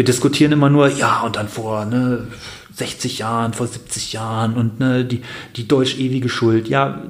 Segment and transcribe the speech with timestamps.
[0.00, 2.26] Wir diskutieren immer nur, ja, und dann vor ne,
[2.72, 5.20] 60 Jahren, vor 70 Jahren und ne, die,
[5.56, 6.68] die deutsch-ewige Schuld.
[6.68, 7.02] Ja,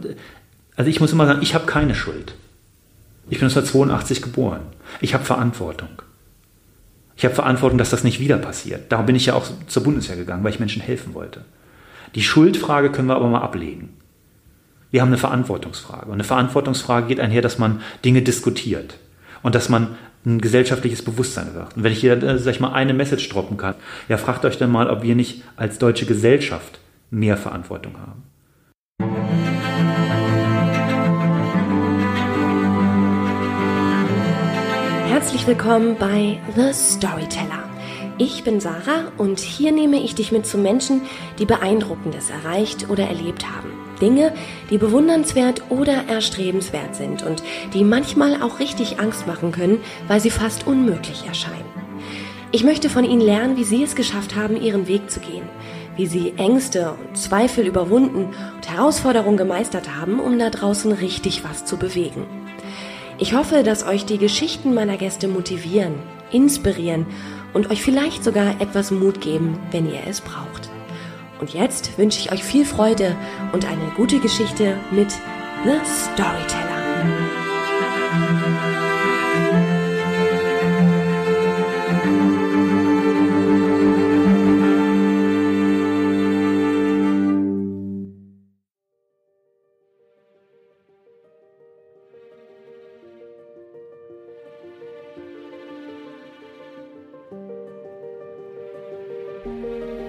[0.75, 2.35] also ich muss immer sagen, ich habe keine Schuld.
[3.29, 4.63] Ich bin 1982 geboren.
[5.01, 6.03] Ich habe Verantwortung.
[7.15, 8.91] Ich habe Verantwortung, dass das nicht wieder passiert.
[8.91, 11.45] Darum bin ich ja auch zur Bundeswehr gegangen, weil ich Menschen helfen wollte.
[12.17, 13.91] Die Schuldfrage können wir aber mal ablegen.
[14.91, 16.07] Wir haben eine Verantwortungsfrage.
[16.07, 18.97] Und eine Verantwortungsfrage geht einher, dass man Dinge diskutiert
[19.45, 21.77] und dass man ein gesellschaftliches Bewusstsein wird.
[21.77, 23.75] Und wenn ich hier, äh, sag ich mal, eine Message droppen kann,
[24.09, 26.79] ja, fragt euch dann mal, ob wir nicht als deutsche Gesellschaft
[27.11, 28.23] mehr Verantwortung haben.
[35.09, 37.65] Herzlich willkommen bei The Storyteller.
[38.19, 41.03] Ich bin Sarah und hier nehme ich dich mit zu Menschen,
[41.39, 43.90] die Beeindruckendes erreicht oder erlebt haben.
[44.01, 44.33] Dinge,
[44.71, 47.43] die bewundernswert oder erstrebenswert sind und
[47.75, 49.79] die manchmal auch richtig Angst machen können,
[50.09, 51.65] weil sie fast unmöglich erscheinen.
[52.53, 55.45] Ich möchte von ihnen lernen, wie sie es geschafft haben, ihren Weg zu gehen,
[55.97, 61.65] wie sie Ängste und Zweifel überwunden und Herausforderungen gemeistert haben, um da draußen richtig was
[61.65, 62.27] zu bewegen.
[63.19, 65.95] Ich hoffe, dass euch die Geschichten meiner Gäste motivieren,
[66.33, 67.07] inspirieren
[67.53, 70.71] und euch vielleicht sogar etwas Mut geben, wenn ihr es braucht.
[71.41, 73.17] Und jetzt wünsche ich euch viel Freude
[73.53, 75.11] und eine gute Geschichte mit
[75.65, 76.71] The Storyteller.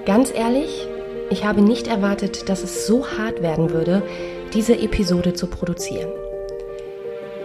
[0.05, 0.90] Ganz ehrlich,
[1.31, 4.03] ich habe nicht erwartet, dass es so hart werden würde,
[4.53, 6.09] diese Episode zu produzieren.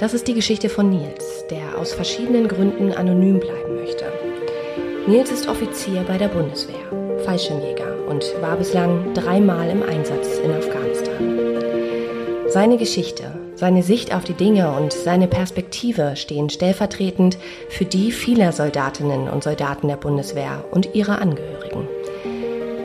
[0.01, 4.05] Das ist die Geschichte von Nils, der aus verschiedenen Gründen anonym bleiben möchte.
[5.07, 6.75] Nils ist Offizier bei der Bundeswehr,
[7.25, 11.47] Fallschirmjäger und war bislang dreimal im Einsatz in Afghanistan.
[12.49, 17.39] Seine Geschichte, seine Sicht auf die Dinge und seine Perspektive stehen stellvertretend
[17.69, 21.56] für die vieler Soldatinnen und Soldaten der Bundeswehr und ihrer Angehörigen.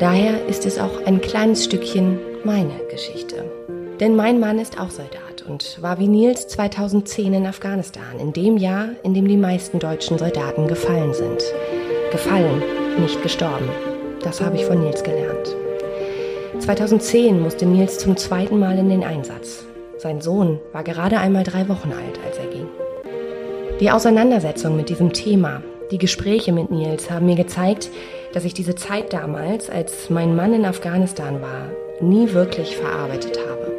[0.01, 3.45] Daher ist es auch ein kleines Stückchen meine Geschichte.
[3.99, 8.57] Denn mein Mann ist auch Soldat und war wie Nils 2010 in Afghanistan, in dem
[8.57, 11.43] Jahr, in dem die meisten deutschen Soldaten gefallen sind.
[12.11, 12.63] Gefallen,
[12.99, 13.69] nicht gestorben.
[14.23, 15.55] Das habe ich von Nils gelernt.
[16.57, 19.65] 2010 musste Nils zum zweiten Mal in den Einsatz.
[19.99, 22.67] Sein Sohn war gerade einmal drei Wochen alt, als er ging.
[23.79, 25.61] Die Auseinandersetzung mit diesem Thema,
[25.91, 27.91] die Gespräche mit Nils haben mir gezeigt,
[28.33, 31.69] dass ich diese Zeit damals, als mein Mann in Afghanistan war,
[32.01, 33.71] nie wirklich verarbeitet habe.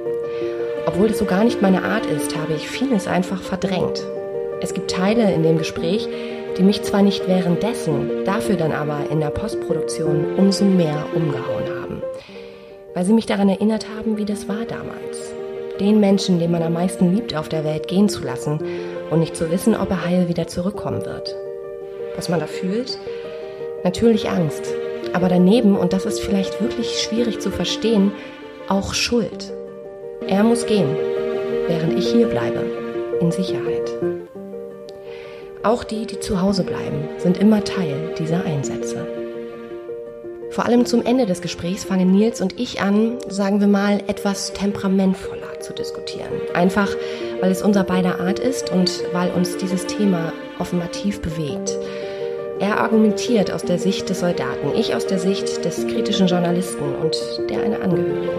[0.87, 4.03] Obwohl das so gar nicht meine Art ist, habe ich vieles einfach verdrängt.
[4.61, 6.09] Es gibt Teile in dem Gespräch,
[6.59, 12.03] die mich zwar nicht währenddessen, dafür dann aber in der Postproduktion umso mehr umgehauen haben.
[12.95, 15.33] Weil sie mich daran erinnert haben, wie das war damals.
[15.81, 18.61] Den Menschen, den man am meisten liebt auf der Welt, gehen zu lassen
[19.11, 21.35] und nicht zu wissen, ob er heil wieder zurückkommen wird.
[22.17, 22.99] Was man da fühlt,
[23.84, 24.72] Natürlich Angst,
[25.12, 28.12] aber daneben, und das ist vielleicht wirklich schwierig zu verstehen,
[28.69, 29.53] auch Schuld.
[30.28, 30.88] Er muss gehen,
[31.66, 32.65] während ich hier bleibe,
[33.20, 33.91] in Sicherheit.
[35.65, 39.06] Auch die, die zu Hause bleiben, sind immer Teil dieser Einsätze.
[40.50, 44.53] Vor allem zum Ende des Gesprächs fangen Nils und ich an, sagen wir mal, etwas
[44.53, 46.28] temperamentvoller zu diskutieren.
[46.53, 46.91] Einfach,
[47.41, 51.78] weil es unser beider Art ist und weil uns dieses Thema offenbar tief bewegt.
[52.62, 57.17] Er argumentiert aus der Sicht des Soldaten, ich aus der Sicht des kritischen Journalisten und
[57.50, 58.31] der einer Angehörigen.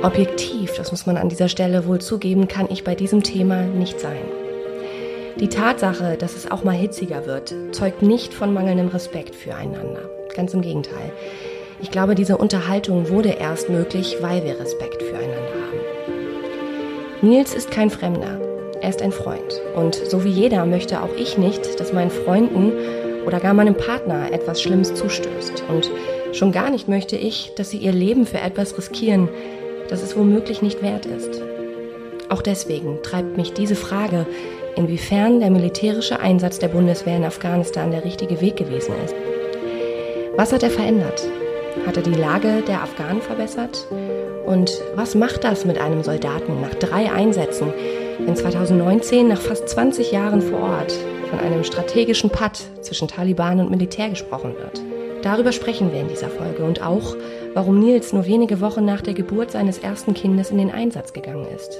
[0.00, 3.98] Objektiv, das muss man an dieser Stelle wohl zugeben, kann ich bei diesem Thema nicht
[3.98, 4.22] sein.
[5.40, 10.08] Die Tatsache, dass es auch mal hitziger wird, zeugt nicht von mangelndem Respekt füreinander.
[10.36, 11.10] Ganz im Gegenteil.
[11.80, 15.34] Ich glaube, diese Unterhaltung wurde erst möglich, weil wir Respekt füreinander
[15.66, 17.28] haben.
[17.28, 18.40] Nils ist kein Fremder.
[18.80, 19.60] Er ist ein Freund.
[19.74, 22.72] Und so wie jeder möchte auch ich nicht, dass meinen Freunden
[23.26, 25.64] oder gar meinem Partner etwas Schlimmes zustößt.
[25.68, 25.90] Und
[26.32, 29.28] schon gar nicht möchte ich, dass sie ihr Leben für etwas riskieren,
[29.88, 31.42] das es womöglich nicht wert ist.
[32.28, 34.26] Auch deswegen treibt mich diese Frage,
[34.76, 39.14] inwiefern der militärische Einsatz der Bundeswehr in Afghanistan der richtige Weg gewesen ist.
[40.36, 41.22] Was hat er verändert?
[41.86, 43.86] Hat er die Lage der Afghanen verbessert?
[44.46, 47.72] Und was macht das mit einem Soldaten nach drei Einsätzen,
[48.18, 50.94] wenn 2019 nach fast 20 Jahren vor Ort
[51.32, 54.82] von einem strategischen Patt zwischen Taliban und Militär gesprochen wird.
[55.22, 57.16] Darüber sprechen wir in dieser Folge und auch,
[57.54, 61.46] warum Nils nur wenige Wochen nach der Geburt seines ersten Kindes in den Einsatz gegangen
[61.56, 61.78] ist.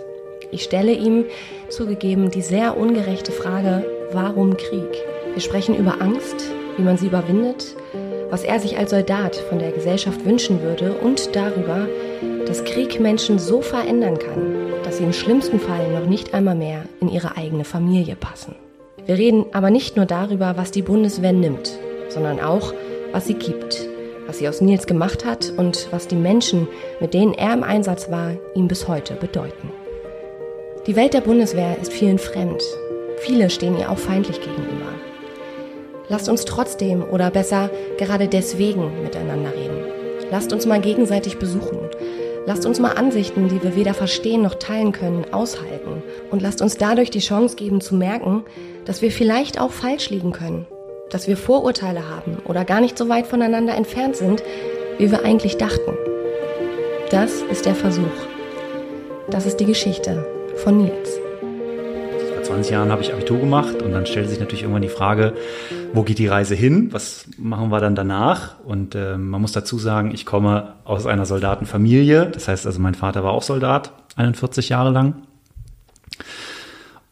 [0.52, 1.26] Ich stelle ihm,
[1.69, 4.88] zugegeben, die sehr ungerechte Frage, warum Krieg?
[5.34, 7.76] Wir sprechen über Angst, wie man sie überwindet,
[8.31, 11.88] was er sich als Soldat von der Gesellschaft wünschen würde und darüber,
[12.46, 16.84] dass Krieg Menschen so verändern kann, dass sie im schlimmsten Fall noch nicht einmal mehr
[17.00, 18.54] in ihre eigene Familie passen.
[19.06, 21.72] Wir reden aber nicht nur darüber, was die Bundeswehr nimmt,
[22.08, 22.72] sondern auch,
[23.12, 23.88] was sie gibt,
[24.26, 26.69] was sie aus Nils gemacht hat und was die Menschen,
[27.00, 29.70] mit denen er im Einsatz war, ihm bis heute bedeuten.
[30.87, 32.62] Die Welt der Bundeswehr ist vielen fremd.
[33.19, 34.93] Viele stehen ihr auch feindlich gegenüber.
[36.08, 39.84] Lasst uns trotzdem oder besser gerade deswegen miteinander reden.
[40.31, 41.78] Lasst uns mal gegenseitig besuchen.
[42.46, 46.02] Lasst uns mal Ansichten, die wir weder verstehen noch teilen können, aushalten.
[46.31, 48.43] Und lasst uns dadurch die Chance geben zu merken,
[48.84, 50.67] dass wir vielleicht auch falsch liegen können.
[51.11, 54.43] Dass wir Vorurteile haben oder gar nicht so weit voneinander entfernt sind,
[54.99, 55.93] wie wir eigentlich dachten.
[57.11, 58.06] Das ist der Versuch.
[59.31, 60.26] Das ist die Geschichte
[60.56, 61.19] von Nils.
[62.34, 65.35] Vor 20 Jahren habe ich Abitur gemacht und dann stellte sich natürlich irgendwann die Frage,
[65.93, 66.88] wo geht die Reise hin?
[66.93, 68.56] Was machen wir dann danach?
[68.64, 72.26] Und äh, man muss dazu sagen, ich komme aus einer Soldatenfamilie.
[72.26, 75.23] Das heißt also, mein Vater war auch Soldat, 41 Jahre lang.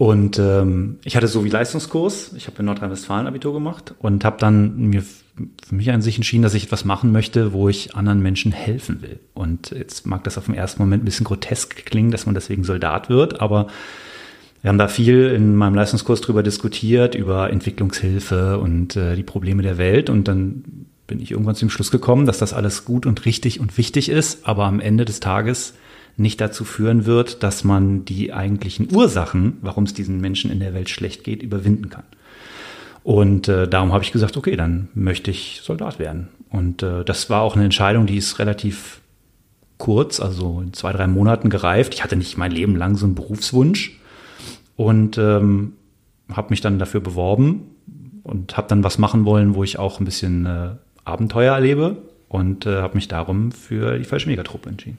[0.01, 2.33] Und ähm, ich hatte so wie Leistungskurs.
[2.35, 6.41] Ich habe in Nordrhein-Westfalen Abitur gemacht und habe dann mir für mich an sich entschieden,
[6.41, 9.21] dass ich etwas machen möchte, wo ich anderen Menschen helfen will.
[9.35, 12.65] Und jetzt mag das auf den ersten Moment ein bisschen grotesk klingen, dass man deswegen
[12.65, 13.67] Soldat wird, aber
[14.63, 19.63] wir haben da viel in meinem Leistungskurs drüber diskutiert, über Entwicklungshilfe und äh, die Probleme
[19.63, 20.09] der Welt.
[20.09, 23.77] Und dann bin ich irgendwann zum Schluss gekommen, dass das alles gut und richtig und
[23.77, 25.75] wichtig ist, aber am Ende des Tages
[26.17, 30.75] nicht dazu führen wird, dass man die eigentlichen Ursachen, warum es diesen Menschen in der
[30.75, 32.05] Welt schlecht geht, überwinden kann.
[33.03, 36.29] Und äh, darum habe ich gesagt, okay, dann möchte ich Soldat werden.
[36.51, 39.01] Und äh, das war auch eine Entscheidung, die ist relativ
[39.79, 41.95] kurz, also in zwei, drei Monaten gereift.
[41.95, 43.99] Ich hatte nicht mein Leben lang so einen Berufswunsch
[44.77, 45.73] und ähm,
[46.31, 47.63] habe mich dann dafür beworben
[48.23, 50.71] und habe dann was machen wollen, wo ich auch ein bisschen äh,
[51.05, 51.97] Abenteuer erlebe
[52.29, 54.99] und äh, habe mich darum für die Fallschirmjägertruppe entschieden.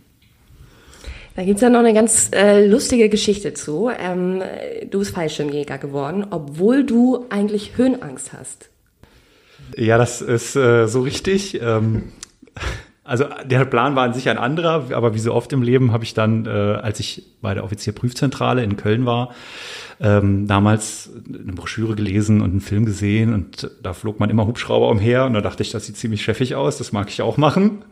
[1.36, 3.90] Da gibt es ja noch eine ganz äh, lustige Geschichte zu.
[3.90, 4.42] Ähm,
[4.90, 8.70] du bist Fallschirmjäger geworden, obwohl du eigentlich Höhenangst hast.
[9.78, 11.62] Ja, das ist äh, so richtig.
[11.62, 12.12] Ähm,
[13.06, 16.04] also der Plan war an sich ein anderer, aber wie so oft im Leben habe
[16.04, 19.34] ich dann, äh, als ich bei der Offizierprüfzentrale in Köln war,
[20.02, 24.90] ähm, damals eine Broschüre gelesen und einen Film gesehen und da flog man immer Hubschrauber
[24.90, 27.84] umher und da dachte ich, das sieht ziemlich chefig aus, das mag ich auch machen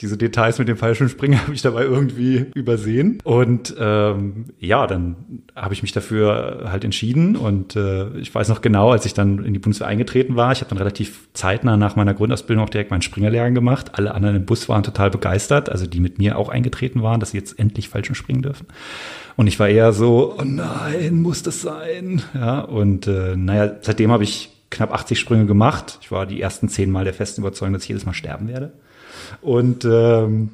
[0.00, 3.18] diese Details mit dem Fallschirmspringen habe ich dabei irgendwie übersehen.
[3.24, 5.16] Und ähm, ja, dann
[5.54, 7.36] habe ich mich dafür halt entschieden.
[7.36, 10.60] Und äh, ich weiß noch genau, als ich dann in die Bundeswehr eingetreten war, ich
[10.60, 13.92] habe dann relativ zeitnah nach meiner Grundausbildung auch direkt meinen Springerlehrgang gemacht.
[13.94, 17.32] Alle anderen im Bus waren total begeistert, also die mit mir auch eingetreten waren, dass
[17.32, 18.66] sie jetzt endlich Fallschirmspringen dürfen.
[19.36, 22.22] Und ich war eher so, oh nein, muss das sein?
[22.34, 25.98] Ja, und äh, naja, seitdem habe ich knapp 80 Sprünge gemacht.
[26.00, 28.72] Ich war die ersten zehn Mal der festen Überzeugung, dass ich jedes Mal sterben werde
[29.40, 30.50] und ähm,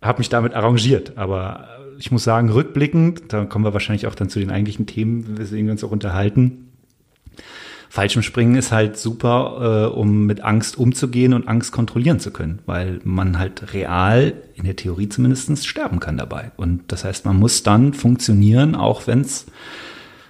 [0.00, 1.16] habe mich damit arrangiert.
[1.16, 1.68] Aber
[1.98, 5.66] ich muss sagen, rückblickend, da kommen wir wahrscheinlich auch dann zu den eigentlichen Themen, weswegen
[5.66, 6.68] wir uns auch unterhalten.
[7.92, 13.00] Fallschirmspringen ist halt super, äh, um mit Angst umzugehen und Angst kontrollieren zu können, weil
[13.04, 16.52] man halt real, in der Theorie zumindest, sterben kann dabei.
[16.56, 19.44] Und das heißt, man muss dann funktionieren, auch wenn es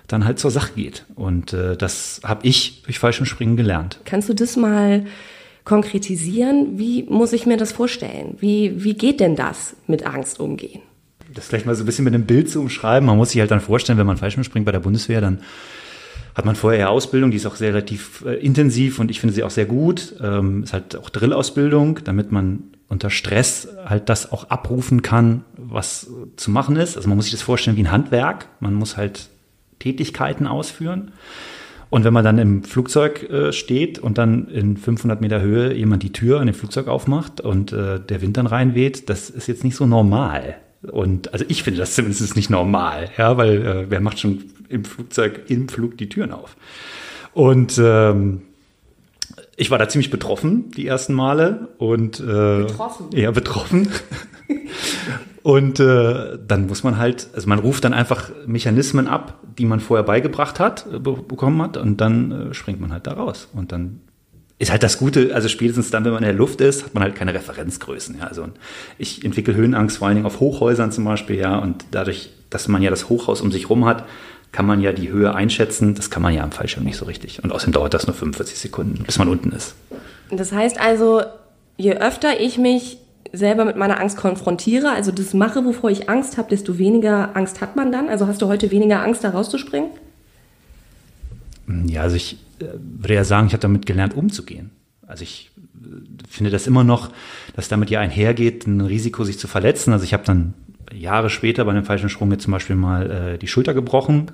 [0.08, 1.06] dann halt zur Sache geht.
[1.14, 4.00] Und äh, das habe ich durch Fallschirmspringen gelernt.
[4.04, 5.06] Kannst du das mal
[5.64, 6.79] konkretisieren?
[6.79, 8.37] Wie muss ich mir das vorstellen?
[8.40, 10.83] Wie, wie geht denn das mit Angst umgehen?
[11.33, 13.07] Das vielleicht mal so ein bisschen mit einem Bild zu umschreiben.
[13.07, 15.40] Man muss sich halt dann vorstellen, wenn man Fallschirmspringt bei der Bundeswehr, dann
[16.35, 19.42] hat man vorher Ausbildung, die ist auch sehr relativ äh, intensiv und ich finde sie
[19.42, 20.14] auch sehr gut.
[20.21, 26.11] Ähm, ist halt auch Drillausbildung, damit man unter Stress halt das auch abrufen kann, was
[26.37, 26.97] zu machen ist.
[26.97, 28.49] Also man muss sich das vorstellen wie ein Handwerk.
[28.61, 29.28] Man muss halt
[29.78, 31.12] Tätigkeiten ausführen.
[31.92, 36.02] Und wenn man dann im Flugzeug äh, steht und dann in 500 Meter Höhe jemand
[36.02, 39.62] die Tür an dem Flugzeug aufmacht und äh, der Wind dann reinweht, das ist jetzt
[39.62, 40.56] nicht so normal.
[40.90, 44.87] Und also ich finde das zumindest nicht normal, ja, weil äh, wer macht schon im
[44.87, 46.56] Flugzeug im Flug die Türen auf?
[47.34, 48.40] Und ähm,
[49.56, 53.06] ich war da ziemlich betroffen die ersten Male und äh, betroffen.
[53.12, 53.88] Ja, betroffen.
[55.42, 59.80] Und äh, dann muss man halt, also man ruft dann einfach Mechanismen ab, die man
[59.80, 63.49] vorher beigebracht hat, äh, bekommen hat, und dann äh, springt man halt da raus.
[63.52, 64.00] Und dann
[64.59, 67.02] ist halt das Gute, also spätestens dann, wenn man in der Luft ist, hat man
[67.02, 68.18] halt keine Referenzgrößen.
[68.21, 68.28] Ja.
[68.28, 68.47] Also
[68.99, 72.80] ich entwickle Höhenangst vor allen Dingen auf Hochhäusern zum Beispiel, ja, und dadurch, dass man
[72.80, 74.04] ja das Hochhaus um sich rum hat,
[74.52, 75.94] kann man ja die Höhe einschätzen.
[75.94, 77.42] Das kann man ja am Fallschirm nicht so richtig.
[77.42, 79.75] Und außerdem dauert das nur 45 Sekunden, bis man unten ist.
[80.30, 81.23] Das heißt also,
[81.78, 82.99] je öfter ich mich
[83.32, 87.62] selber mit meiner Angst konfrontiere, also das mache, wovor ich Angst habe, desto weniger Angst
[87.62, 88.09] hat man dann.
[88.09, 89.90] Also hast du heute weniger Angst, da rauszuspringen?
[91.87, 94.71] Ja, also ich, würde ja sagen, ich habe damit gelernt, umzugehen.
[95.06, 95.50] Also ich
[96.28, 97.11] finde das immer noch,
[97.56, 99.92] dass damit ja einhergeht, ein Risiko, sich zu verletzen.
[99.92, 100.54] Also ich habe dann
[100.94, 104.30] Jahre später bei einem falschen Sprung jetzt zum Beispiel mal äh, die Schulter gebrochen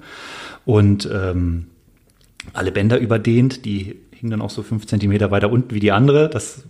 [0.64, 1.66] und ähm,
[2.52, 3.64] alle Bänder überdehnt.
[3.64, 6.28] Die hingen dann auch so fünf Zentimeter weiter unten wie die andere.
[6.28, 6.64] Das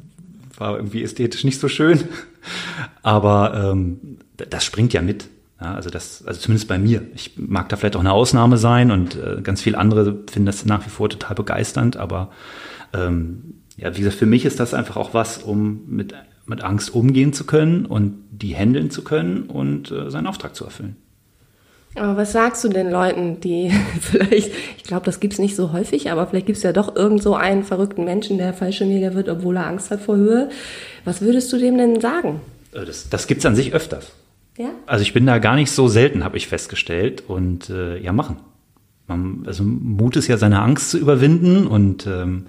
[0.56, 2.04] war irgendwie ästhetisch nicht so schön.
[3.02, 5.28] Aber ähm, das springt ja mit.
[5.60, 7.02] Ja, also das, also zumindest bei mir.
[7.14, 10.64] Ich mag da vielleicht auch eine Ausnahme sein und äh, ganz viele andere finden das
[10.64, 11.96] nach wie vor total begeisternd.
[11.96, 12.30] Aber
[12.92, 16.14] ähm, ja, wie gesagt, für mich ist das einfach auch was, um mit,
[16.48, 20.64] mit Angst umgehen zu können und die handeln zu können und äh, seinen Auftrag zu
[20.64, 20.96] erfüllen.
[21.94, 25.72] Aber was sagst du den Leuten, die vielleicht, ich glaube, das gibt es nicht so
[25.72, 29.28] häufig, aber vielleicht gibt es ja doch irgend so einen verrückten Menschen, der Fallschirmjäger wird,
[29.28, 30.48] obwohl er Angst hat vor Höhe.
[31.04, 32.40] Was würdest du dem denn sagen?
[32.72, 34.12] Äh, das, das gibt es an sich öfters.
[34.56, 34.70] Ja?
[34.86, 37.24] Also ich bin da gar nicht so selten, habe ich festgestellt.
[37.26, 38.36] Und äh, ja, machen.
[39.06, 42.46] Man, also Mut ist ja seine Angst zu überwinden und ähm,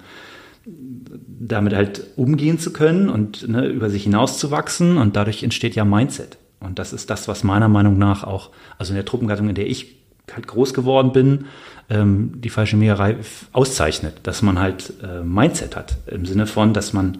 [0.66, 4.98] damit halt umgehen zu können und ne, über sich hinauszuwachsen.
[4.98, 6.38] Und dadurch entsteht ja Mindset.
[6.60, 9.66] Und das ist das, was meiner Meinung nach auch, also in der Truppengattung, in der
[9.66, 9.96] ich
[10.32, 11.46] halt groß geworden bin,
[11.88, 13.16] ähm, die Fallschirmjägerei
[13.52, 15.96] auszeichnet, dass man halt äh, Mindset hat.
[16.06, 17.18] Im Sinne von, dass man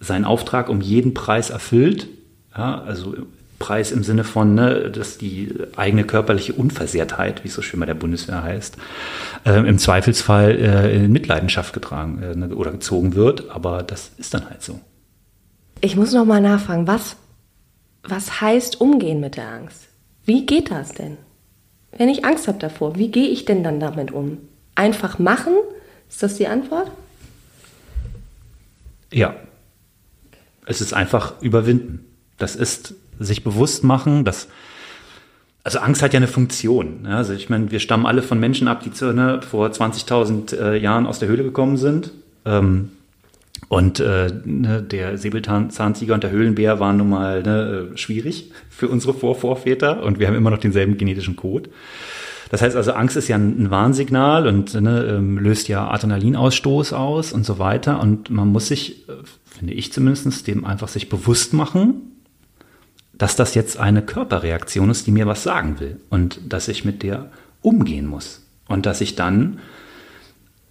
[0.00, 2.08] seinen Auftrag um jeden Preis erfüllt.
[2.56, 3.14] Ja, also
[3.62, 7.86] Preis im Sinne von, ne, dass die eigene körperliche Unversehrtheit, wie es so schön bei
[7.86, 8.76] der Bundeswehr heißt,
[9.44, 13.50] äh, im Zweifelsfall äh, in Mitleidenschaft getragen äh, ne, oder gezogen wird.
[13.50, 14.80] Aber das ist dann halt so.
[15.80, 17.16] Ich muss noch mal nachfragen, was
[18.02, 19.88] was heißt umgehen mit der Angst?
[20.24, 21.16] Wie geht das denn?
[21.96, 24.38] Wenn ich Angst habe davor, wie gehe ich denn dann damit um?
[24.74, 25.54] Einfach machen?
[26.08, 26.90] Ist das die Antwort?
[29.12, 29.36] Ja.
[30.66, 32.04] Es ist einfach überwinden.
[32.38, 34.48] Das ist sich bewusst machen, dass
[35.64, 37.06] also Angst hat ja eine Funktion.
[37.06, 41.06] Also ich meine, wir stammen alle von Menschen ab, die ne, vor 20.000 äh, Jahren
[41.06, 42.10] aus der Höhle gekommen sind.
[42.44, 42.90] Ähm,
[43.68, 48.88] und äh, ne, der Säbelzahntiger und der Höhlenbär waren nun mal ne, äh, schwierig für
[48.88, 51.70] unsere Vorvorväter und wir haben immer noch denselben genetischen Code.
[52.50, 57.32] Das heißt also, Angst ist ja ein, Warnsignal und ne, ähm, löst ja Adrenalinausstoß aus
[57.32, 57.98] und so weiter.
[58.00, 59.12] Und man muss sich, äh,
[59.46, 62.11] finde ich zumindest, dem einfach sich bewusst machen,
[63.22, 67.04] dass das jetzt eine Körperreaktion ist, die mir was sagen will und dass ich mit
[67.04, 68.40] der umgehen muss.
[68.66, 69.60] Und dass ich dann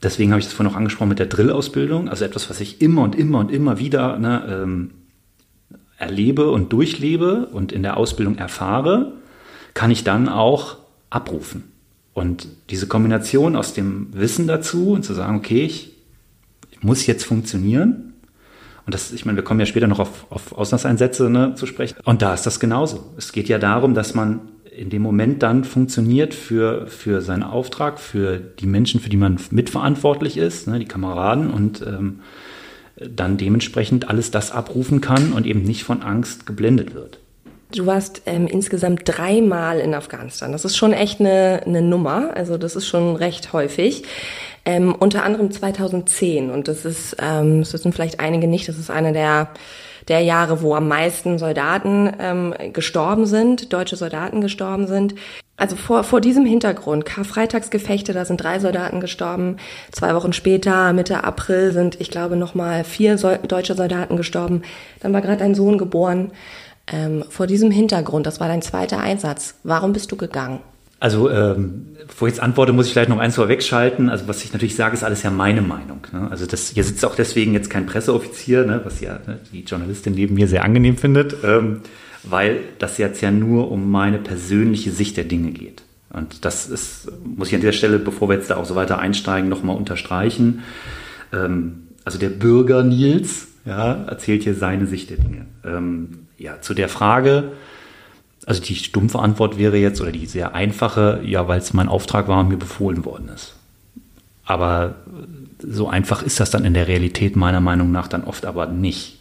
[0.04, 3.04] deswegen habe ich das vorhin noch angesprochen mit der Drillausbildung, also etwas, was ich immer
[3.04, 4.92] und immer und immer wieder ne, ähm,
[5.98, 9.14] erlebe und durchlebe und in der Ausbildung erfahre,
[9.74, 10.78] kann ich dann auch
[11.10, 11.72] abrufen.
[12.14, 15.94] Und diese Kombination aus dem Wissen dazu und zu sagen, okay, ich,
[16.72, 18.11] ich muss jetzt funktionieren.
[18.92, 21.96] Und das, ich meine, wir kommen ja später noch auf, auf Auslandseinsätze ne, zu sprechen.
[22.04, 23.06] Und da ist das genauso.
[23.18, 28.02] Es geht ja darum, dass man in dem Moment dann funktioniert für, für seinen Auftrag,
[28.02, 32.20] für die Menschen, für die man mitverantwortlich ist, ne, die Kameraden und ähm,
[32.98, 37.18] dann dementsprechend alles das abrufen kann und eben nicht von Angst geblendet wird.
[37.74, 40.52] Du warst ähm, insgesamt dreimal in Afghanistan.
[40.52, 42.32] Das ist schon echt eine, eine Nummer.
[42.36, 44.04] Also das ist schon recht häufig.
[44.64, 46.52] Ähm, unter anderem 2010.
[46.52, 49.50] Und das ist, ähm, das wissen vielleicht einige nicht, das ist eine der
[50.08, 55.16] der Jahre, wo am meisten Soldaten ähm, gestorben sind, deutsche Soldaten gestorben sind.
[55.58, 59.58] Also vor, vor diesem Hintergrund, Karfreitagsgefechte, da sind drei Soldaten gestorben.
[59.92, 64.64] Zwei Wochen später, Mitte April, sind, ich glaube, nochmal vier Sol deutsche Soldaten gestorben.
[65.02, 66.32] Dann war gerade dein Sohn geboren.
[66.92, 69.56] Ähm, vor diesem Hintergrund, das war dein zweiter Einsatz.
[69.64, 70.60] Warum bist du gegangen?
[71.02, 74.08] Also, ähm, bevor ich jetzt antworte, muss ich vielleicht noch eins vorwegschalten.
[74.08, 76.06] Also, was ich natürlich sage, ist alles ja meine Meinung.
[76.14, 76.28] Ne?
[76.30, 78.82] Also, das, hier sitzt auch deswegen jetzt kein Presseoffizier, ne?
[78.84, 81.82] was ja ne, die Journalistin neben mir sehr angenehm findet, ähm,
[82.22, 85.82] weil das jetzt ja nur um meine persönliche Sicht der Dinge geht.
[86.14, 89.00] Und das ist, muss ich an dieser Stelle, bevor wir jetzt da auch so weiter
[89.00, 90.62] einsteigen, nochmal unterstreichen.
[91.34, 95.48] Ähm, also, der Bürger Nils ja, erzählt hier seine Sicht der Dinge.
[95.66, 97.54] Ähm, ja, zu der Frage,
[98.46, 102.28] also die stumpfe Antwort wäre jetzt, oder die sehr einfache, ja, weil es mein Auftrag
[102.28, 103.56] war und mir befohlen worden ist.
[104.46, 104.96] Aber
[105.60, 109.20] so einfach ist das dann in der Realität meiner Meinung nach dann oft aber nicht.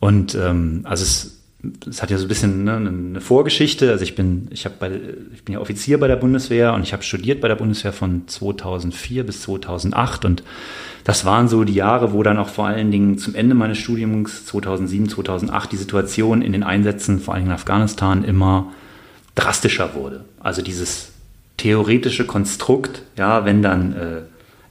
[0.00, 1.39] Und ähm, also es,
[1.88, 3.90] es hat ja so ein bisschen ne, eine Vorgeschichte.
[3.90, 5.00] Also ich bin, ich habe bei,
[5.34, 8.26] ich bin ja Offizier bei der Bundeswehr und ich habe studiert bei der Bundeswehr von
[8.26, 10.42] 2004 bis 2008 und
[11.04, 14.46] das waren so die Jahre, wo dann auch vor allen Dingen zum Ende meines Studiums
[14.46, 18.72] 2007, 2008 die Situation in den Einsätzen, vor allem in Afghanistan, immer
[19.34, 20.24] drastischer wurde.
[20.38, 21.12] Also dieses
[21.56, 24.20] theoretische Konstrukt, ja, wenn dann äh,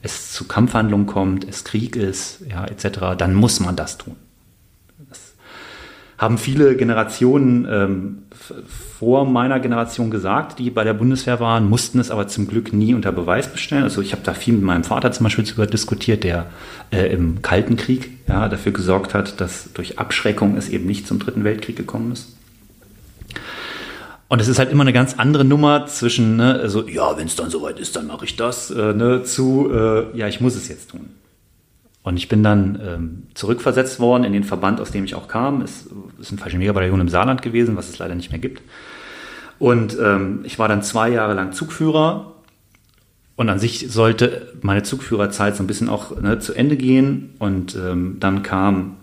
[0.01, 4.15] es zu Kampfhandlungen kommt, es Krieg ist, ja, etc., dann muss man das tun.
[6.19, 8.17] Haben viele Generationen ähm,
[8.99, 12.93] vor meiner Generation gesagt, die bei der Bundeswehr waren, mussten es aber zum Glück nie
[12.93, 13.83] unter Beweis bestellen.
[13.83, 16.47] Also ich habe da viel mit meinem Vater zum Beispiel darüber diskutiert, der
[16.91, 21.19] äh, im Kalten Krieg ja, dafür gesorgt hat, dass durch Abschreckung es eben nicht zum
[21.19, 22.35] Dritten Weltkrieg gekommen ist.
[24.27, 27.37] Und es ist halt immer eine ganz andere Nummer zwischen, ne, also, ja, wenn es
[27.37, 30.67] dann soweit ist, dann mache ich das, äh, ne, zu, äh, ja, ich muss es
[30.67, 31.09] jetzt tun.
[32.09, 35.61] Und ich bin dann ähm, zurückversetzt worden in den Verband, aus dem ich auch kam.
[35.61, 35.87] Es
[36.19, 38.63] ist ein Fallschirmjägerbataillon im Saarland gewesen, was es leider nicht mehr gibt.
[39.59, 42.33] Und ähm, ich war dann zwei Jahre lang Zugführer.
[43.35, 47.35] Und an sich sollte meine Zugführerzeit so ein bisschen auch ne, zu Ende gehen.
[47.37, 48.97] Und ähm, dann kam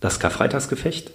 [0.00, 1.10] das Karfreitagsgefecht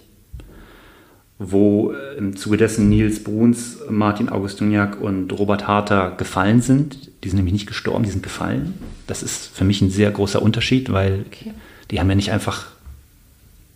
[1.38, 7.10] wo äh, im Zuge dessen Nils Bruns, Martin Augustiniak und Robert Harter gefallen sind.
[7.22, 8.74] Die sind nämlich nicht gestorben, die sind gefallen.
[9.06, 11.52] Das ist für mich ein sehr großer Unterschied, weil okay.
[11.90, 12.66] die haben ja nicht einfach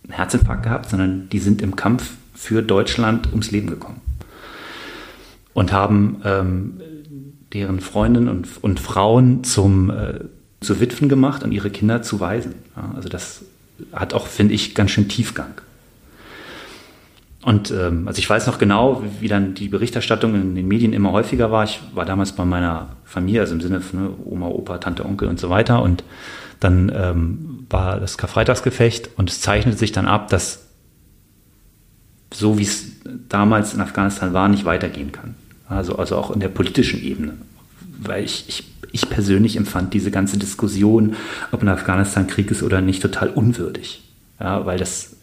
[0.03, 4.01] einen Herzinfarkt gehabt, sondern die sind im Kampf für Deutschland ums Leben gekommen.
[5.53, 6.79] Und haben ähm,
[7.51, 10.19] deren Freundinnen und, und Frauen zum, äh,
[10.61, 12.53] zu Witwen gemacht und ihre Kinder zu Waisen.
[12.75, 13.43] Ja, also das
[13.91, 15.61] hat auch, finde ich, ganz schön Tiefgang.
[17.49, 21.13] Und ähm, also ich weiß noch genau, wie, dann die Berichterstattung in den Medien immer
[21.13, 21.63] häufiger war.
[21.63, 25.27] Ich war damals bei meiner Familie, also im Sinne von ne, Oma, Opa, Tante, Onkel
[25.27, 25.81] und so weiter.
[25.81, 26.03] Und
[26.59, 30.67] dann ähm, war das Karfreitagsgefecht und es zeichnete sich dann ab, dass
[32.31, 32.85] so wie es
[33.27, 35.33] damals in Afghanistan war, nicht weitergehen kann.
[35.67, 37.33] Also, also auch in der politischen Ebene.
[37.97, 41.15] Weil ich, ich, ich persönlich empfand diese ganze Diskussion,
[41.51, 44.03] ob in Afghanistan Krieg ist oder nicht, total unwürdig.
[44.39, 45.15] Ja, weil das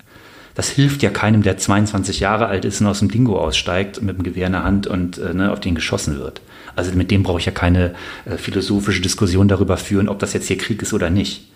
[0.56, 4.16] das hilft ja keinem, der 22 Jahre alt ist und aus dem Dingo aussteigt mit
[4.16, 6.40] dem Gewehr in der Hand und äh, ne, auf den geschossen wird.
[6.74, 7.94] Also mit dem brauche ich ja keine
[8.24, 11.50] äh, philosophische Diskussion darüber führen, ob das jetzt hier Krieg ist oder nicht.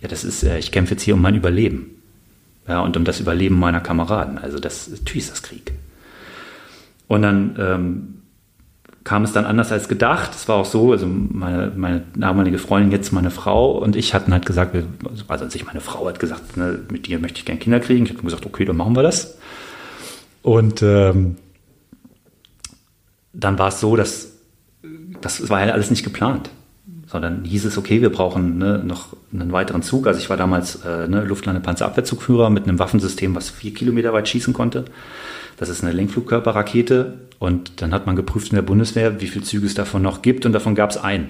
[0.00, 1.90] Ja, das ist, äh, ich kämpfe jetzt hier um mein Überleben.
[2.68, 4.38] Ja, und um das Überleben meiner Kameraden.
[4.38, 5.72] Also das, natürlich ist das Krieg.
[7.08, 8.21] Und dann ähm,
[9.04, 10.34] kam es dann anders als gedacht.
[10.34, 14.32] Es war auch so, also meine, meine damalige Freundin, jetzt meine Frau und ich hatten
[14.32, 14.76] halt gesagt,
[15.28, 18.04] also sich meine Frau hat gesagt, ne, mit dir möchte ich gerne Kinder kriegen.
[18.04, 19.38] Ich habe gesagt, okay, dann machen wir das.
[20.42, 21.36] Und ähm,
[23.32, 24.32] dann war es so, dass
[25.20, 26.50] das war ja alles nicht geplant,
[27.12, 30.06] sondern hieß es, okay, wir brauchen ne, noch einen weiteren Zug.
[30.06, 34.54] Also ich war damals äh, ne, Luftlandepanzerabwehrzugführer mit einem Waffensystem, was vier Kilometer weit schießen
[34.54, 34.86] konnte.
[35.58, 39.66] Das ist eine Lenkflugkörperrakete und dann hat man geprüft in der Bundeswehr, wie viele Züge
[39.66, 41.28] es davon noch gibt und davon gab es einen.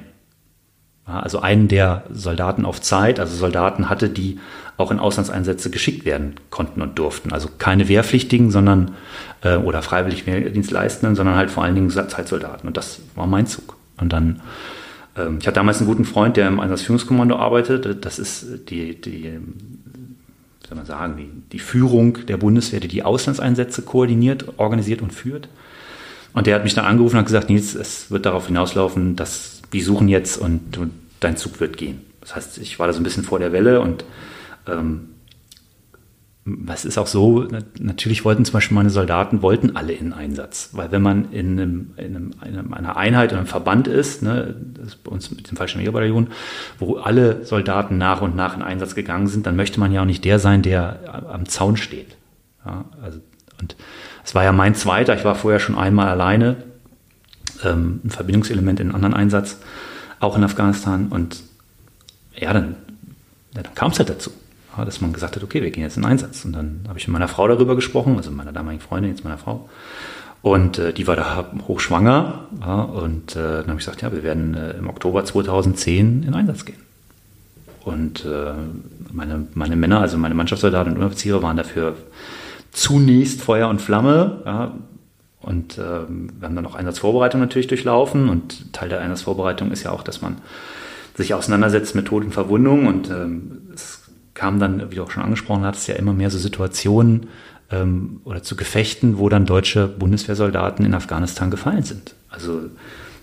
[1.05, 4.39] Also einen, der Soldaten auf Zeit, also Soldaten hatte, die
[4.77, 7.33] auch in Auslandseinsätze geschickt werden konnten und durften.
[7.33, 8.93] Also keine Wehrpflichtigen, sondern
[9.43, 12.69] äh, oder freiwillig Wehrdienstleistenden, sondern halt vor allen Dingen Zeitsoldaten.
[12.69, 13.77] Und das war mein Zug.
[14.01, 14.41] Und dann,
[15.15, 18.05] ich hatte damals einen guten Freund, der im Einsatzführungskommando arbeitet.
[18.05, 19.39] Das ist die, die
[20.67, 25.49] soll man sagen, die, die Führung der Bundeswehr, die die Auslandseinsätze koordiniert, organisiert und führt.
[26.33, 29.61] Und der hat mich dann angerufen und hat gesagt, Nils, es wird darauf hinauslaufen, dass
[29.71, 32.01] wir suchen jetzt und, und dein Zug wird gehen.
[32.23, 34.05] Das heißt, ich war da so ein bisschen vor der Welle und
[34.67, 35.09] ähm,
[36.73, 37.47] es ist auch so,
[37.79, 40.71] natürlich wollten zum Beispiel meine Soldaten, wollten alle in Einsatz.
[40.73, 44.57] Weil wenn man in, einem, in, einem, in einer Einheit oder einem Verband ist, ne,
[44.75, 46.29] das ist bei uns mit dem Fallschirmjägerbataillon,
[46.81, 50.07] wo alle Soldaten nach und nach in Einsatz gegangen sind, dann möchte man ja auch
[50.07, 52.17] nicht der sein, der am Zaun steht.
[52.67, 53.21] Ja, also,
[53.61, 53.77] und
[54.25, 56.57] es war ja mein zweiter, ich war vorher schon einmal alleine,
[57.63, 59.59] ähm, ein Verbindungselement in einem anderen Einsatz,
[60.19, 61.07] auch in Afghanistan.
[61.09, 61.41] Und
[62.35, 62.75] ja, dann,
[63.55, 64.33] dann kam es halt dazu
[64.77, 66.45] dass man gesagt hat, okay, wir gehen jetzt in Einsatz.
[66.45, 69.39] Und dann habe ich mit meiner Frau darüber gesprochen, also meiner damaligen Freundin, jetzt meiner
[69.39, 69.69] Frau.
[70.43, 72.47] Und äh, die war da hochschwanger.
[72.61, 76.35] Ja, und äh, dann habe ich gesagt, ja, wir werden äh, im Oktober 2010 in
[76.35, 76.81] Einsatz gehen.
[77.85, 78.53] Und äh,
[79.13, 81.97] meine, meine Männer, also meine Mannschaftssoldaten und Offiziere waren dafür
[82.73, 84.43] zunächst Feuer und Flamme.
[84.45, 84.73] Ja,
[85.41, 88.29] und äh, wir haben dann noch Einsatzvorbereitung natürlich durchlaufen.
[88.29, 90.39] Und Teil der Einsatzvorbereitung ist ja auch, dass man
[91.17, 92.87] sich auseinandersetzt mit Tod und Verwundung.
[92.87, 94.02] Und ähm, es
[94.35, 97.29] kamen dann, wie du auch schon angesprochen hattest, ja immer mehr so Situationen
[97.71, 102.15] ähm, oder zu Gefechten, wo dann deutsche Bundeswehrsoldaten in Afghanistan gefallen sind.
[102.31, 102.71] Also zum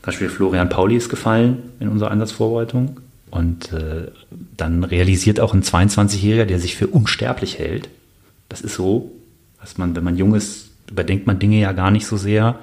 [0.04, 3.00] Beispiel Florian Pauli ist gefallen in unserer Einsatzvorbereitung.
[3.32, 4.08] Und äh,
[4.58, 7.90] dann realisiert auch ein 22-Jähriger, der sich für unsterblich hält.
[8.48, 9.12] Das ist so,
[9.62, 12.60] dass man, wenn man jung ist, überdenkt man Dinge ja gar nicht so sehr.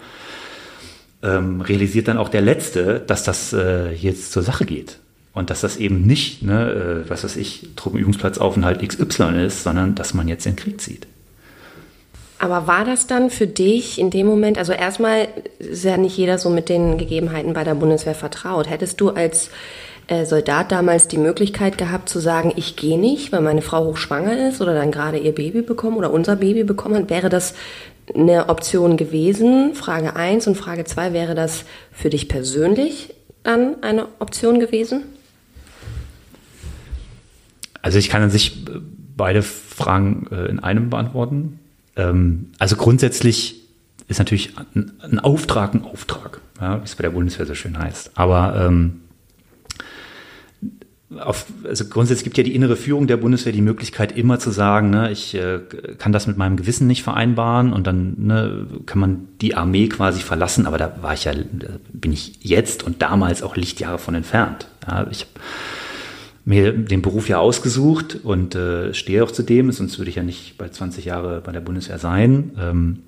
[1.22, 4.98] Ähm, realisiert dann auch der Letzte, dass das äh, jetzt zur Sache geht.
[5.36, 10.14] Und dass das eben nicht, ne, äh, was weiß ich, Truppenübungsplatzaufenthalt XY ist, sondern dass
[10.14, 11.06] man jetzt den Krieg zieht.
[12.38, 16.38] Aber war das dann für dich in dem Moment, also erstmal ist ja nicht jeder
[16.38, 18.70] so mit den Gegebenheiten bei der Bundeswehr vertraut.
[18.70, 19.50] Hättest du als
[20.06, 24.48] äh, Soldat damals die Möglichkeit gehabt zu sagen, ich gehe nicht, weil meine Frau hochschwanger
[24.48, 27.10] ist oder dann gerade ihr Baby bekommen oder unser Baby bekommen hat?
[27.10, 27.52] Wäre das
[28.14, 29.74] eine Option gewesen?
[29.74, 35.02] Frage 1 und Frage 2, wäre das für dich persönlich dann eine Option gewesen?
[37.86, 38.64] Also ich kann an sich
[39.16, 41.60] beide Fragen äh, in einem beantworten.
[41.94, 43.60] Ähm, also grundsätzlich
[44.08, 48.10] ist natürlich ein, Auftrag ein Auftrag, ja, wie es bei der Bundeswehr so schön heißt.
[48.16, 49.02] Aber ähm,
[51.16, 54.90] auf, also grundsätzlich gibt ja die innere Führung der Bundeswehr die Möglichkeit, immer zu sagen,
[54.90, 55.60] ne, ich äh,
[55.96, 60.22] kann das mit meinem Gewissen nicht vereinbaren und dann ne, kann man die Armee quasi
[60.22, 60.66] verlassen.
[60.66, 61.32] Aber da war ich ja,
[61.92, 64.66] bin ich jetzt und damals auch Lichtjahre von entfernt.
[64.88, 65.30] Ja, ich habe
[66.46, 70.22] mir den Beruf ja ausgesucht und äh, stehe auch zu dem, sonst würde ich ja
[70.22, 72.52] nicht bald 20 Jahre bei der Bundeswehr sein.
[72.56, 73.00] Ähm,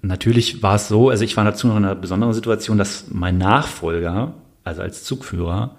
[0.00, 3.36] natürlich war es so, also ich war dazu noch in einer besonderen Situation, dass mein
[3.36, 5.74] Nachfolger, also als Zugführer,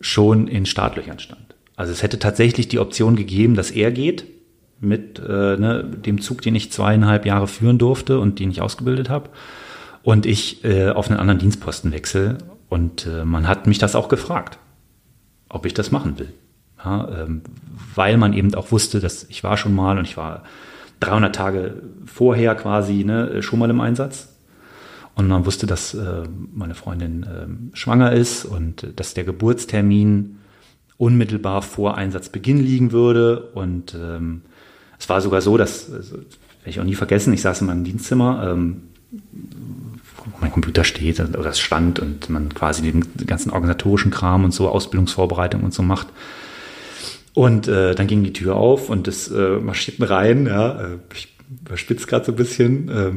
[0.00, 1.56] schon in Startlöchern stand.
[1.74, 4.26] Also es hätte tatsächlich die Option gegeben, dass er geht
[4.78, 9.10] mit äh, ne, dem Zug, den ich zweieinhalb Jahre führen durfte und den ich ausgebildet
[9.10, 9.30] habe,
[10.04, 12.38] und ich äh, auf einen anderen Dienstposten wechsle.
[12.68, 14.60] Und äh, man hat mich das auch gefragt
[15.48, 16.32] ob ich das machen will.
[16.84, 17.42] Ja, ähm,
[17.94, 20.44] weil man eben auch wusste, dass ich war schon mal und ich war
[21.00, 24.34] 300 Tage vorher quasi ne, schon mal im Einsatz.
[25.14, 26.22] Und man wusste, dass äh,
[26.54, 30.38] meine Freundin äh, schwanger ist und äh, dass der Geburtstermin
[30.96, 33.50] unmittelbar vor Einsatzbeginn liegen würde.
[33.54, 34.42] Und ähm,
[34.98, 36.26] es war sogar so, dass, also, werde
[36.66, 38.82] ich auch nie vergessen, ich saß in meinem Dienstzimmer, ähm,
[40.40, 44.68] mein Computer steht oder es stand und man quasi den ganzen organisatorischen Kram und so,
[44.68, 46.08] Ausbildungsvorbereitung und so macht.
[47.34, 51.36] Und äh, dann ging die Tür auf und es äh, marschierten rein, ja, äh, ich
[51.64, 53.12] überspitze gerade so ein bisschen, äh,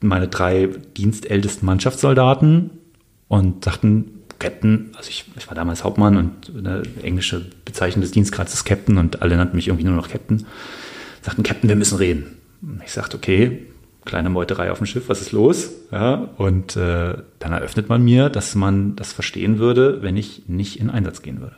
[0.00, 2.70] meine drei dienstältesten Mannschaftssoldaten
[3.26, 8.54] und sagten, Captain, also ich, ich war damals Hauptmann und eine englische Bezeichnung des Dienstgrads
[8.54, 10.46] ist Captain und alle nannten mich irgendwie nur noch Captain,
[11.22, 12.36] sagten, Captain, wir müssen reden.
[12.84, 13.66] Ich sagte, okay,
[14.08, 15.70] kleine Meuterei auf dem Schiff, was ist los?
[15.92, 20.80] Ja, und äh, dann eröffnet man mir, dass man das verstehen würde, wenn ich nicht
[20.80, 21.56] in Einsatz gehen würde.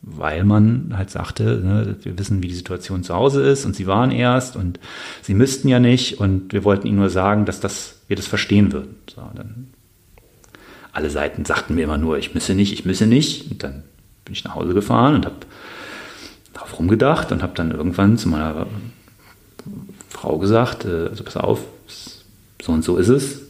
[0.00, 3.86] Weil man halt sagte, ne, wir wissen, wie die Situation zu Hause ist und sie
[3.86, 4.78] waren erst und
[5.20, 8.72] sie müssten ja nicht und wir wollten ihnen nur sagen, dass das, wir das verstehen
[8.72, 8.94] würden.
[9.12, 9.68] So, dann
[10.92, 13.50] alle Seiten sagten mir immer nur, ich müsse nicht, ich müsse nicht.
[13.50, 13.82] Und dann
[14.24, 15.36] bin ich nach Hause gefahren und habe
[16.54, 18.66] darauf rumgedacht und habe dann irgendwann zu meiner
[20.16, 21.60] Frau gesagt, äh, also pass auf,
[22.62, 23.42] so und so ist es.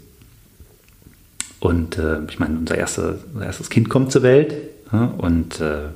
[1.61, 4.55] Und äh, ich meine, unser, erste, unser erstes Kind kommt zur Welt.
[4.93, 5.89] Ja, und äh,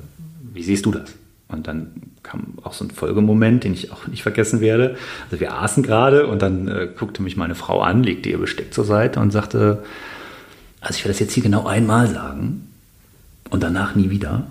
[0.53, 1.13] wie siehst du das?
[1.49, 1.91] Und dann
[2.23, 4.95] kam auch so ein Folgemoment, den ich auch nicht vergessen werde.
[5.25, 8.73] Also wir aßen gerade und dann äh, guckte mich meine Frau an, legte ihr Besteck
[8.73, 9.83] zur Seite und sagte,
[10.79, 12.69] also ich werde das jetzt hier genau einmal sagen
[13.49, 14.47] und danach nie wieder.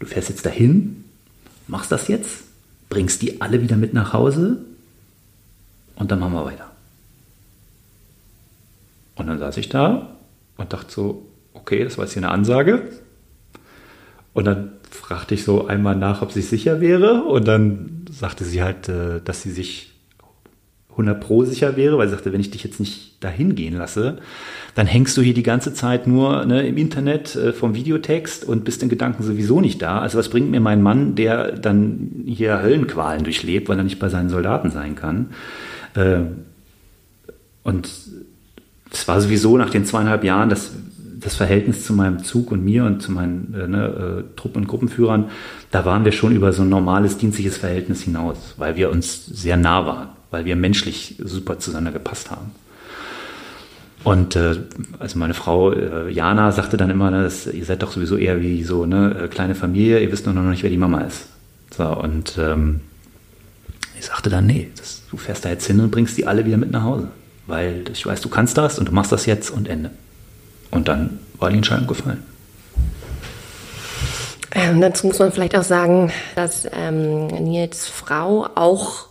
[0.00, 1.04] Du fährst jetzt dahin,
[1.68, 2.47] machst das jetzt
[2.88, 4.58] bringst die alle wieder mit nach Hause
[5.96, 6.70] und dann machen wir weiter.
[9.16, 10.16] Und dann saß ich da
[10.56, 12.88] und dachte so, okay, das war jetzt hier eine Ansage.
[14.32, 17.24] Und dann fragte ich so einmal nach, ob sie sicher wäre.
[17.24, 19.92] Und dann sagte sie halt, äh, dass sie sich
[20.98, 24.18] 100 Pro sicher wäre, weil sie sagte, wenn ich dich jetzt nicht dahin gehen lasse,
[24.74, 28.64] dann hängst du hier die ganze Zeit nur ne, im Internet äh, vom Videotext und
[28.64, 30.00] bist in Gedanken sowieso nicht da.
[30.00, 34.08] Also was bringt mir mein Mann, der dann hier Höllenqualen durchlebt, weil er nicht bei
[34.08, 35.28] seinen Soldaten sein kann?
[35.94, 36.22] Äh,
[37.62, 37.88] und
[38.90, 40.72] es war sowieso nach den zweieinhalb Jahren das,
[41.20, 44.68] das Verhältnis zu meinem Zug und mir und zu meinen äh, ne, äh, Truppen- und
[44.68, 45.26] Gruppenführern,
[45.70, 49.56] da waren wir schon über so ein normales dienstliches Verhältnis hinaus, weil wir uns sehr
[49.56, 52.52] nah waren weil wir menschlich super zueinander gepasst haben.
[54.04, 54.56] Und äh,
[54.98, 58.40] also meine Frau äh, Jana sagte dann immer, ne, dass, ihr seid doch sowieso eher
[58.40, 61.26] wie so eine äh, kleine Familie, ihr wisst nur noch nicht, wer die Mama ist.
[61.76, 62.80] So, und ähm,
[63.98, 66.56] ich sagte dann, nee, das, du fährst da jetzt hin und bringst die alle wieder
[66.56, 67.08] mit nach Hause.
[67.46, 69.90] Weil ich weiß, du kannst das und du machst das jetzt und Ende.
[70.70, 72.22] Und dann war die Entscheidung gefallen.
[74.54, 79.06] Ähm, dazu muss man vielleicht auch sagen, dass ähm, Nils Frau auch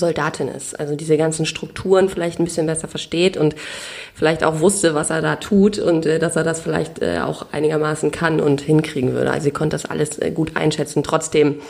[0.00, 0.78] Soldatin ist.
[0.78, 3.54] Also diese ganzen Strukturen vielleicht ein bisschen besser versteht und
[4.14, 7.46] vielleicht auch wusste, was er da tut und äh, dass er das vielleicht äh, auch
[7.52, 9.30] einigermaßen kann und hinkriegen würde.
[9.30, 11.04] Also sie konnte das alles äh, gut einschätzen.
[11.04, 11.60] Trotzdem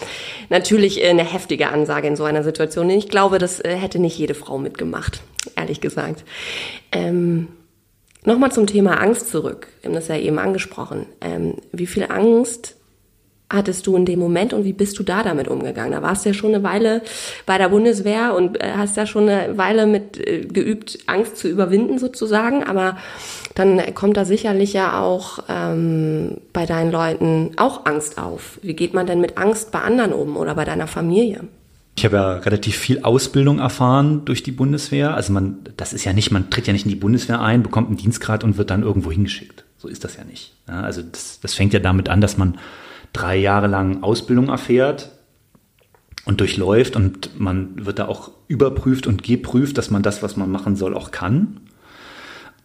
[0.49, 2.89] natürlich äh, eine heftige Ansage in so einer Situation.
[2.89, 5.21] Ich glaube, das äh, hätte nicht jede Frau mitgemacht,
[5.57, 6.25] ehrlich gesagt.
[6.93, 7.49] Ähm,
[8.25, 9.69] Nochmal zum Thema Angst zurück.
[9.81, 11.07] Wir haben das ja eben angesprochen.
[11.23, 12.77] Ähm, wie viel Angst
[13.51, 15.93] hattest du in dem Moment und wie bist du da damit umgegangen?
[15.93, 17.03] Da warst du ja schon eine Weile
[17.47, 21.49] bei der Bundeswehr und äh, hast ja schon eine Weile mit äh, geübt, Angst zu
[21.49, 22.97] überwinden sozusagen, aber
[23.57, 28.59] dann kommt da sicherlich ja auch ähm, bei deinen Leuten auch Angst auf.
[28.63, 31.45] Wie geht man denn mit Angst bei anderen um oder bei deiner Familie?
[31.97, 35.15] Ich habe ja relativ viel Ausbildung erfahren durch die Bundeswehr.
[35.15, 37.89] Also man, das ist ja nicht, man tritt ja nicht in die Bundeswehr ein, bekommt
[37.89, 39.65] einen Dienstgrad und wird dann irgendwo hingeschickt.
[39.77, 40.55] So ist das ja nicht.
[40.69, 42.59] Ja, also das, das fängt ja damit an, dass man
[43.13, 45.11] drei Jahre lang Ausbildung erfährt
[46.25, 50.51] und durchläuft und man wird da auch überprüft und geprüft, dass man das, was man
[50.51, 51.61] machen soll, auch kann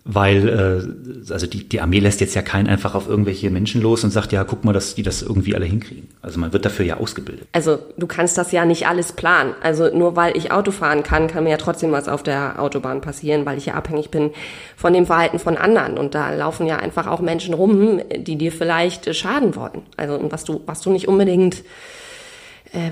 [0.08, 4.04] weil äh, also die, die Armee lässt jetzt ja keinen einfach auf irgendwelche Menschen los
[4.04, 6.08] und sagt, ja, guck mal, dass die das irgendwie alle hinkriegen.
[6.22, 7.48] Also man wird dafür ja ausgebildet.
[7.54, 9.56] Also du kannst das ja nicht alles planen.
[9.64, 13.02] Also nur weil ich Auto fahren kann, kann mir ja trotzdem was auf der Autobahn
[13.02, 14.30] passieren, weil ich ja abhängig bin
[14.76, 15.98] von dem Verhalten von anderen.
[15.98, 19.82] Und da laufen ja einfach auch Menschen rum, die dir vielleicht schaden wollen.
[19.98, 21.64] Also was du, was du nicht unbedingt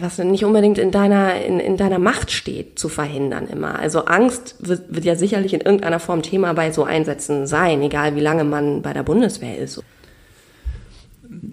[0.01, 3.79] was nicht unbedingt in deiner, in, in deiner Macht steht, zu verhindern immer.
[3.79, 8.15] Also Angst wird, wird ja sicherlich in irgendeiner Form Thema bei so Einsätzen sein, egal
[8.15, 9.83] wie lange man bei der Bundeswehr ist.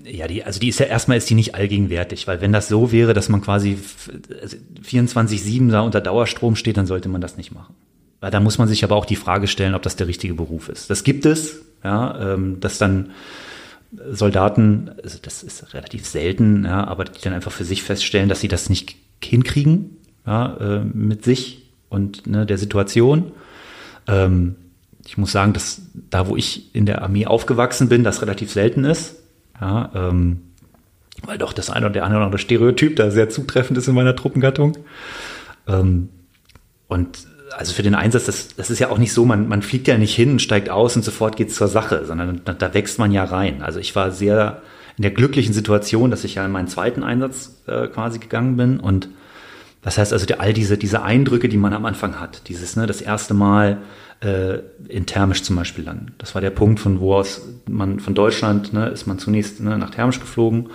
[0.05, 2.93] Ja, die, also die ist ja erstmal ist die nicht allgegenwärtig, weil wenn das so
[2.93, 3.79] wäre, dass man quasi
[4.85, 7.75] 24-7 also da unter Dauerstrom steht, dann sollte man das nicht machen.
[8.21, 10.69] Weil da muss man sich aber auch die Frage stellen, ob das der richtige Beruf
[10.69, 10.91] ist.
[10.91, 13.11] Das gibt es, ja, ähm, dass dann
[13.93, 18.41] Soldaten, also das ist relativ selten, ja, aber die dann einfach für sich feststellen, dass
[18.41, 23.33] sie das nicht hinkriegen ja, äh, mit sich und ne, der Situation.
[24.07, 24.57] Ähm,
[25.07, 28.85] ich muss sagen, dass da, wo ich in der Armee aufgewachsen bin, das relativ selten
[28.85, 29.17] ist.
[29.61, 30.43] Ja, ähm,
[31.25, 34.79] weil doch das eine oder der andere Stereotyp da sehr zutreffend ist in meiner Truppengattung.
[35.67, 36.09] Ähm,
[36.89, 39.89] und also für den Einsatz, das, das ist ja auch nicht so, man, man fliegt
[39.89, 43.13] ja nicht hin, steigt aus und sofort geht's zur Sache, sondern da, da wächst man
[43.13, 43.63] ja rein.
[43.63, 44.63] Also ich war sehr
[44.97, 48.81] in der glücklichen Situation, dass ich ja in meinen zweiten Einsatz äh, quasi gegangen bin
[48.81, 49.09] und
[49.83, 53.01] das heißt also all diese, diese Eindrücke, die man am Anfang hat, dieses, ne, das
[53.01, 53.79] erste Mal
[54.21, 54.59] äh,
[54.89, 56.13] in Thermisch zum Beispiel landen.
[56.19, 59.79] Das war der Punkt, von wo aus man von Deutschland ne, ist man zunächst ne,
[59.79, 60.69] nach Thermisch geflogen.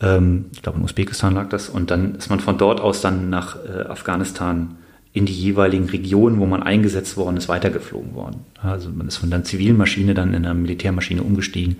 [0.00, 3.30] Ähm, ich glaube in Usbekistan lag das und dann ist man von dort aus dann
[3.30, 4.76] nach äh, Afghanistan
[5.12, 8.44] in die jeweiligen Regionen, wo man eingesetzt worden ist, weitergeflogen worden.
[8.62, 11.76] Also man ist von der zivilen Maschine dann in eine Militärmaschine umgestiegen.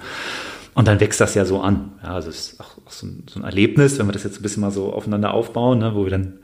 [0.74, 1.92] Und dann wächst das ja so an.
[2.02, 4.42] Ja, also es ist auch, so, ein, so, ein, Erlebnis, wenn wir das jetzt ein
[4.42, 6.34] bisschen mal so aufeinander aufbauen, ne, wo wir dann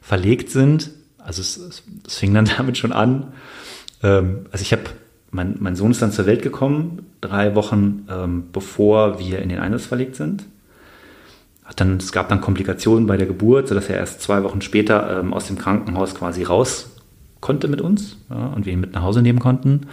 [0.00, 0.90] verlegt sind.
[1.18, 3.32] Also es, es, es fing dann damit schon an.
[4.02, 4.82] Ähm, also ich habe,
[5.30, 9.58] mein, mein Sohn ist dann zur Welt gekommen, drei Wochen ähm, bevor wir in den
[9.58, 10.44] Einsatz verlegt sind
[11.76, 15.32] dann, es gab dann Komplikationen bei der Geburt, sodass er erst zwei Wochen später ähm,
[15.32, 16.90] aus dem Krankenhaus quasi raus
[17.40, 19.88] konnte mit uns ja, und wir ihn mit nach Hause nehmen konnten.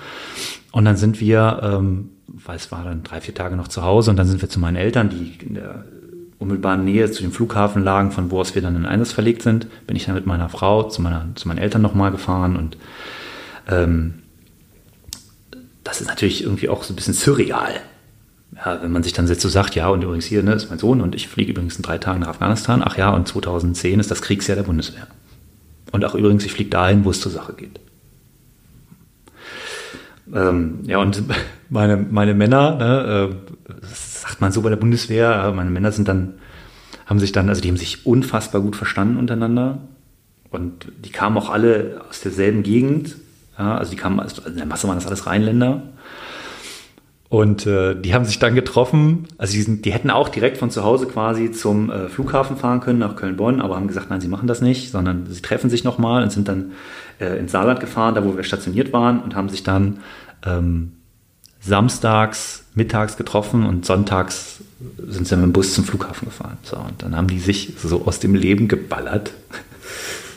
[0.72, 4.12] Und dann sind wir, ähm, weil es war dann drei, vier Tage noch zu Hause
[4.12, 5.84] und dann sind wir zu meinen Eltern, die in der
[6.38, 9.68] unmittelbaren Nähe zu dem Flughafen lagen, von wo aus wir dann in Einsatz verlegt sind,
[9.86, 12.78] bin ich dann mit meiner Frau zu, meiner, zu meinen Eltern nochmal gefahren und
[13.68, 14.15] ähm,
[15.84, 17.82] das ist natürlich irgendwie auch so ein bisschen surreal,
[18.56, 20.80] ja, wenn man sich dann jetzt so sagt, ja, und übrigens hier ne, ist mein
[20.80, 24.12] Sohn und ich fliege übrigens in drei Tagen nach Afghanistan, ach ja, und 2010 ist
[24.12, 25.08] das Kriegsjahr der Bundeswehr.
[25.92, 27.80] Und auch übrigens, ich fliege dahin, wo es zur Sache geht.
[30.34, 31.24] Ähm, ja, und
[31.70, 36.08] meine, meine Männer, ne, äh, das sagt man so bei der Bundeswehr, meine Männer sind
[36.08, 36.34] dann,
[37.06, 39.80] haben sich dann, also die haben sich unfassbar gut verstanden untereinander.
[40.52, 43.16] Und die kamen auch alle aus derselben Gegend.
[43.58, 45.84] Ja, also die kamen, also in der Masse waren das alles Rheinländer.
[47.30, 49.28] Und äh, die haben sich dann getroffen.
[49.38, 52.80] Also die, sind, die hätten auch direkt von zu Hause quasi zum äh, Flughafen fahren
[52.80, 55.84] können nach Köln-Bonn, aber haben gesagt, nein, sie machen das nicht, sondern sie treffen sich
[55.84, 56.72] nochmal und sind dann
[57.20, 60.00] äh, ins Saarland gefahren, da wo wir stationiert waren und haben sich dann
[60.44, 60.94] ähm,
[61.62, 64.62] samstags, mittags getroffen und sonntags
[65.08, 66.58] sind sie mit dem Bus zum Flughafen gefahren.
[66.63, 69.34] So, und dann haben die sich so aus dem Leben geballert.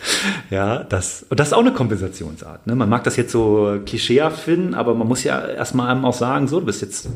[0.50, 2.66] Ja, das, und das ist auch eine Kompensationsart.
[2.66, 2.74] Ne?
[2.74, 6.48] Man mag das jetzt so klischeehaft finden, aber man muss ja erstmal einem auch sagen,
[6.48, 7.08] so, du bist jetzt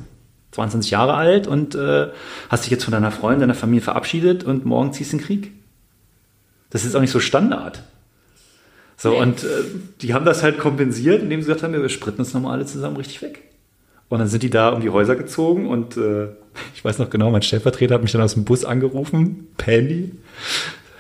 [0.53, 2.09] 22 Jahre alt und äh,
[2.49, 5.27] hast dich jetzt von deiner Freundin, deiner Familie verabschiedet und morgen ziehst du in den
[5.27, 5.53] Krieg.
[6.71, 7.83] Das ist auch nicht so Standard.
[8.97, 9.21] So, nee.
[9.21, 9.47] und äh,
[10.01, 12.97] die haben das halt kompensiert, indem sie gesagt haben, wir spritten uns nochmal alle zusammen
[12.97, 13.43] richtig weg.
[14.09, 16.29] Und dann sind die da um die Häuser gezogen und äh,
[16.75, 20.13] ich weiß noch genau, mein Stellvertreter hat mich dann aus dem Bus angerufen, Pandy,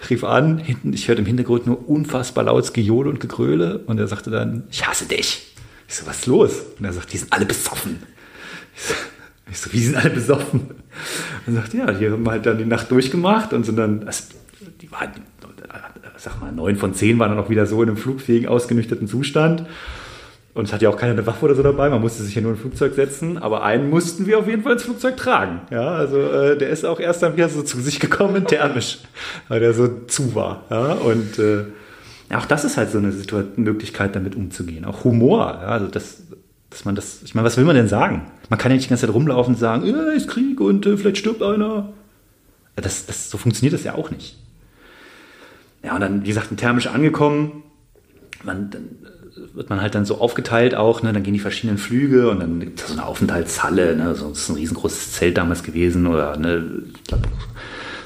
[0.09, 4.09] rief an, hinten, ich hörte im Hintergrund nur unfassbar lautes Gejohle und Gegröle und er
[4.09, 5.55] sagte dann, ich hasse dich.
[5.89, 6.53] Ich so, was ist los?
[6.79, 7.99] Und er sagt, die sind alle besoffen.
[9.51, 10.61] Ich so, wie sind alle besoffen?
[11.47, 14.25] Und er sagt, ja, die haben halt dann die Nacht durchgemacht und sind dann, also,
[14.81, 15.11] die waren,
[16.17, 19.65] sag mal, neun von zehn waren dann auch wieder so in einem flugfähigen, ausgenüchterten Zustand.
[20.57, 22.41] Und es hat ja auch keiner eine Waffe oder so dabei, man musste sich ja
[22.41, 25.61] nur in ein Flugzeug setzen, aber einen mussten wir auf jeden Fall ins Flugzeug tragen.
[25.71, 29.01] Ja, also äh, der ist auch erst dann wieder so zu sich gekommen, thermisch,
[29.49, 30.65] weil der so zu war.
[30.71, 31.65] Ja, und äh,
[32.35, 34.87] auch das ist halt so eine Situation, Möglichkeit, damit umzugehen.
[34.87, 36.23] Auch Humor, ja, also das,
[36.71, 38.23] dass man das, ich meine, was will man denn sagen?
[38.49, 40.97] Man kann ja nicht die ganze Zeit rumlaufen und sagen, ja, ist Krieg und äh,
[40.97, 41.93] vielleicht stirbt einer.
[42.77, 44.39] Das, das, so funktioniert das ja auch nicht.
[45.85, 47.63] Ja, und dann, wie gesagt, thermisch angekommen,
[48.43, 48.89] man, dann
[49.55, 51.13] wird man halt dann so aufgeteilt auch, ne?
[51.13, 54.15] dann gehen die verschiedenen Flüge und dann gibt es so eine Aufenthaltshalle, ne?
[54.15, 57.29] so, ist ein riesengroßes Zelt damals gewesen oder ne, ich glaube,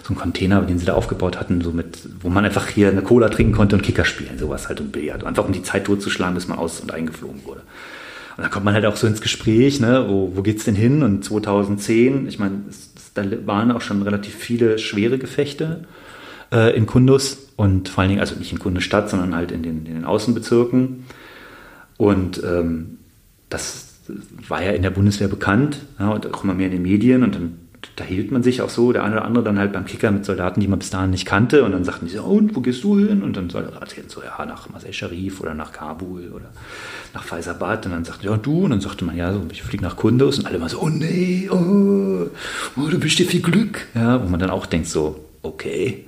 [0.03, 3.03] so ein Container, den sie da aufgebaut hatten, so mit, wo man einfach hier eine
[3.03, 6.35] Cola trinken konnte und Kicker spielen, sowas halt und Billard, einfach um die Zeit durchzuschlagen,
[6.35, 7.61] bis man aus- und eingeflogen wurde.
[8.37, 10.07] Und dann kommt man halt auch so ins Gespräch, ne?
[10.09, 11.03] wo, wo geht's denn hin?
[11.03, 12.63] Und 2010, ich meine,
[13.15, 15.85] da waren auch schon relativ viele schwere Gefechte
[16.53, 19.63] äh, in Kundus und vor allen Dingen, also nicht in Kundus Stadt, sondern halt in
[19.63, 21.05] den, in den Außenbezirken.
[22.01, 22.97] Und ähm,
[23.51, 23.89] das
[24.49, 27.23] war ja in der Bundeswehr bekannt ja, und auch immer mehr in den Medien.
[27.23, 27.59] Und dann
[27.97, 30.25] da hielt man sich auch so, der eine oder andere dann halt beim Kicker mit
[30.25, 31.63] Soldaten, die man bis dahin nicht kannte.
[31.63, 33.23] Und dann sagten die so, und wo gehst du hin?
[33.23, 36.51] Und dann Soldaten so, ja, nach Masai Sharif oder nach Kabul oder
[37.13, 37.85] nach Faisabad.
[37.85, 38.65] Und dann sagten ja, du?
[38.65, 40.39] Und dann sagte man, ja, so, ich fliege nach Kunduz.
[40.39, 42.31] Und alle mal so, oh nee, oh,
[42.77, 43.87] oh du bist dir viel Glück.
[43.95, 46.07] Ja, wo man dann auch denkt so, okay.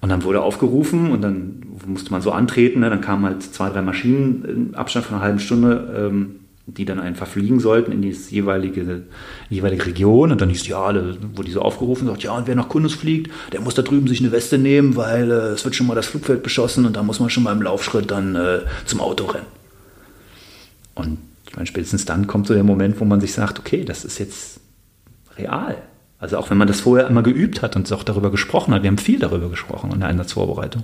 [0.00, 2.80] Und dann wurde aufgerufen und dann musste man so antreten.
[2.80, 2.90] Ne?
[2.90, 6.98] Dann kamen halt zwei, drei Maschinen im Abstand von einer halben Stunde, ähm, die dann
[6.98, 9.04] einfach fliegen sollten in die jeweilige,
[9.48, 10.32] jeweilige Region.
[10.32, 12.94] Und dann hieß ja, alle, wurde die so aufgerufen, sagt, ja, und wer nach Kundus
[12.94, 15.94] fliegt, der muss da drüben sich eine Weste nehmen, weil äh, es wird schon mal
[15.94, 19.26] das Flugfeld beschossen und da muss man schon mal im Laufschritt dann äh, zum Auto
[19.26, 19.46] rennen.
[20.96, 24.04] Und ich meine, spätestens dann kommt so der Moment, wo man sich sagt, okay, das
[24.04, 24.60] ist jetzt
[25.38, 25.76] real.
[26.26, 28.88] Also auch wenn man das vorher einmal geübt hat und auch darüber gesprochen hat, wir
[28.88, 30.82] haben viel darüber gesprochen in der Einsatzvorbereitung.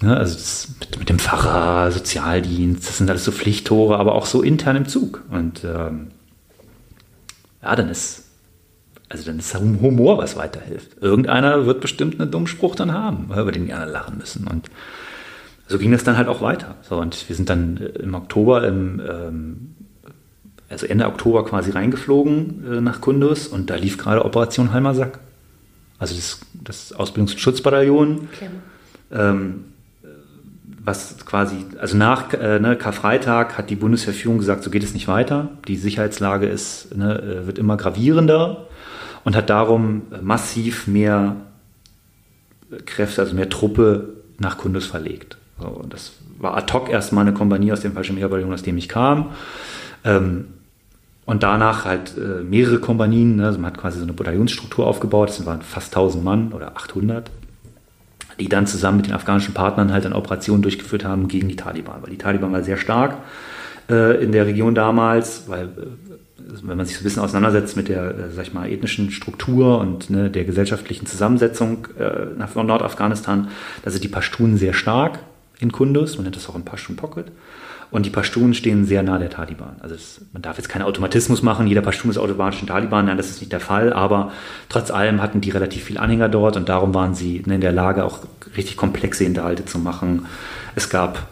[0.00, 4.40] Ne, also mit, mit, dem Pfarrer, Sozialdienst, das sind alles so Pflichttore, aber auch so
[4.40, 5.22] intern im Zug.
[5.30, 6.12] Und ähm,
[7.62, 8.24] ja, dann ist,
[9.10, 10.96] also dann ist Humor, was weiterhilft.
[11.02, 14.46] Irgendeiner wird bestimmt einen dummen Spruch dann haben, über den die anderen lachen müssen.
[14.46, 14.70] Und
[15.68, 16.76] so ging das dann halt auch weiter.
[16.80, 19.74] So, und wir sind dann im Oktober im ähm,
[20.72, 25.20] also Ende Oktober quasi reingeflogen äh, nach Kundus und da lief gerade Operation Halmersack.
[25.98, 28.28] Also das, das Ausbildungs- und Schutzbataillon.
[29.12, 29.64] Ähm,
[30.84, 35.06] was quasi, also nach äh, ne, Karfreitag hat die Bundeswehrführung gesagt, so geht es nicht
[35.06, 35.50] weiter.
[35.68, 38.66] Die Sicherheitslage ist, ne, äh, wird immer gravierender
[39.24, 41.36] und hat darum massiv mehr
[42.86, 45.36] Kräfte, also mehr Truppe nach Kundus verlegt.
[45.60, 49.30] So, das war ad hoc erstmal eine Kompanie aus dem Fallschirmjägerbataillon, aus dem ich kam.
[50.04, 50.46] Ähm,
[51.24, 53.36] und danach halt äh, mehrere Kompanien.
[53.36, 53.46] Ne?
[53.46, 55.28] Also man hat quasi so eine Bataillonsstruktur aufgebaut.
[55.28, 57.30] Das waren fast 1000 Mann oder 800,
[58.40, 62.02] die dann zusammen mit den afghanischen Partnern halt eine Operation durchgeführt haben gegen die Taliban.
[62.02, 63.18] Weil die Taliban war sehr stark
[63.88, 65.68] äh, in der Region damals, weil äh,
[66.62, 69.78] wenn man sich so ein bisschen auseinandersetzt mit der, äh, sag ich mal, ethnischen Struktur
[69.78, 73.48] und ne, der gesellschaftlichen Zusammensetzung äh, nach Nordafghanistan,
[73.84, 75.20] da sind die Pashtunen sehr stark
[75.60, 76.16] in Kunduz.
[76.16, 77.26] Man nennt das auch im Pashtun Pocket.
[77.90, 79.76] Und die Pashtunen stehen sehr nah der Taliban.
[79.80, 83.18] Also es, man darf jetzt keinen Automatismus machen, jeder Pashtun ist automatisch ein Taliban, nein,
[83.18, 84.32] das ist nicht der Fall, aber
[84.70, 88.04] trotz allem hatten die relativ viel Anhänger dort und darum waren sie in der Lage,
[88.04, 88.20] auch
[88.56, 90.26] richtig komplexe Hinterhalte zu machen.
[90.74, 91.26] Es gab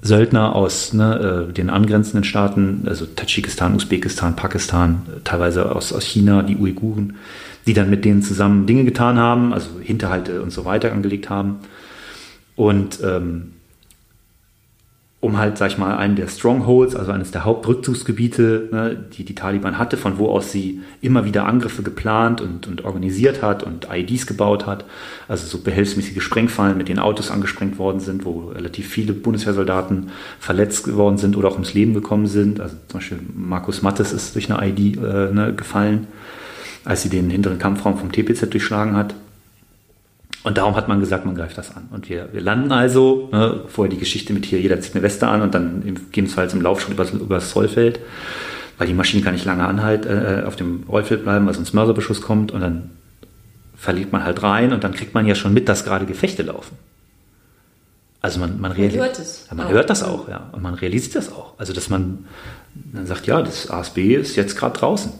[0.00, 6.42] Söldner aus ne, äh, den angrenzenden Staaten, also Tadschikistan, Usbekistan, Pakistan, teilweise aus, aus China,
[6.42, 7.16] die Uiguren,
[7.66, 11.56] die dann mit denen zusammen Dinge getan haben, also Hinterhalte und so weiter angelegt haben.
[12.54, 13.52] Und ähm,
[15.20, 19.34] um halt, sag ich mal, einen der Strongholds, also eines der Hauptrückzugsgebiete, ne, die die
[19.34, 23.88] Taliban hatte, von wo aus sie immer wieder Angriffe geplant und, und organisiert hat und
[23.92, 24.84] IEDs gebaut hat,
[25.26, 30.84] also so behelfsmäßige Sprengfallen, mit denen Autos angesprengt worden sind, wo relativ viele Bundeswehrsoldaten verletzt
[30.84, 32.60] geworden sind oder auch ums Leben gekommen sind.
[32.60, 36.06] Also zum Beispiel Markus Mattes ist durch eine IED äh, ne, gefallen,
[36.84, 39.16] als sie den hinteren Kampfraum vom TPZ durchschlagen hat.
[40.44, 41.88] Und darum hat man gesagt, man greift das an.
[41.90, 45.26] Und wir, wir landen also, ne, vorher die Geschichte mit hier, jeder zieht eine Weste
[45.26, 47.98] an und dann gegebenenfalls im Lauf schon über, über das Zollfeld,
[48.78, 52.20] weil die Maschine kann nicht lange anhalten, äh, auf dem Rollfeld bleiben, weil sonst Mörserbeschuss
[52.20, 52.90] kommt und dann
[53.76, 56.76] verliert man halt rein und dann kriegt man ja schon mit, dass gerade Gefechte laufen.
[58.20, 59.46] Also man, man, man hört es.
[59.48, 59.70] Ja, man auch.
[59.70, 60.50] hört das auch, ja.
[60.52, 61.54] Und man realisiert das auch.
[61.58, 62.26] Also dass man
[62.74, 65.12] dann sagt, ja, das ASB ist jetzt gerade draußen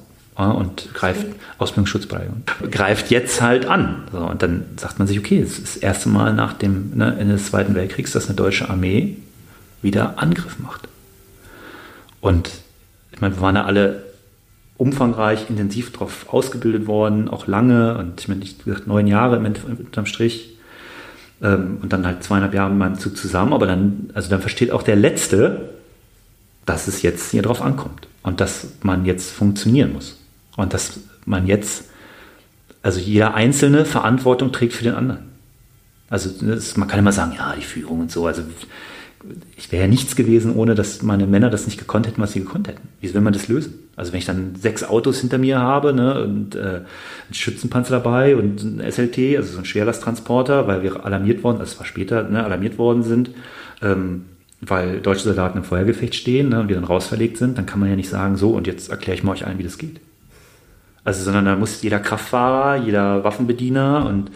[0.47, 1.27] und greift
[1.59, 4.05] Ausbildungsschutzbeilegung, greift jetzt halt an.
[4.13, 7.17] So, und dann sagt man sich, okay, es ist das erste Mal nach dem ne,
[7.19, 9.17] Ende des Zweiten Weltkriegs, dass eine deutsche Armee
[9.83, 10.89] wieder Angriff macht.
[12.21, 12.51] Und
[13.11, 14.05] ich meine, wir waren ja alle
[14.77, 20.07] umfangreich, intensiv darauf ausgebildet worden, auch lange und ich meine, ich gesagt, neun Jahre unterm
[20.07, 20.57] Strich
[21.43, 24.71] ähm, und dann halt zweieinhalb Jahre mit meinem Zug zusammen, aber dann, also dann versteht
[24.71, 25.71] auch der Letzte,
[26.65, 30.19] dass es jetzt hier drauf ankommt und dass man jetzt funktionieren muss
[30.59, 31.85] und dass man jetzt,
[32.83, 35.21] also jeder Einzelne Verantwortung trägt für den anderen.
[36.11, 38.43] Also das, man kann immer sagen, ja, die Führung und so, also
[39.57, 42.41] ich wäre ja nichts gewesen, ohne dass meine Männer das nicht gekonnt hätten, was sie
[42.41, 42.89] gekonnt hätten.
[43.01, 43.75] Wie will man das lösen?
[43.95, 46.87] Also wenn ich dann sechs Autos hinter mir habe ne, und äh, einen
[47.33, 51.79] Schützenpanzer dabei und ein SLT, also so ein Schwerlasttransporter, weil wir alarmiert worden, also es
[51.79, 53.31] war später, ne, alarmiert worden sind,
[53.83, 54.25] ähm,
[54.61, 57.91] weil deutsche Soldaten im Feuergefecht stehen ne, und wir dann rausverlegt sind, dann kann man
[57.91, 60.01] ja nicht sagen, so und jetzt erkläre ich mal euch allen, wie das geht.
[61.09, 64.31] Also, sondern da muss jeder Kraftfahrer, jeder Waffenbediener und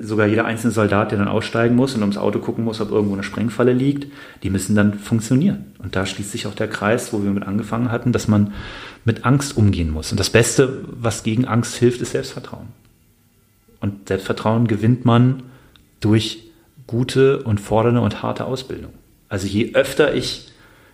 [0.00, 3.14] sogar jeder einzelne Soldat, der dann aussteigen muss und ums Auto gucken muss, ob irgendwo
[3.14, 4.10] eine Sprengfalle liegt,
[4.42, 5.66] die müssen dann funktionieren.
[5.78, 8.54] Und da schließt sich auch der Kreis, wo wir mit angefangen hatten, dass man
[9.04, 10.10] mit Angst umgehen muss.
[10.10, 12.66] Und das Beste, was gegen Angst hilft, ist Selbstvertrauen.
[13.78, 15.44] Und Selbstvertrauen gewinnt man
[16.00, 16.42] durch
[16.88, 18.92] gute und fordernde und harte Ausbildung.
[19.28, 20.50] Also je öfter ich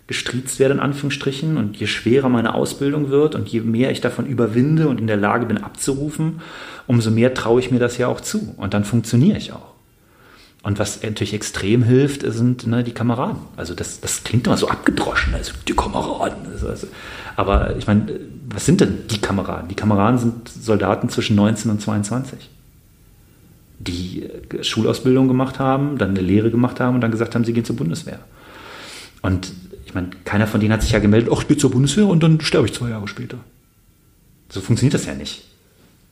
[0.06, 4.26] gestriezt werde, in Anführungsstrichen, und je schwerer meine Ausbildung wird und je mehr ich davon
[4.26, 6.40] überwinde und in der Lage bin abzurufen,
[6.86, 8.54] umso mehr traue ich mir das ja auch zu.
[8.56, 9.76] Und dann funktioniere ich auch.
[10.62, 13.38] Und was natürlich extrem hilft, sind ne, die Kameraden.
[13.56, 16.38] Also das, das klingt immer so abgedroschen, also die Kameraden.
[16.52, 16.88] Also,
[17.36, 19.68] aber ich meine, was sind denn die Kameraden?
[19.68, 22.50] Die Kameraden sind Soldaten zwischen 19 und 22,
[23.78, 24.28] die
[24.62, 27.76] Schulausbildung gemacht haben, dann eine Lehre gemacht haben und dann gesagt haben, sie gehen zur
[27.76, 28.18] Bundeswehr.
[29.22, 29.52] Und
[29.96, 32.40] meine, keiner von denen hat sich ja gemeldet, ach, ich bin zur Bundeswehr und dann
[32.40, 33.38] sterbe ich zwei Jahre später.
[34.48, 35.44] So funktioniert das ja nicht.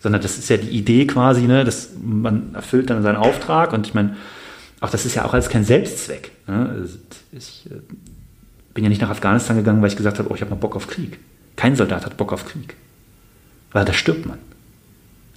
[0.01, 3.87] Sondern das ist ja die Idee quasi, ne, dass man erfüllt dann seinen Auftrag und
[3.87, 4.17] ich meine,
[4.81, 6.33] auch das ist ja auch alles kein Selbstzweck.
[6.47, 6.69] Ne?
[6.69, 6.99] Also
[7.33, 7.81] ich äh,
[8.75, 10.77] bin ja nicht nach Afghanistan gegangen, weil ich gesagt habe, oh, ich habe mal Bock
[10.77, 11.19] auf Krieg.
[11.57, 12.75] Kein Soldat hat Bock auf Krieg.
[13.73, 14.39] Weil da stirbt man.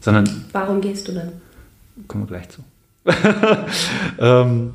[0.02, 0.46] Sondern.
[0.52, 1.34] Warum gehst du dann?
[2.08, 2.64] Kommen wir gleich zu.
[4.20, 4.74] ähm,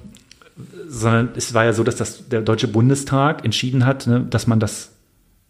[0.86, 4.60] sondern es war ja so, dass das, der Deutsche Bundestag entschieden hat, ne, dass man
[4.60, 4.92] das,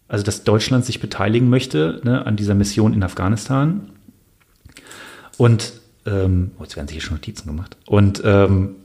[0.09, 3.90] also dass Deutschland sich beteiligen möchte ne, an dieser Mission in Afghanistan.
[5.36, 5.72] Und
[6.07, 7.76] ähm, oh, jetzt werden sich hier schon Notizen gemacht.
[7.86, 8.76] Und ähm,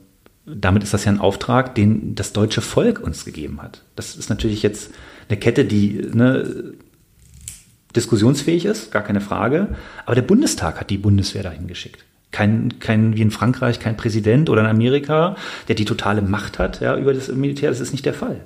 [0.46, 3.82] damit ist das ja ein Auftrag, den das deutsche Volk uns gegeben hat.
[3.96, 4.90] Das ist natürlich jetzt
[5.28, 6.74] eine Kette, die ne,
[7.94, 9.68] diskussionsfähig ist, gar keine Frage.
[10.06, 12.04] Aber der Bundestag hat die Bundeswehr dahin geschickt.
[12.30, 15.36] Kein, kein, wie in Frankreich, kein Präsident oder in Amerika,
[15.68, 17.70] der die totale Macht hat ja, über das Militär.
[17.70, 18.40] Das ist nicht der Fall.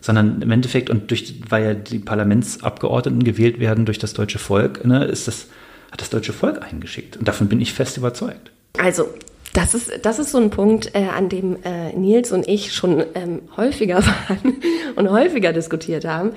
[0.00, 4.84] Sondern im Endeffekt, und durch, weil ja die Parlamentsabgeordneten gewählt werden durch das deutsche Volk,
[4.84, 5.46] ne, ist das,
[5.90, 7.16] hat das deutsche Volk eingeschickt.
[7.16, 8.52] Und davon bin ich fest überzeugt.
[8.78, 9.08] Also,
[9.52, 13.04] das ist, das ist so ein Punkt, äh, an dem äh, Nils und ich schon
[13.14, 13.96] ähm, häufiger
[14.28, 14.56] waren
[14.94, 16.32] und häufiger diskutiert haben.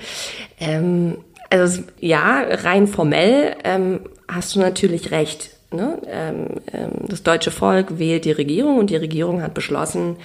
[0.58, 1.18] Ähm,
[1.50, 5.50] also ja, rein formell ähm, hast du natürlich recht.
[5.72, 5.98] Ne?
[6.06, 10.16] Ähm, ähm, das deutsche Volk wählt die Regierung und die Regierung hat beschlossen,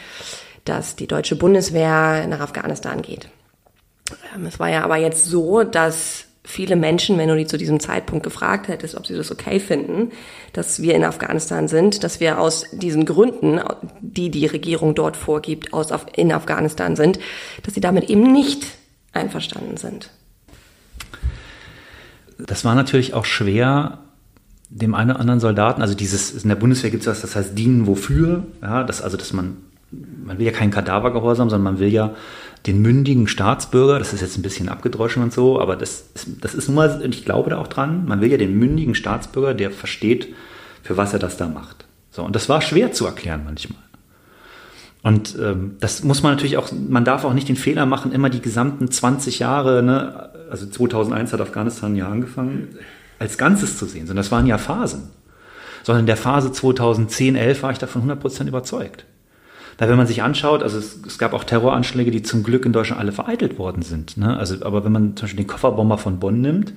[0.66, 3.30] dass die deutsche Bundeswehr nach Afghanistan geht.
[4.36, 7.80] Ähm, es war ja aber jetzt so, dass viele Menschen, wenn du die zu diesem
[7.80, 10.12] Zeitpunkt gefragt hättest, ob sie das okay finden,
[10.54, 13.60] dass wir in Afghanistan sind, dass wir aus diesen Gründen,
[14.00, 17.20] die die Regierung dort vorgibt, aus in Afghanistan sind,
[17.64, 18.66] dass sie damit eben nicht
[19.12, 20.10] einverstanden sind.
[22.38, 24.00] Das war natürlich auch schwer
[24.70, 27.58] dem einen oder anderen Soldaten, also dieses, in der Bundeswehr gibt es das, das heißt
[27.58, 29.58] dienen wofür, ja, das, also dass man,
[29.92, 32.14] man will ja keinen Kadavergehorsam, sondern man will ja
[32.66, 36.10] den mündigen Staatsbürger, das ist jetzt ein bisschen abgedroschen und so, aber das,
[36.42, 39.54] das ist nun mal, ich glaube da auch dran, man will ja den mündigen Staatsbürger,
[39.54, 40.34] der versteht,
[40.84, 41.86] für was er das da macht.
[42.12, 43.80] So, und das war schwer zu erklären manchmal.
[45.04, 48.30] Und ähm, das muss man natürlich auch, man darf auch nicht den Fehler machen, immer
[48.30, 52.78] die gesamten 20 Jahre, ne, also 2001 hat Afghanistan ja angefangen,
[53.20, 55.10] als Ganzes zu sehen, sondern das waren ja Phasen.
[55.84, 59.06] Sondern in der Phase 2010, 11 war ich davon 100% überzeugt.
[59.78, 62.74] Da, wenn man sich anschaut, also es, es, gab auch Terroranschläge, die zum Glück in
[62.74, 64.18] Deutschland alle vereitelt worden sind.
[64.18, 64.36] Ne?
[64.36, 66.74] Also, aber wenn man zum Beispiel den Kofferbomber von Bonn nimmt,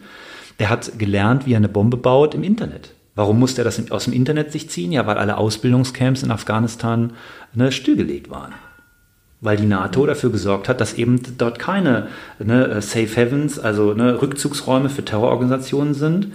[0.58, 2.92] der hat gelernt, wie er eine Bombe baut im Internet.
[3.14, 4.92] Warum musste er das aus dem Internet sich ziehen?
[4.92, 7.14] Ja, weil alle Ausbildungscamps in Afghanistan
[7.54, 8.52] ne, stillgelegt waren
[9.40, 14.20] weil die NATO dafür gesorgt hat, dass eben dort keine ne, Safe Heavens, also ne,
[14.20, 16.28] Rückzugsräume für Terrororganisationen sind.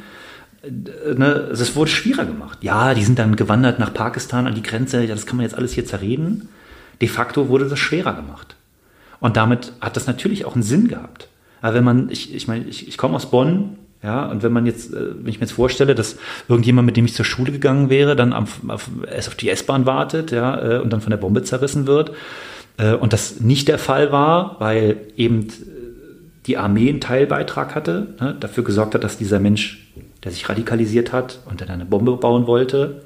[0.63, 2.59] Ne, also es wurde schwieriger gemacht.
[2.61, 5.55] Ja, die sind dann gewandert nach Pakistan an die Grenze, ja, das kann man jetzt
[5.55, 6.49] alles hier zerreden.
[7.01, 8.55] De facto wurde das schwerer gemacht.
[9.19, 11.27] Und damit hat das natürlich auch einen Sinn gehabt.
[11.61, 14.65] Aber wenn man, ich, ich meine, ich, ich komme aus Bonn, ja, und wenn man
[14.65, 17.89] jetzt, äh, wenn ich mir jetzt vorstelle, dass irgendjemand, mit dem ich zur Schule gegangen
[17.89, 21.17] wäre, dann auf, auf, erst auf die S-Bahn wartet, ja, äh, und dann von der
[21.17, 22.13] Bombe zerrissen wird, äh,
[22.77, 25.47] und das nicht der Fall war, weil eben
[26.45, 29.87] die Armee einen Teilbeitrag hatte, ne, dafür gesorgt hat, dass dieser Mensch,
[30.23, 33.01] der sich radikalisiert hat und dann eine Bombe bauen wollte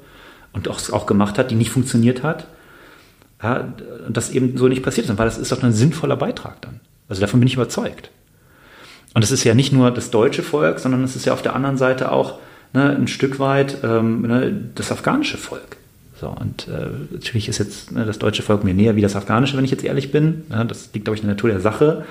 [0.52, 2.46] und auch, auch gemacht hat, die nicht funktioniert hat,
[3.42, 3.72] ja,
[4.06, 6.80] und das eben so nicht passiert ist, weil das ist doch ein sinnvoller Beitrag dann.
[7.08, 8.10] Also davon bin ich überzeugt.
[9.14, 11.56] Und es ist ja nicht nur das deutsche Volk, sondern es ist ja auf der
[11.56, 12.38] anderen Seite auch
[12.72, 15.76] ne, ein Stück weit ähm, ne, das afghanische Volk.
[16.20, 19.56] So, und äh, natürlich ist jetzt ne, das deutsche Volk mir näher wie das afghanische,
[19.56, 20.42] wenn ich jetzt ehrlich bin.
[20.50, 22.04] Ja, das liegt, glaube ich, in der Natur der Sache.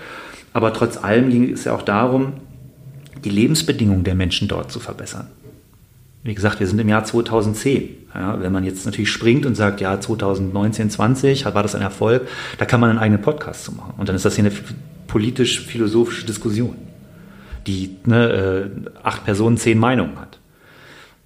[0.52, 2.34] Aber trotz allem ging es ja auch darum,
[3.24, 5.28] die Lebensbedingungen der Menschen dort zu verbessern.
[6.24, 7.90] Wie gesagt, wir sind im Jahr 2010.
[8.16, 12.28] Ja, wenn man jetzt natürlich springt und sagt, ja, 2019, 20 war das ein Erfolg,
[12.58, 13.94] da kann man einen eigenen Podcast zu machen.
[13.98, 14.54] Und dann ist das hier eine
[15.06, 16.76] politisch-philosophische Diskussion,
[17.68, 20.39] die ne, äh, acht Personen zehn Meinungen hat.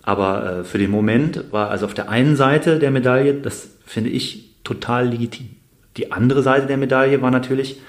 [0.03, 4.09] Aber äh, für den Moment war also auf der einen Seite der Medaille, das finde
[4.09, 5.49] ich total legitim.
[5.97, 7.79] Die andere Seite der Medaille war natürlich,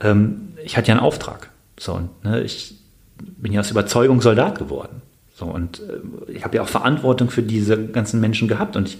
[0.00, 1.50] ähm, ich hatte ja einen Auftrag.
[1.78, 2.74] So, und, ne, ich
[3.18, 5.02] bin ja aus Überzeugung Soldat geworden.
[5.34, 8.74] So, und äh, ich habe ja auch Verantwortung für diese ganzen Menschen gehabt.
[8.74, 8.98] Und ich,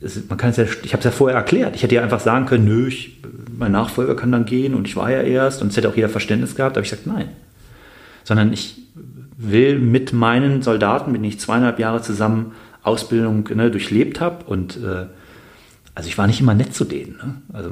[0.00, 1.74] es, man kann es ja, ich habe es ja vorher erklärt.
[1.74, 3.20] Ich hätte ja einfach sagen können, nö, ich,
[3.58, 6.08] mein Nachfolger kann dann gehen und ich war ja erst und es hätte auch jeder
[6.08, 7.28] Verständnis gehabt, aber ich sagte nein.
[8.24, 8.76] Sondern ich
[9.42, 14.76] will mit meinen Soldaten, mit denen ich zweieinhalb Jahre zusammen Ausbildung ne, durchlebt habe und
[14.76, 15.06] äh,
[15.94, 17.34] also ich war nicht immer nett zu denen, ne?
[17.52, 17.70] also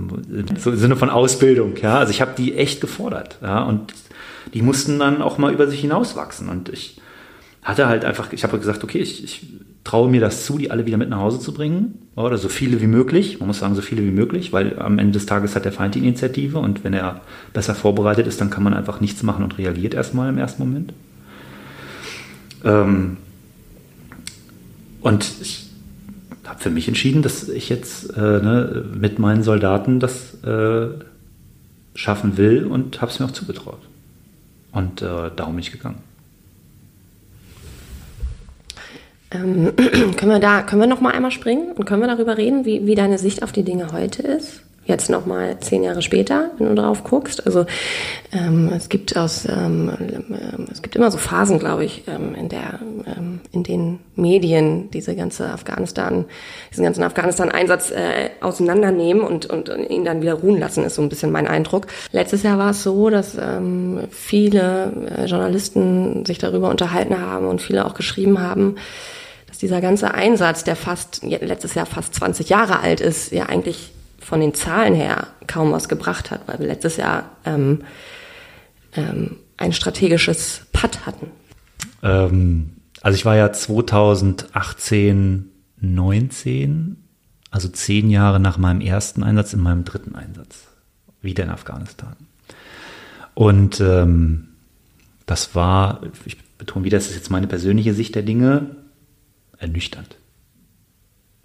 [0.58, 3.94] so im Sinne von Ausbildung, ja, also ich habe die echt gefordert, ja, und
[4.54, 6.48] die mussten dann auch mal über sich hinauswachsen.
[6.48, 7.00] Und ich
[7.62, 9.46] hatte halt einfach, ich habe gesagt, okay, ich, ich
[9.84, 11.94] traue mir das zu, die alle wieder mit nach Hause zu bringen.
[12.16, 15.12] Oder so viele wie möglich, man muss sagen so viele wie möglich, weil am Ende
[15.12, 16.58] des Tages hat der Feind die Initiative.
[16.58, 17.20] Und wenn er
[17.52, 20.92] besser vorbereitet ist, dann kann man einfach nichts machen und reagiert erstmal im ersten Moment.
[22.64, 23.16] Ähm,
[25.00, 25.68] und ich
[26.46, 30.88] habe für mich entschieden, dass ich jetzt äh, ne, mit meinen Soldaten das äh,
[31.94, 33.80] schaffen will und habe es mir auch zugetraut.
[34.72, 35.98] Und äh, darum bin ich gegangen.
[39.30, 39.72] Ähm,
[40.16, 42.86] können wir da, können wir noch mal einmal springen und können wir darüber reden, wie,
[42.86, 44.62] wie deine Sicht auf die Dinge heute ist?
[44.88, 47.46] Jetzt nochmal zehn Jahre später, wenn du drauf guckst.
[47.46, 47.66] Also
[48.32, 52.48] ähm, es gibt aus ähm, ähm, es gibt immer so Phasen, glaube ich, ähm, in
[52.48, 56.24] der ähm, in den Medien diese ganze Afghanistan,
[56.70, 61.10] diesen ganzen Afghanistan-Einsatz äh, auseinandernehmen und und ihn dann wieder ruhen lassen, ist so ein
[61.10, 61.86] bisschen mein Eindruck.
[62.10, 67.60] Letztes Jahr war es so, dass ähm, viele äh, Journalisten sich darüber unterhalten haben und
[67.60, 68.76] viele auch geschrieben haben
[69.48, 73.92] dass dieser ganze Einsatz, der fast letztes Jahr fast 20 Jahre alt ist, ja eigentlich
[74.28, 77.78] von den Zahlen her kaum was gebracht hat, weil wir letztes Jahr ähm,
[78.92, 81.28] ähm, ein strategisches Putt hatten.
[82.02, 85.48] Ähm, also ich war ja 2018,
[85.80, 86.96] 19,
[87.50, 90.66] also zehn Jahre nach meinem ersten Einsatz in meinem dritten Einsatz,
[91.22, 92.14] wieder in Afghanistan.
[93.32, 94.48] Und ähm,
[95.24, 98.76] das war, ich betone wieder, das ist jetzt meine persönliche Sicht der Dinge,
[99.56, 100.16] ernüchternd.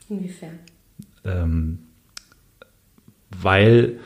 [0.09, 0.59] Inwiefern?
[1.23, 1.79] Ähm,
[3.41, 3.99] weil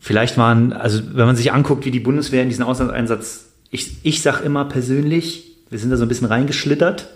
[0.00, 4.22] vielleicht waren, also wenn man sich anguckt, wie die Bundeswehr in diesen Auslandseinsatz, ich, ich
[4.22, 7.08] sage immer persönlich, wir sind da so ein bisschen reingeschlittert,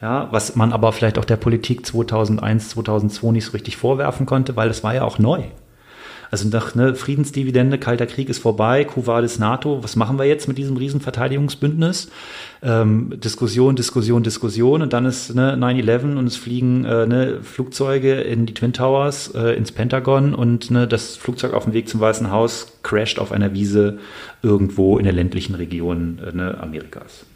[0.00, 4.54] ja, was man aber vielleicht auch der Politik 2001, 2002 nicht so richtig vorwerfen konnte,
[4.54, 5.44] weil das war ja auch neu.
[6.30, 10.58] Also nach ne, Friedensdividende, Kalter Krieg ist vorbei, Kuwait NATO, was machen wir jetzt mit
[10.58, 12.10] diesem Riesenverteidigungsbündnis?
[12.62, 18.14] Ähm, Diskussion, Diskussion, Diskussion und dann ist ne, 9-11 und es fliegen äh, ne, Flugzeuge
[18.14, 22.00] in die Twin Towers, äh, ins Pentagon und ne, das Flugzeug auf dem Weg zum
[22.00, 23.98] Weißen Haus crasht auf einer Wiese
[24.42, 27.26] irgendwo in der ländlichen Region äh, ne, Amerikas.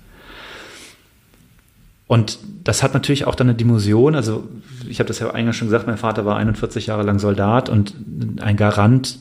[2.11, 4.17] Und das hat natürlich auch dann eine Dimension.
[4.17, 4.49] Also,
[4.89, 7.95] ich habe das ja eingangs schon gesagt, mein Vater war 41 Jahre lang Soldat und
[8.41, 9.21] ein Garant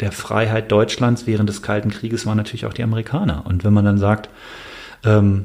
[0.00, 3.46] der Freiheit Deutschlands während des Kalten Krieges waren natürlich auch die Amerikaner.
[3.46, 4.30] Und wenn man dann sagt,
[5.04, 5.44] ähm,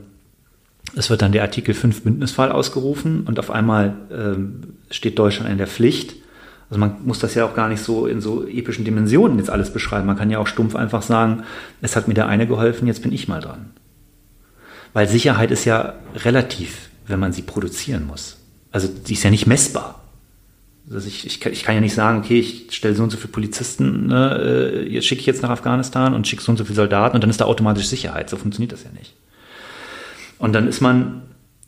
[0.95, 5.59] es wird dann der Artikel 5 Bündnisfall ausgerufen und auf einmal ähm, steht Deutschland in
[5.59, 6.15] der Pflicht.
[6.71, 9.71] Also man muss das ja auch gar nicht so in so epischen Dimensionen jetzt alles
[9.71, 10.07] beschreiben.
[10.07, 11.43] Man kann ja auch stumpf einfach sagen,
[11.84, 13.69] es hat mir der eine geholfen, jetzt bin ich mal dran.
[14.93, 18.37] Weil Sicherheit ist ja relativ, wenn man sie produzieren muss.
[18.71, 20.03] Also die ist ja nicht messbar.
[20.91, 23.31] Also ich, ich, ich kann ja nicht sagen, okay, ich stelle so und so viele
[23.31, 27.15] Polizisten, ne, äh, schicke ich jetzt nach Afghanistan und schicke so und so viele Soldaten
[27.15, 28.29] und dann ist da automatisch Sicherheit.
[28.29, 29.13] So funktioniert das ja nicht.
[30.37, 31.21] Und dann ist man,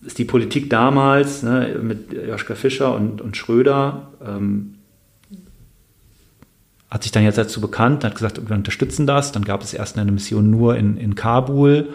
[0.06, 4.76] ist die Politik damals ne, mit Joschka Fischer und, und Schröder, ähm,
[6.90, 9.32] hat sich dann jetzt dazu bekannt, hat gesagt, wir unterstützen das.
[9.32, 11.90] Dann gab es erst eine Mission nur in, in Kabul.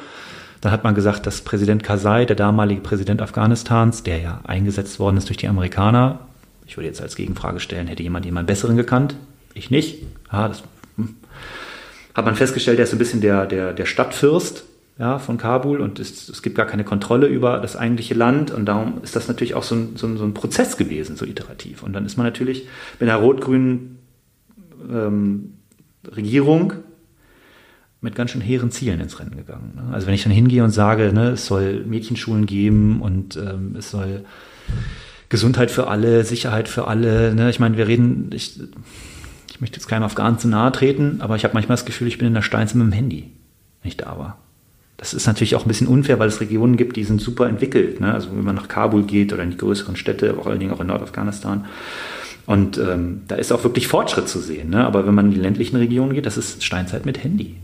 [0.60, 5.16] Dann hat man gesagt, dass Präsident Karzai, der damalige Präsident Afghanistans, der ja eingesetzt worden
[5.16, 6.20] ist durch die Amerikaner,
[6.66, 9.16] ich würde jetzt als Gegenfrage stellen, hätte jemand jemanden besseren gekannt?
[9.54, 10.02] Ich nicht.
[10.30, 10.62] Ja, das
[10.96, 11.16] hm.
[12.14, 14.64] hat man festgestellt, der ist so ein bisschen der, der, der Stadtfürst
[14.98, 18.66] ja, von Kabul und es, es, gibt gar keine Kontrolle über das eigentliche Land und
[18.66, 21.82] darum ist das natürlich auch so ein, so ein, so ein Prozess gewesen, so iterativ.
[21.82, 22.68] Und dann ist man natürlich
[23.00, 23.98] mit einer rot-grünen
[24.90, 25.54] ähm,
[26.14, 26.74] Regierung
[28.00, 29.72] mit ganz schön hehren Zielen ins Rennen gegangen.
[29.76, 29.92] Ne?
[29.92, 33.90] Also wenn ich dann hingehe und sage, ne, es soll Mädchenschulen geben und ähm, es
[33.90, 34.24] soll
[35.28, 37.34] Gesundheit für alle, Sicherheit für alle.
[37.34, 37.50] Ne?
[37.50, 38.58] Ich meine, wir reden, ich,
[39.50, 42.18] ich möchte jetzt keinem Afghanen zu nahe treten, aber ich habe manchmal das Gefühl, ich
[42.18, 43.30] bin in der Steinzimmer mit dem Handy,
[43.82, 44.38] wenn ich da war.
[44.96, 48.00] Das ist natürlich auch ein bisschen unfair, weil es Regionen gibt, die sind super entwickelt.
[48.00, 48.12] Ne?
[48.12, 50.80] Also wenn man nach Kabul geht oder in die größeren Städte, vor allen Dingen auch
[50.80, 51.66] in Nordafghanistan.
[52.46, 54.70] Und ähm, da ist auch wirklich Fortschritt zu sehen.
[54.70, 54.84] Ne?
[54.84, 57.56] Aber wenn man in die ländlichen Regionen geht, das ist Steinzeit mit Handy.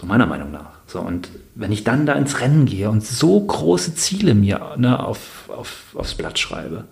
[0.00, 0.70] So meiner Meinung nach.
[0.86, 4.98] So, und wenn ich dann da ins Rennen gehe und so große Ziele mir ne,
[4.98, 6.84] auf, auf, aufs Blatt schreibe,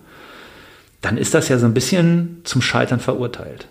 [1.01, 3.67] dann ist das ja so ein bisschen zum Scheitern verurteilt.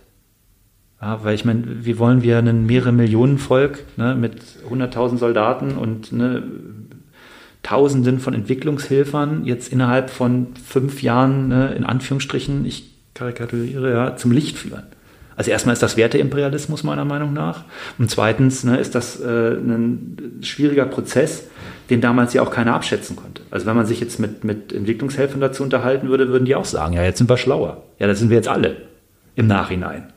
[1.01, 5.79] Ja, weil ich meine, wie wollen wir ein mehrere Millionen Volk ne, mit 100.000 Soldaten
[5.79, 6.43] und ne,
[7.63, 14.33] Tausenden von Entwicklungshilfern jetzt innerhalb von fünf Jahren, ne, in Anführungsstrichen, ich karikaturiere, ja, zum
[14.33, 14.83] Licht führen?
[15.39, 17.63] Also erstmal ist das Werteimperialismus meiner Meinung nach.
[17.97, 21.45] Und zweitens ne, ist das äh, ein schwieriger Prozess,
[21.91, 23.43] den damals ja auch keiner abschätzen konnte.
[23.53, 26.95] Also wenn man sich jetzt mit, mit Entwicklungshelfern dazu unterhalten würde, würden die auch sagen,
[26.95, 27.85] ja, jetzt sind wir schlauer.
[28.01, 28.79] Ja, das sind wir jetzt alle
[29.37, 30.13] im Nachhinein.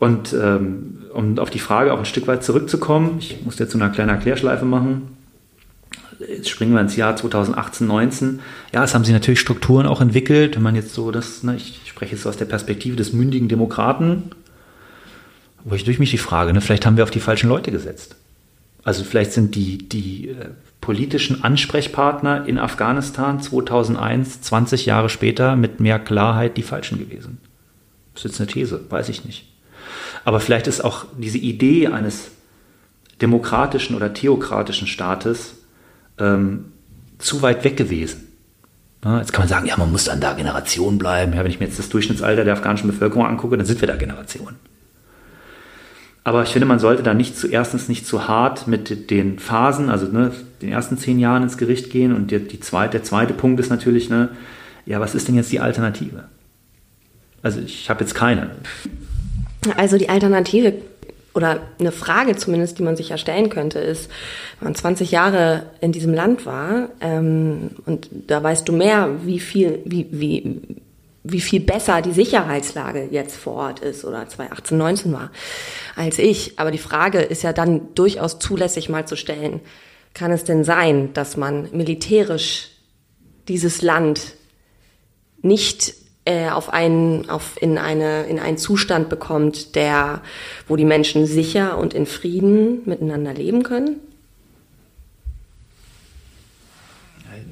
[0.00, 3.78] Und ähm, um auf die Frage auch ein Stück weit zurückzukommen, ich muss jetzt so
[3.78, 5.16] eine kleine Erklärschleife machen.
[6.18, 8.40] Jetzt springen wir ins Jahr 2018, 19.
[8.72, 10.56] Ja, es haben sich natürlich Strukturen auch entwickelt.
[10.56, 14.30] Wenn man jetzt so das, ne, ich spreche jetzt aus der Perspektive des mündigen Demokraten,
[15.64, 18.16] wo ich durch mich die Frage, ne, vielleicht haben wir auf die falschen Leute gesetzt.
[18.82, 20.48] Also vielleicht sind die, die äh,
[20.80, 27.38] politischen Ansprechpartner in Afghanistan 2001, 20 Jahre später mit mehr Klarheit die falschen gewesen.
[28.14, 29.46] Das ist jetzt eine These, weiß ich nicht.
[30.24, 32.30] Aber vielleicht ist auch diese Idee eines
[33.20, 35.57] demokratischen oder theokratischen Staates
[36.18, 36.66] ähm,
[37.18, 38.28] zu weit weg gewesen.
[39.04, 41.32] Ja, jetzt kann man sagen, ja, man muss dann da Generation bleiben.
[41.32, 43.96] Ja, wenn ich mir jetzt das Durchschnittsalter der afghanischen Bevölkerung angucke, dann sind wir da
[43.96, 44.56] Generation.
[46.24, 50.06] Aber ich finde, man sollte da nicht zuerstens nicht zu hart mit den Phasen, also
[50.06, 52.14] ne, den ersten zehn Jahren ins Gericht gehen.
[52.14, 54.30] Und die, die zweite, der zweite Punkt ist natürlich, ne,
[54.84, 56.24] ja, was ist denn jetzt die Alternative?
[57.42, 58.50] Also ich habe jetzt keine.
[59.76, 60.74] Also die Alternative
[61.34, 64.10] oder eine Frage zumindest, die man sich ja stellen könnte, ist,
[64.58, 69.40] wenn man 20 Jahre in diesem Land war ähm, und da weißt du mehr, wie
[69.40, 70.60] viel, wie, wie,
[71.22, 75.30] wie viel besser die Sicherheitslage jetzt vor Ort ist oder 2018, 19 war,
[75.96, 76.58] als ich.
[76.58, 79.60] Aber die Frage ist ja dann durchaus zulässig mal zu stellen,
[80.14, 82.70] kann es denn sein, dass man militärisch
[83.46, 84.34] dieses Land
[85.42, 85.94] nicht
[86.28, 90.20] äh, auf einen, auf, in, eine, in einen Zustand bekommt, der,
[90.66, 93.96] wo die Menschen sicher und in Frieden miteinander leben können?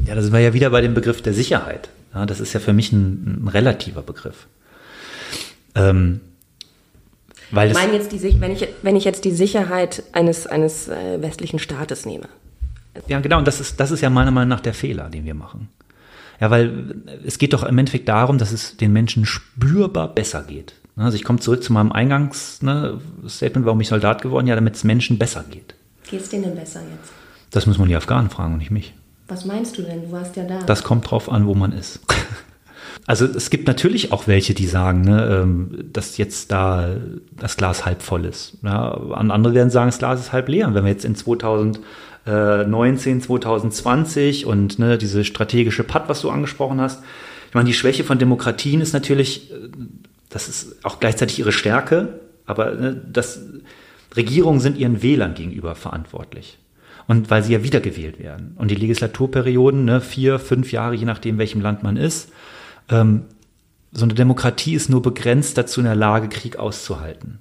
[0.05, 1.89] Ja, da sind wir ja wieder bei dem Begriff der Sicherheit.
[2.13, 4.47] Ja, das ist ja für mich ein, ein relativer Begriff.
[5.75, 6.21] Ähm,
[7.51, 11.23] weil ich meine jetzt die, wenn ich, wenn ich jetzt die Sicherheit eines, eines äh,
[11.23, 12.29] westlichen Staates nehme.
[13.09, 15.35] Ja, genau, und das ist, das ist ja meiner Meinung nach der Fehler, den wir
[15.35, 15.69] machen.
[16.41, 20.75] Ja, weil es geht doch im Endeffekt darum, dass es den Menschen spürbar besser geht.
[20.97, 24.85] Also ich komme zurück zu meinem Eingangsstatement, ne, warum ich Soldat geworden, ja, damit es
[24.85, 25.75] Menschen besser geht.
[26.09, 27.13] Geht es denen denn besser jetzt?
[27.51, 28.95] Das muss man die Afghanen fragen und nicht mich.
[29.29, 30.03] Was meinst du denn?
[30.03, 30.61] Du warst ja da.
[30.65, 32.01] Das kommt drauf an, wo man ist.
[33.09, 36.97] Also es gibt natürlich auch welche, die sagen, ne, ähm, dass jetzt da
[37.39, 38.59] das Glas halb voll ist.
[38.63, 40.67] Ja, andere werden sagen, das Glas ist halb leer.
[40.67, 41.79] Und wenn wir jetzt in 2000
[42.31, 47.03] 19, 2020 und ne, diese strategische Pad, was du angesprochen hast.
[47.49, 49.69] Ich meine, die Schwäche von Demokratien ist natürlich, äh,
[50.29, 53.41] das ist auch gleichzeitig ihre Stärke, aber ne, das,
[54.17, 56.59] Regierungen sind ihren Wählern gegenüber verantwortlich.
[57.07, 58.55] Und weil sie ja wiedergewählt werden.
[58.57, 62.31] Und die Legislaturperioden, ne, vier, fünf Jahre, je nachdem, welchem Land man ist,
[62.89, 63.23] ähm,
[63.93, 67.39] so eine Demokratie ist nur begrenzt dazu in der Lage, Krieg auszuhalten.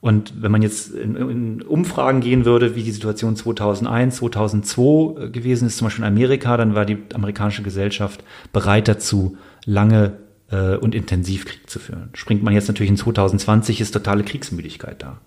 [0.00, 5.30] Und wenn man jetzt in, in, Umfragen gehen würde, wie die Situation 2001, 2002 äh,
[5.30, 8.22] gewesen ist, zum Beispiel in Amerika, dann war die amerikanische Gesellschaft
[8.52, 10.12] bereit dazu, lange
[10.50, 12.10] äh, und intensiv Krieg zu führen.
[12.14, 15.18] Springt man jetzt natürlich in 2020, ist totale Kriegsmüdigkeit da.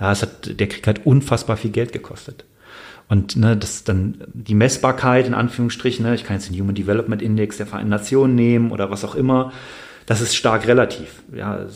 [0.00, 2.44] Ja, es hat, der Krieg hat unfassbar viel Geld gekostet.
[3.08, 7.20] Und ne, das dann die Messbarkeit in Anführungsstrichen, ne, ich kann jetzt den Human Development
[7.20, 9.52] Index der Vereinten Nationen nehmen oder was auch immer,
[10.06, 11.22] das ist stark relativ.
[11.34, 11.66] Ja,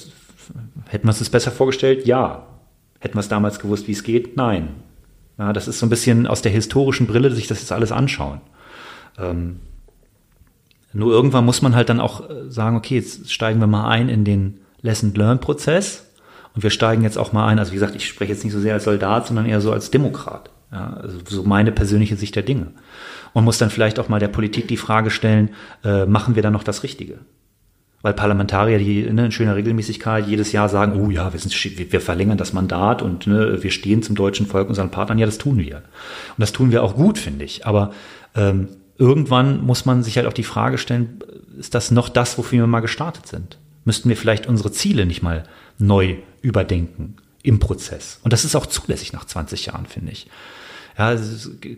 [0.89, 2.07] Hätten wir uns das besser vorgestellt?
[2.07, 2.47] Ja.
[3.01, 4.37] Hätten wir es damals gewusst, wie es geht?
[4.37, 4.71] Nein.
[5.39, 8.41] Ja, das ist so ein bisschen aus der historischen Brille, sich das jetzt alles anschauen.
[9.19, 9.61] Ähm,
[10.93, 14.09] nur irgendwann muss man halt dann auch äh, sagen, okay, jetzt steigen wir mal ein
[14.09, 16.07] in den Lesson-Learn-Prozess
[16.55, 18.61] und wir steigen jetzt auch mal ein, also wie gesagt, ich spreche jetzt nicht so
[18.61, 20.51] sehr als Soldat, sondern eher so als Demokrat.
[20.73, 22.73] Ja, also so meine persönliche Sicht der Dinge.
[23.33, 25.51] Und muss dann vielleicht auch mal der Politik die Frage stellen,
[25.85, 27.19] äh, machen wir da noch das Richtige?
[28.01, 31.53] Weil Parlamentarier, die ne, in schöner Regelmäßigkeit jedes Jahr sagen, oh ja, wir, sind,
[31.93, 35.39] wir verlängern das Mandat und ne, wir stehen zum deutschen Volk, unseren Partnern, ja, das
[35.39, 35.79] tun wir.
[35.79, 37.67] Und das tun wir auch gut, finde ich.
[37.67, 37.93] Aber
[38.37, 38.69] ähm,
[38.99, 41.19] irgendwann muss man sich halt auch die Frage stellen,
[41.59, 43.59] ist das noch das, wofür wir mal gestartet sind?
[43.85, 45.45] Müssten wir vielleicht unsere Ziele nicht mal
[45.79, 48.21] neu überdenken im Prozess?
[48.23, 50.29] Und das ist auch zulässig nach 20 Jahren, finde ich.
[50.99, 51.17] Ja,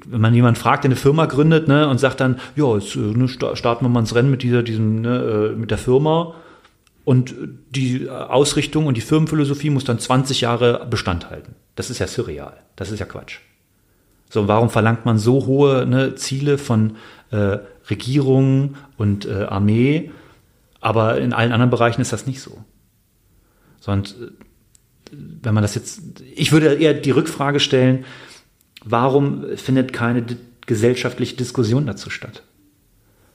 [0.07, 3.29] wenn man jemanden fragt, der eine Firma gründet, ne, und sagt dann, ja, jetzt ne,
[3.29, 6.35] starten wir mal ins Rennen mit dieser, diesem, ne, äh, mit der Firma.
[7.05, 7.35] Und
[7.71, 11.55] die Ausrichtung und die Firmenphilosophie muss dann 20 Jahre Bestand halten.
[11.75, 12.55] Das ist ja surreal.
[12.77, 13.39] Das ist ja Quatsch.
[14.31, 16.97] So, warum verlangt man so hohe ne, Ziele von
[17.31, 17.59] äh,
[17.91, 20.13] Regierungen und äh, Armee,
[20.81, 22.57] aber in allen anderen Bereichen ist das nicht so.
[23.81, 24.31] Sondern äh,
[25.43, 26.01] wenn man das jetzt,
[26.35, 28.05] ich würde eher die Rückfrage stellen,
[28.85, 30.25] warum findet keine
[30.67, 32.43] gesellschaftliche Diskussion dazu statt?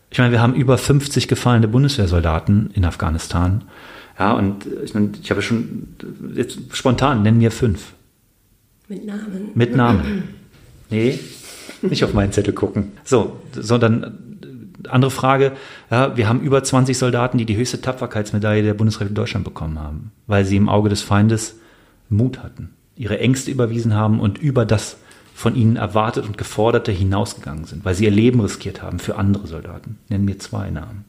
[0.09, 3.63] Ich meine, wir haben über 50 gefallene Bundeswehrsoldaten in Afghanistan.
[4.17, 5.87] Ja, und ich, meine, ich habe schon
[6.33, 7.93] jetzt spontan, nennen wir fünf.
[8.87, 9.49] Mit Namen.
[9.55, 10.23] Mit Namen.
[10.89, 11.19] Nee,
[11.81, 12.93] nicht auf meinen Zettel gucken.
[13.03, 14.37] So, sondern
[14.89, 15.53] andere Frage,
[15.89, 20.11] ja, wir haben über 20 Soldaten, die die höchste Tapferkeitsmedaille der Bundesrepublik Deutschland bekommen haben,
[20.27, 21.59] weil sie im Auge des Feindes
[22.09, 24.97] Mut hatten, ihre Ängste überwiesen haben und über das
[25.35, 29.47] von ihnen erwartet und geforderte hinausgegangen sind, weil sie ihr Leben riskiert haben für andere
[29.47, 29.97] Soldaten.
[30.07, 31.03] Nennen mir zwei Namen.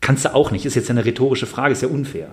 [0.00, 2.28] Kannst du auch nicht, ist jetzt eine rhetorische Frage, ist ja unfair.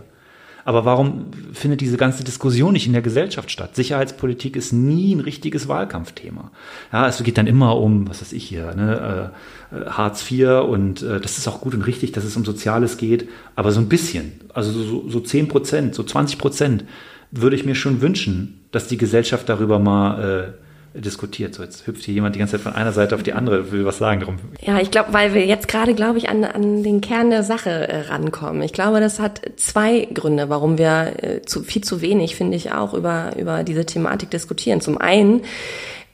[0.63, 3.75] Aber warum findet diese ganze Diskussion nicht in der Gesellschaft statt?
[3.75, 6.49] Sicherheitspolitik ist nie ein richtiges Wahlkampfthema.
[6.93, 9.31] Ja, es geht dann immer um, was weiß ich hier, ne,
[9.71, 12.95] äh, Hartz IV und äh, das ist auch gut und richtig, dass es um Soziales
[12.95, 13.27] geht,
[13.57, 16.85] aber so ein bisschen, also so, so 10 Prozent, so 20 Prozent
[17.31, 21.53] würde ich mir schon wünschen, dass die Gesellschaft darüber mal äh, diskutiert.
[21.55, 23.85] So, jetzt hüpft hier jemand die ganze Zeit von einer Seite auf die andere, will
[23.85, 24.39] was sagen darum.
[24.61, 27.69] Ja, ich glaube, weil wir jetzt gerade, glaube ich, an, an den Kern der Sache
[27.69, 28.61] äh, rankommen.
[28.63, 32.71] Ich glaube, das hat zwei Gründe, warum wir äh, zu, viel zu wenig, finde ich,
[32.71, 34.81] auch über, über diese Thematik diskutieren.
[34.81, 35.41] Zum einen,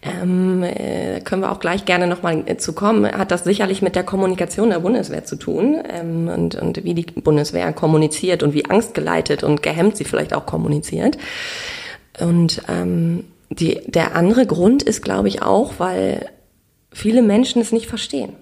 [0.06, 3.96] ähm, äh, können wir auch gleich gerne nochmal äh, zu kommen, hat das sicherlich mit
[3.96, 8.66] der Kommunikation der Bundeswehr zu tun ähm, und, und wie die Bundeswehr kommuniziert und wie
[8.66, 11.18] angstgeleitet und gehemmt sie vielleicht auch kommuniziert.
[12.20, 16.30] Und ähm, die, der andere Grund ist, glaube ich, auch, weil
[16.92, 18.34] viele Menschen es nicht verstehen.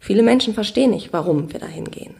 [0.00, 2.14] Viele Menschen verstehen nicht, warum wir dahin gehen.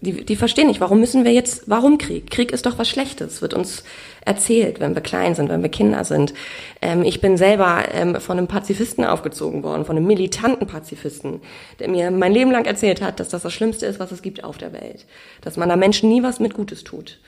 [0.00, 2.30] Die, die verstehen nicht, warum müssen wir jetzt, warum Krieg?
[2.30, 3.84] Krieg ist doch was Schlechtes, wird uns
[4.26, 6.34] erzählt, wenn wir klein sind, wenn wir Kinder sind.
[6.82, 11.40] Ähm, ich bin selber ähm, von einem Pazifisten aufgezogen worden, von einem militanten Pazifisten,
[11.78, 14.44] der mir mein Leben lang erzählt hat, dass das das Schlimmste ist, was es gibt
[14.44, 15.06] auf der Welt.
[15.40, 17.18] Dass man da Menschen nie was mit Gutes tut.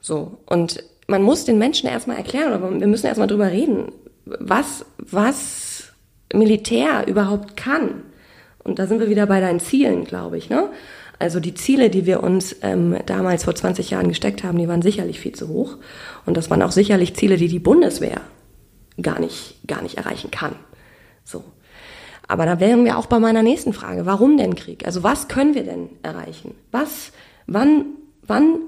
[0.00, 0.38] So.
[0.46, 3.92] Und man muss den Menschen erstmal erklären, oder wir müssen erstmal drüber reden,
[4.24, 5.92] was, was
[6.32, 8.02] Militär überhaupt kann.
[8.64, 10.70] Und da sind wir wieder bei deinen Zielen, glaube ich, ne?
[11.18, 14.82] Also die Ziele, die wir uns ähm, damals vor 20 Jahren gesteckt haben, die waren
[14.82, 15.78] sicherlich viel zu hoch.
[16.26, 18.20] Und das waren auch sicherlich Ziele, die die Bundeswehr
[19.00, 20.56] gar nicht, gar nicht erreichen kann.
[21.24, 21.42] So.
[22.28, 24.04] Aber da wären wir auch bei meiner nächsten Frage.
[24.04, 24.84] Warum denn Krieg?
[24.84, 26.54] Also was können wir denn erreichen?
[26.70, 27.12] Was,
[27.46, 27.86] wann,
[28.26, 28.58] wann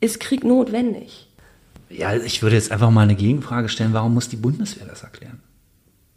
[0.00, 1.25] ist Krieg notwendig?
[1.88, 5.40] Ja, ich würde jetzt einfach mal eine Gegenfrage stellen, warum muss die Bundeswehr das erklären?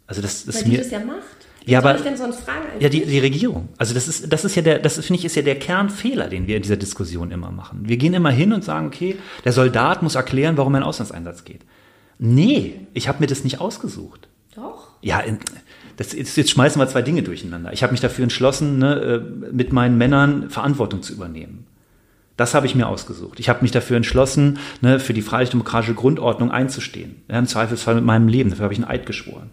[0.06, 1.40] Also das ist Weil mir, die das ja macht.
[1.64, 3.68] Ja, aber, ich denn sonst fragen ja, die, die Regierung.
[3.78, 6.46] Also das ist, das ist ja der, das finde ich, ist ja der Kernfehler, den
[6.46, 7.82] wir in dieser Diskussion immer machen.
[7.84, 11.44] Wir gehen immer hin und sagen, okay, der Soldat muss erklären, warum er in Auslandseinsatz
[11.44, 11.60] geht.
[12.18, 14.28] Nee, ich habe mir das nicht ausgesucht.
[14.56, 14.88] Doch.
[15.00, 15.22] Ja,
[15.96, 17.72] das, jetzt, jetzt schmeißen wir zwei Dinge durcheinander.
[17.72, 21.66] Ich habe mich dafür entschlossen, ne, äh, mit meinen Männern Verantwortung zu übernehmen.
[22.40, 23.38] Das habe ich mir ausgesucht.
[23.38, 27.16] Ich habe mich dafür entschlossen, ne, für die freiheitlich-demokratische Grundordnung einzustehen.
[27.28, 28.48] Ja, Im Zweifelsfall mit meinem Leben.
[28.48, 29.50] Dafür habe ich einen Eid geschworen.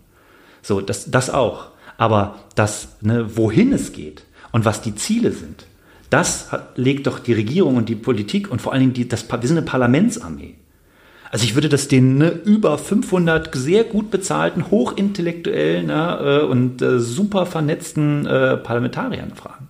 [0.61, 1.67] So, das, das auch.
[1.97, 4.23] Aber das, ne, wohin es geht
[4.53, 5.65] und was die Ziele sind,
[6.09, 9.41] das legt doch die Regierung und die Politik und vor allen Dingen die, das, wir
[9.41, 10.55] sind eine Parlamentsarmee.
[11.29, 16.81] Also ich würde das den ne, über 500 sehr gut bezahlten, hochintellektuellen ne, äh, und
[16.81, 19.67] äh, super vernetzten äh, Parlamentariern fragen.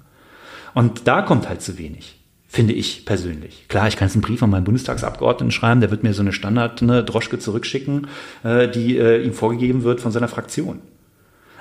[0.75, 2.16] Und da kommt halt zu wenig
[2.57, 3.67] finde ich persönlich.
[3.67, 6.33] Klar, ich kann jetzt einen Brief an meinen Bundestagsabgeordneten schreiben, der wird mir so eine
[6.33, 8.07] Standard-Droschke zurückschicken,
[8.43, 10.79] äh, die äh, ihm vorgegeben wird von seiner Fraktion.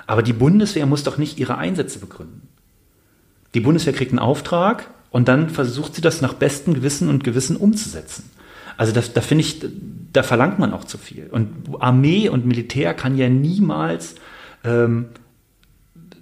[0.07, 2.47] Aber die Bundeswehr muss doch nicht ihre Einsätze begründen.
[3.53, 7.57] Die Bundeswehr kriegt einen Auftrag und dann versucht sie das nach bestem Gewissen und Gewissen
[7.57, 8.31] umzusetzen.
[8.75, 9.63] Also da, da finde ich,
[10.13, 11.27] da verlangt man auch zu viel.
[11.29, 14.15] Und Armee und Militär kann ja niemals
[14.63, 15.09] ähm,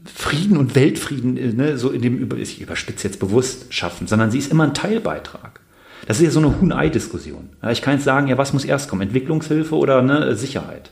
[0.05, 4.37] Frieden und Weltfrieden, äh, ne, so in dem, ich überspitze jetzt bewusst, schaffen, sondern sie
[4.37, 5.59] ist immer ein Teilbeitrag.
[6.07, 7.49] Das ist ja so eine Huhn-Ei-Diskussion.
[7.71, 9.01] Ich kann jetzt sagen, ja, was muss erst kommen?
[9.01, 10.91] Entwicklungshilfe oder ne, Sicherheit?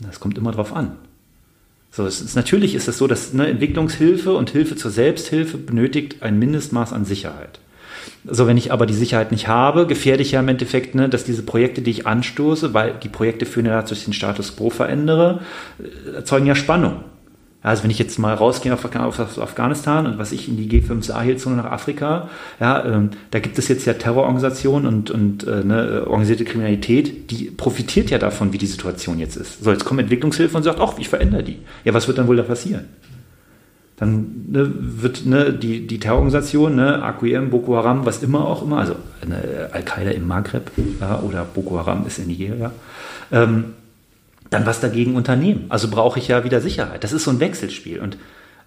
[0.00, 0.92] Das kommt immer drauf an.
[1.90, 6.38] So, ist, natürlich ist es so, dass ne, Entwicklungshilfe und Hilfe zur Selbsthilfe benötigt ein
[6.38, 7.60] Mindestmaß an Sicherheit.
[8.24, 11.24] So, wenn ich aber die Sicherheit nicht habe, gefährde ich ja im Endeffekt, ne, dass
[11.24, 14.56] diese Projekte, die ich anstoße, weil die Projekte führen ja dazu, dass ich den Status
[14.56, 15.40] quo verändere,
[15.78, 17.04] äh, erzeugen ja Spannung.
[17.60, 21.56] Also wenn ich jetzt mal rausgehe auf, Afghanistan und was ich in die G5 Sahel-Zone
[21.56, 22.28] nach Afrika,
[22.60, 27.50] ja, ähm, da gibt es jetzt ja Terrororganisationen und, und äh, ne, organisierte Kriminalität, die
[27.50, 29.64] profitiert ja davon, wie die Situation jetzt ist.
[29.64, 31.58] So, jetzt kommt Entwicklungshilfe und sagt, ach, ich verändere die.
[31.84, 32.84] Ja, was wird dann wohl da passieren?
[33.96, 38.78] Dann ne, wird ne, die, die Terrororganisation, ne, AQM, Boko Haram, was immer auch immer,
[38.78, 38.94] also
[39.26, 42.70] ne, Al-Qaida im Maghreb ja, oder Boko Haram ist in Nigeria,
[43.32, 43.74] ähm,
[44.50, 45.66] dann was dagegen unternehmen.
[45.68, 47.04] Also brauche ich ja wieder Sicherheit.
[47.04, 48.00] Das ist so ein Wechselspiel.
[48.00, 48.18] Und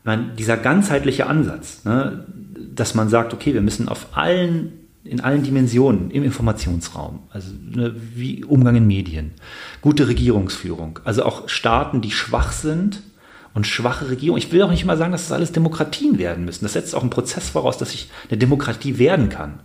[0.03, 2.25] man, dieser ganzheitliche Ansatz, ne,
[2.73, 4.73] dass man sagt, okay, wir müssen auf allen,
[5.03, 9.31] in allen Dimensionen im Informationsraum, also ne, wie Umgang in Medien,
[9.81, 13.01] gute Regierungsführung, also auch Staaten, die schwach sind
[13.53, 14.37] und schwache Regierung.
[14.37, 16.63] Ich will auch nicht mal sagen, dass das alles Demokratien werden müssen.
[16.63, 19.59] Das setzt auch einen Prozess voraus, dass ich eine Demokratie werden kann.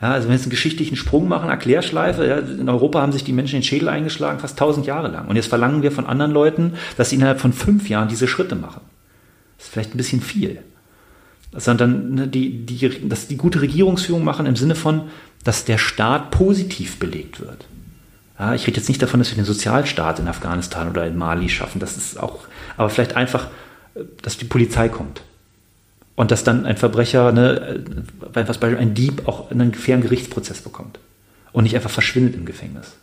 [0.00, 3.24] Ja, also wenn wir jetzt einen geschichtlichen Sprung machen, Erklärschleife, ja, in Europa haben sich
[3.24, 5.26] die Menschen den Schädel eingeschlagen, fast tausend Jahre lang.
[5.26, 8.54] Und jetzt verlangen wir von anderen Leuten, dass sie innerhalb von fünf Jahren diese Schritte
[8.54, 8.82] machen.
[9.56, 10.60] Das ist vielleicht ein bisschen viel.
[11.52, 15.08] Sondern ne, die, die, dass die gute Regierungsführung machen im Sinne von,
[15.42, 17.66] dass der Staat positiv belegt wird.
[18.38, 21.48] Ja, ich rede jetzt nicht davon, dass wir den Sozialstaat in Afghanistan oder in Mali
[21.48, 21.80] schaffen.
[21.80, 22.46] Das ist auch,
[22.76, 23.48] aber vielleicht einfach,
[24.22, 25.22] dass die Polizei kommt
[26.18, 27.84] und dass dann ein Verbrecher, ne,
[28.32, 30.98] was Beispiel ein Dieb auch einen fairen Gerichtsprozess bekommt
[31.52, 32.96] und nicht einfach verschwindet im Gefängnis.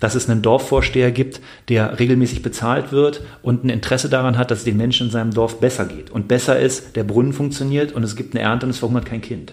[0.00, 4.60] Dass es einen Dorfvorsteher gibt, der regelmäßig bezahlt wird und ein Interesse daran hat, dass
[4.60, 6.10] es den Menschen in seinem Dorf besser geht.
[6.10, 9.20] Und besser ist, der Brunnen funktioniert und es gibt eine Ernte und es verhungert kein
[9.20, 9.52] Kind.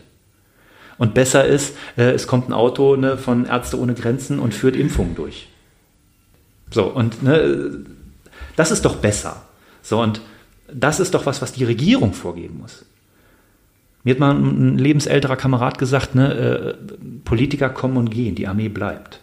[0.97, 4.77] Und besser ist, äh, es kommt ein Auto ne, von Ärzte ohne Grenzen und führt
[4.77, 5.49] Impfungen durch.
[6.69, 7.83] So, und ne,
[8.55, 9.43] das ist doch besser.
[9.81, 10.21] So, und
[10.73, 12.85] das ist doch was, was die Regierung vorgeben muss.
[14.03, 16.73] Mir hat mal ein lebensälterer Kamerad gesagt, ne, äh,
[17.23, 19.19] Politiker kommen und gehen, die Armee bleibt.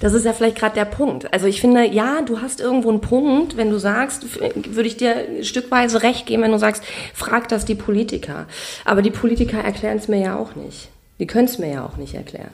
[0.00, 1.32] Das ist ja vielleicht gerade der Punkt.
[1.32, 5.42] Also ich finde, ja, du hast irgendwo einen Punkt, wenn du sagst, würde ich dir
[5.42, 6.84] stückweise recht geben, wenn du sagst,
[7.14, 8.46] frag das die Politiker.
[8.84, 10.88] Aber die Politiker erklären es mir ja auch nicht.
[11.18, 12.52] Die können es mir ja auch nicht erklären.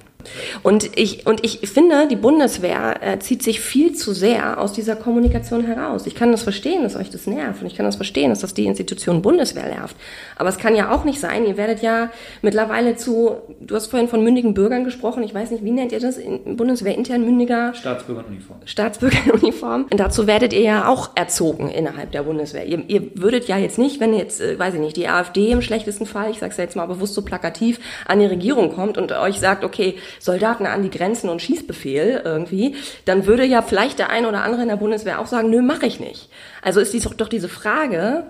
[0.62, 4.96] Und ich, und ich finde, die Bundeswehr äh, zieht sich viel zu sehr aus dieser
[4.96, 6.06] Kommunikation heraus.
[6.06, 7.60] Ich kann das verstehen, dass euch das nervt.
[7.60, 9.96] Und ich kann das verstehen, dass das die Institution Bundeswehr nervt.
[10.36, 12.10] Aber es kann ja auch nicht sein, ihr werdet ja
[12.42, 15.22] mittlerweile zu, du hast vorhin von mündigen Bürgern gesprochen.
[15.22, 16.16] Ich weiß nicht, wie nennt ihr das?
[16.16, 17.74] In Bundeswehr intern mündiger?
[17.74, 18.58] Staatsbürgeruniform.
[18.64, 19.86] Staatsbürgeruniform.
[19.90, 22.66] Und dazu werdet ihr ja auch erzogen innerhalb der Bundeswehr.
[22.66, 25.62] Ihr, ihr würdet ja jetzt nicht, wenn jetzt, äh, weiß ich nicht, die AfD im
[25.62, 29.12] schlechtesten Fall, ich sag's ja jetzt mal bewusst so plakativ, an die Regierung kommt und
[29.12, 34.10] euch sagt, okay, Soldaten an die Grenzen und Schießbefehl irgendwie, dann würde ja vielleicht der
[34.10, 36.28] eine oder andere in der Bundeswehr auch sagen, nö, mache ich nicht.
[36.62, 38.24] Also ist dies doch diese Frage,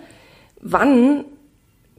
[0.60, 1.24] wann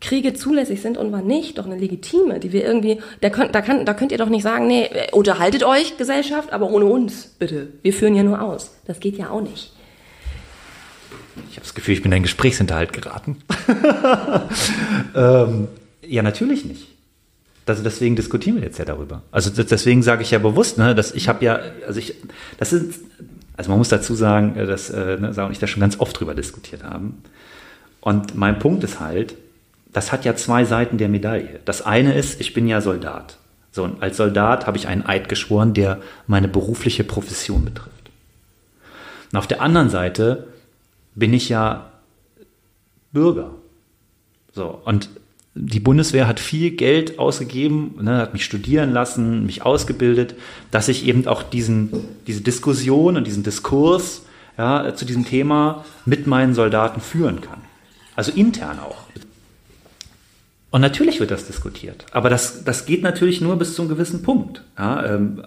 [0.02, 3.62] Kriege zulässig sind und wann nicht, doch eine legitime, die wir irgendwie, da könnt, da,
[3.62, 7.70] kann, da könnt ihr doch nicht sagen, nee, unterhaltet euch Gesellschaft, aber ohne uns, bitte.
[7.82, 8.76] Wir führen ja nur aus.
[8.86, 9.72] Das geht ja auch nicht.
[11.50, 13.38] Ich habe das Gefühl, ich bin in einen Gesprächshinterhalt geraten.
[15.16, 15.68] ähm,
[16.06, 16.88] ja, natürlich nicht.
[17.66, 19.24] Also deswegen diskutieren wir jetzt ja darüber.
[19.32, 22.16] Also deswegen sage ich ja bewusst, ne, dass ich habe ja, also ich,
[22.58, 23.02] das ist,
[23.58, 26.00] also man muss dazu sagen, äh, dass äh, ne, Sarah und ich da schon ganz
[26.00, 27.24] oft drüber diskutiert haben.
[28.02, 29.36] Und mein Punkt ist halt,
[29.92, 31.60] das hat ja zwei Seiten der Medaille.
[31.66, 33.38] Das eine ist, ich bin ja Soldat.
[33.72, 38.12] So, und als Soldat habe ich einen Eid geschworen, der meine berufliche Profession betrifft.
[39.32, 40.48] Und auf der anderen Seite
[41.16, 41.92] bin ich ja
[43.12, 43.52] Bürger.
[44.54, 45.10] So, und
[45.58, 50.36] die Bundeswehr hat viel Geld ausgegeben, ne, hat mich studieren lassen, mich ausgebildet,
[50.70, 51.92] dass ich eben auch diesen,
[52.28, 54.24] diese Diskussion und diesen Diskurs
[54.58, 57.62] ja, zu diesem Thema mit meinen Soldaten führen kann.
[58.18, 58.98] Also intern auch.
[60.72, 64.24] Und natürlich wird das diskutiert, aber das, das geht natürlich nur bis zu einem gewissen
[64.24, 64.62] Punkt.
[64.78, 65.42] Ja, ähm,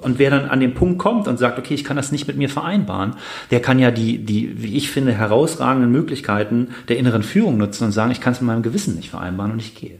[0.00, 2.36] und wer dann an den Punkt kommt und sagt, okay, ich kann das nicht mit
[2.36, 3.16] mir vereinbaren,
[3.50, 7.92] der kann ja die, die, wie ich finde, herausragenden Möglichkeiten der inneren Führung nutzen und
[7.92, 9.98] sagen, ich kann es mit meinem Gewissen nicht vereinbaren und ich gehe.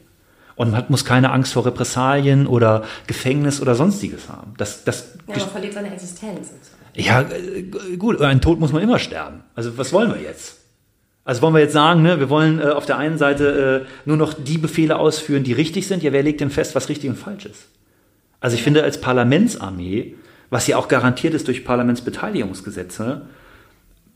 [0.54, 4.54] Und man muss keine Angst vor Repressalien oder Gefängnis oder sonstiges haben.
[4.56, 6.50] Das, das ja, man verliert seine Existenz.
[6.94, 7.62] Ja, äh,
[7.98, 9.42] gut, ein Tod muss man immer sterben.
[9.54, 10.56] Also was wollen wir jetzt?
[11.24, 14.16] Also wollen wir jetzt sagen, ne, wir wollen äh, auf der einen Seite äh, nur
[14.16, 16.02] noch die Befehle ausführen, die richtig sind.
[16.02, 17.66] Ja, wer legt denn fest, was richtig und falsch ist?
[18.46, 20.14] Also ich finde, als Parlamentsarmee,
[20.50, 23.22] was ja auch garantiert ist durch Parlamentsbeteiligungsgesetze,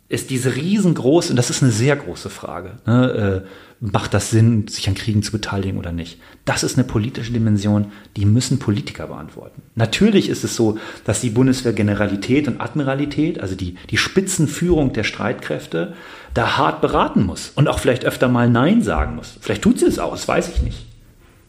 [0.09, 3.49] ist diese riesengroße, und das ist eine sehr große Frage, ne, äh,
[3.81, 6.21] macht das Sinn, sich an Kriegen zu beteiligen oder nicht?
[6.45, 9.63] Das ist eine politische Dimension, die müssen Politiker beantworten.
[9.75, 15.03] Natürlich ist es so, dass die Bundeswehr Generalität und Admiralität, also die, die Spitzenführung der
[15.03, 15.95] Streitkräfte,
[16.35, 19.39] da hart beraten muss und auch vielleicht öfter mal Nein sagen muss.
[19.41, 20.90] Vielleicht tut sie es auch, das weiß ich nicht.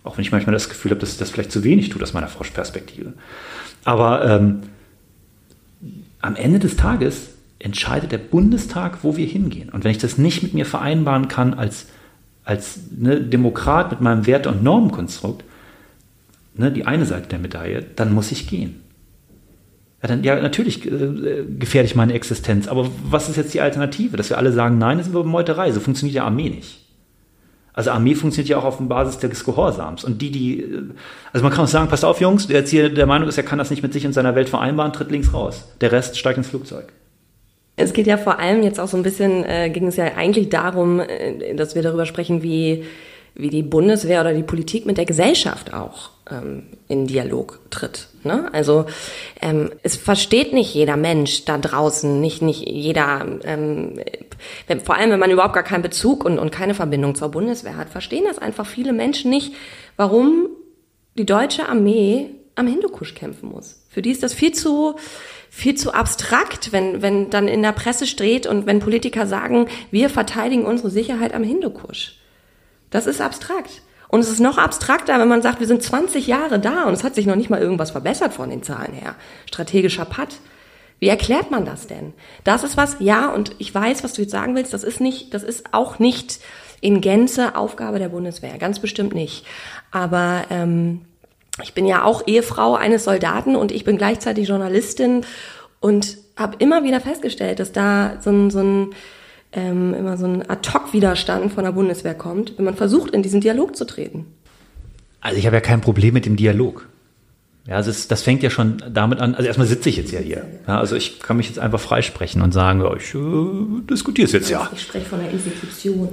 [0.03, 2.13] Auch wenn ich manchmal das Gefühl habe, dass sie das vielleicht zu wenig tut aus
[2.13, 3.13] meiner Froschperspektive.
[3.83, 4.61] Aber ähm,
[6.21, 7.29] am Ende des Tages
[7.59, 9.69] entscheidet der Bundestag, wo wir hingehen.
[9.69, 11.87] Und wenn ich das nicht mit mir vereinbaren kann als,
[12.43, 15.43] als ne, Demokrat mit meinem Werte- und Normenkonstrukt,
[16.55, 18.81] ne, die eine Seite der Medaille, dann muss ich gehen.
[20.01, 24.17] Ja, dann, ja natürlich äh, gefährde ich meine Existenz, aber was ist jetzt die Alternative?
[24.17, 26.80] Dass wir alle sagen, nein, das ist Meuterei, so funktioniert ja Armee nicht.
[27.73, 30.03] Also Armee funktioniert ja auch auf Basis des Gehorsams.
[30.03, 30.65] Und die, die,
[31.31, 33.43] also man kann auch sagen, passt auf, Jungs, der jetzt hier der Meinung ist, er
[33.43, 35.65] kann das nicht mit sich und seiner Welt vereinbaren, tritt links raus.
[35.79, 36.91] Der Rest steigt ins Flugzeug.
[37.77, 40.49] Es geht ja vor allem jetzt auch so ein bisschen, äh, ging es ja eigentlich
[40.49, 42.83] darum, äh, dass wir darüber sprechen, wie,
[43.33, 48.07] wie die Bundeswehr oder die Politik mit der Gesellschaft auch ähm, in Dialog tritt.
[48.23, 48.49] Ne?
[48.53, 48.85] Also
[49.41, 53.99] ähm, es versteht nicht jeder Mensch da draußen, nicht, nicht jeder, ähm,
[54.67, 57.77] wenn, vor allem wenn man überhaupt gar keinen Bezug und, und keine Verbindung zur Bundeswehr
[57.77, 59.53] hat, verstehen das einfach viele Menschen nicht,
[59.95, 60.49] warum
[61.17, 63.83] die deutsche Armee am Hindukusch kämpfen muss.
[63.89, 64.95] Für die ist das viel zu
[65.53, 70.09] viel zu abstrakt, wenn, wenn dann in der Presse steht und wenn Politiker sagen, wir
[70.09, 72.20] verteidigen unsere Sicherheit am Hindukusch.
[72.91, 73.81] Das ist abstrakt.
[74.07, 77.03] Und es ist noch abstrakter, wenn man sagt, wir sind 20 Jahre da und es
[77.03, 79.15] hat sich noch nicht mal irgendwas verbessert von den Zahlen her.
[79.47, 80.35] Strategischer Patt.
[80.99, 82.13] Wie erklärt man das denn?
[82.43, 85.33] Das ist was, ja, und ich weiß, was du jetzt sagen willst, das ist nicht,
[85.33, 86.39] das ist auch nicht
[86.81, 89.45] in Gänze Aufgabe der Bundeswehr, ganz bestimmt nicht.
[89.91, 91.01] Aber ähm,
[91.63, 95.25] ich bin ja auch Ehefrau eines Soldaten und ich bin gleichzeitig Journalistin
[95.79, 98.89] und habe immer wieder festgestellt, dass da so ein, so ein
[99.53, 103.75] ähm, immer so ein Ad-Hoc-Widerstand von der Bundeswehr kommt, wenn man versucht, in diesen Dialog
[103.75, 104.25] zu treten.
[105.19, 106.87] Also ich habe ja kein Problem mit dem Dialog.
[107.67, 110.19] Ja, also es, das fängt ja schon damit an, also erstmal sitze ich jetzt ja
[110.19, 110.47] hier.
[110.67, 114.31] Ja, also ich kann mich jetzt einfach freisprechen und sagen, ja, ich äh, diskutiere es
[114.31, 114.69] jetzt ja.
[114.73, 116.09] Ich spreche von der Institution.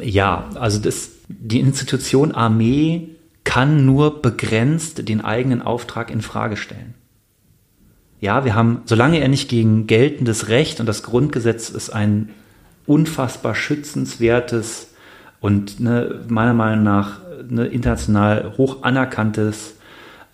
[0.00, 3.10] Ja, also das, die Institution Armee
[3.44, 6.94] kann nur begrenzt den eigenen Auftrag in Frage stellen.
[8.20, 12.30] Ja, wir haben, solange er nicht gegen geltendes Recht und das Grundgesetz ist ein
[12.86, 14.92] unfassbar schützenswertes
[15.40, 19.76] und ne, meiner Meinung nach ne, international hoch anerkanntes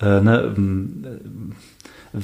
[0.01, 1.53] äh, ne, ähm,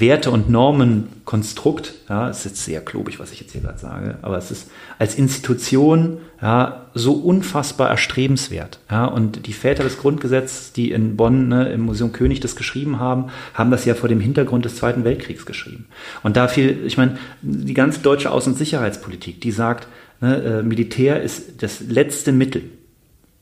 [0.01, 4.19] Werte- und Normenkonstrukt, ja, es ist jetzt sehr klobig, was ich jetzt hier gerade sage,
[4.23, 8.81] aber es ist als Institution ja, so unfassbar erstrebenswert.
[8.91, 12.99] Ja, und die Väter des Grundgesetzes, die in Bonn ne, im Museum König das geschrieben
[12.99, 15.87] haben, haben das ja vor dem Hintergrund des Zweiten Weltkriegs geschrieben.
[16.23, 19.87] Und da viel, ich meine, die ganze deutsche Außen- und Sicherheitspolitik, die sagt,
[20.21, 22.63] ne, äh, Militär ist das letzte Mittel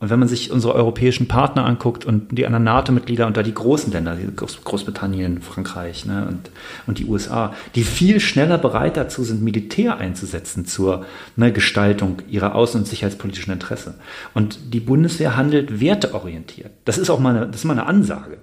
[0.03, 3.55] und wenn man sich unsere europäischen Partner anguckt und die anderen NATO-Mitglieder und da die
[3.55, 6.51] großen Länder, Groß Großbritannien, Frankreich ne, und,
[6.89, 12.57] und die USA, die viel schneller bereit dazu sind, Militär einzusetzen zur ne, Gestaltung ihrer
[12.57, 13.95] außen- und sicherheitspolitischen Interesse.
[14.35, 16.73] Und die Bundeswehr handelt werteorientiert.
[16.85, 18.39] Das ist auch mal eine, das ist mal eine Ansage.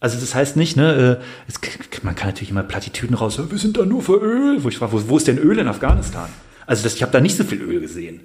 [0.00, 1.60] Also das heißt nicht, ne, äh, es,
[2.02, 4.64] man kann natürlich immer Plattitüden raus, wir sind da nur für Öl.
[4.64, 6.30] Wo ich frage, wo, wo ist denn Öl in Afghanistan?
[6.64, 8.20] Also das, ich habe da nicht so viel Öl gesehen.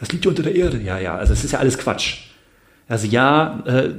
[0.00, 0.80] Das liegt ja unter der Erde.
[0.80, 2.28] Ja, ja, also es ist ja alles Quatsch.
[2.88, 3.90] Also ja, äh,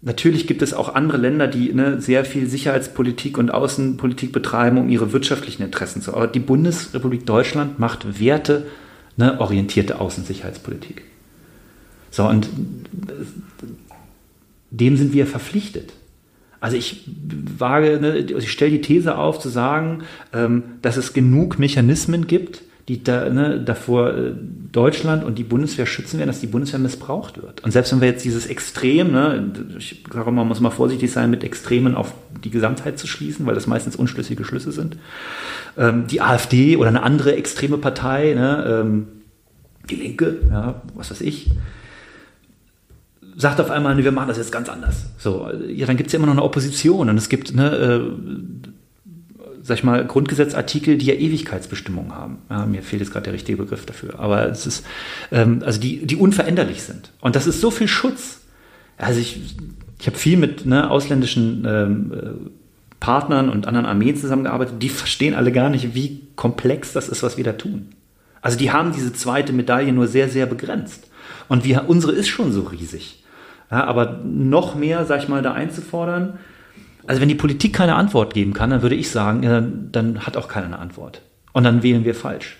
[0.00, 4.88] natürlich gibt es auch andere Länder, die ne, sehr viel Sicherheitspolitik und Außenpolitik betreiben, um
[4.88, 6.14] ihre wirtschaftlichen Interessen zu.
[6.14, 8.66] Aber die Bundesrepublik Deutschland macht Werte
[9.16, 11.02] ne, Außensicherheitspolitik.
[12.10, 12.48] So, und
[14.70, 15.92] dem sind wir verpflichtet.
[16.60, 17.08] Also ich
[17.58, 20.02] wage, ne, ich stelle die These auf, zu sagen,
[20.32, 24.32] ähm, dass es genug Mechanismen gibt, die da, ne, davor äh,
[24.72, 27.62] Deutschland und die Bundeswehr schützen werden, dass die Bundeswehr missbraucht wird.
[27.62, 31.28] Und selbst wenn wir jetzt dieses Extrem, ne, ich sage man muss mal vorsichtig sein,
[31.28, 34.96] mit Extremen auf die Gesamtheit zu schließen, weil das meistens unschlüssige Schlüsse sind.
[35.76, 39.06] Ähm, die AfD oder eine andere extreme Partei, ne, ähm,
[39.90, 41.50] die Linke, ja, was weiß ich,
[43.36, 45.06] sagt auf einmal, nee, wir machen das jetzt ganz anders.
[45.18, 48.00] So, ja, dann gibt es ja immer noch eine Opposition und es gibt ne, äh,
[49.68, 52.38] sag ich mal, Grundgesetzartikel, die ja Ewigkeitsbestimmungen haben.
[52.48, 54.18] Ja, mir fehlt jetzt gerade der richtige Begriff dafür.
[54.18, 54.86] Aber es ist,
[55.30, 57.12] ähm, also die, die unveränderlich sind.
[57.20, 58.40] Und das ist so viel Schutz.
[58.96, 59.56] Also ich,
[60.00, 62.50] ich habe viel mit ne, ausländischen ähm, äh,
[62.98, 64.82] Partnern und anderen Armeen zusammengearbeitet.
[64.82, 67.90] Die verstehen alle gar nicht, wie komplex das ist, was wir da tun.
[68.40, 71.08] Also die haben diese zweite Medaille nur sehr, sehr begrenzt.
[71.48, 73.22] Und wir, unsere ist schon so riesig.
[73.70, 76.38] Ja, aber noch mehr, sag ich mal, da einzufordern,
[77.08, 80.36] also wenn die Politik keine Antwort geben kann, dann würde ich sagen, dann, dann hat
[80.36, 81.22] auch keiner eine Antwort.
[81.52, 82.58] Und dann wählen wir falsch.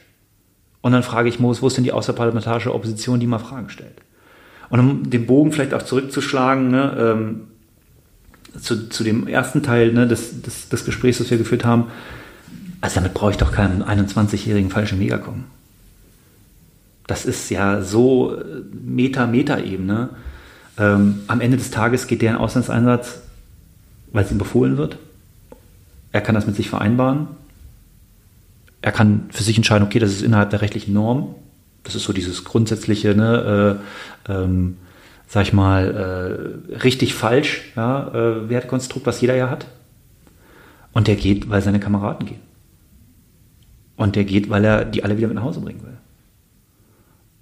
[0.81, 4.01] Und dann frage ich Moos, wo ist denn die außerparlamentarische Opposition, die mal Fragen stellt?
[4.71, 7.41] Und um den Bogen vielleicht auch zurückzuschlagen, ne, ähm,
[8.59, 11.89] zu, zu dem ersten Teil ne, des, des, des Gesprächs, das wir geführt haben,
[12.81, 15.45] also damit brauche ich doch keinen 21-jährigen falschen Megacom.
[17.07, 20.09] Das ist ja so äh, Meta-Meta-Ebene.
[20.79, 23.21] Ähm, am Ende des Tages geht der in Auslandseinsatz,
[24.13, 24.99] weil es ihm befohlen wird.
[26.13, 27.29] Er kann das mit sich vereinbaren.
[28.81, 31.35] Er kann für sich entscheiden, okay, das ist innerhalb der rechtlichen Norm.
[31.83, 33.81] Das ist so dieses grundsätzliche, ne,
[34.29, 34.77] äh, ähm,
[35.27, 39.67] sag ich mal, äh, richtig falsch ja, äh, Wertkonstrukt, was jeder ja hat.
[40.93, 42.41] Und der geht, weil seine Kameraden gehen.
[43.97, 45.99] Und der geht, weil er die alle wieder mit nach Hause bringen will.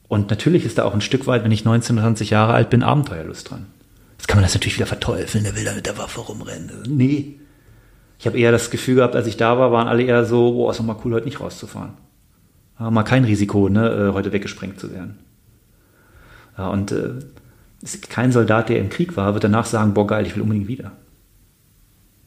[0.09, 2.83] Und natürlich ist da auch ein Stück weit, wenn ich 19, 20 Jahre alt bin,
[2.83, 3.67] Abenteuerlust dran.
[4.27, 6.83] Jetzt kann man das natürlich wieder verteufeln, der will da mit der Waffe rumrennen.
[6.89, 7.39] Nee.
[8.19, 10.73] Ich habe eher das Gefühl gehabt, als ich da war, waren alle eher so, boah,
[10.73, 11.93] ist doch mal cool, heute nicht rauszufahren.
[12.81, 15.21] Ja, mal kein Risiko, ne, äh, heute weggesprengt zu werden.
[16.59, 17.11] Ja, und äh,
[18.09, 20.91] kein Soldat, der im Krieg war, wird danach sagen, boah, geil, ich will unbedingt wieder.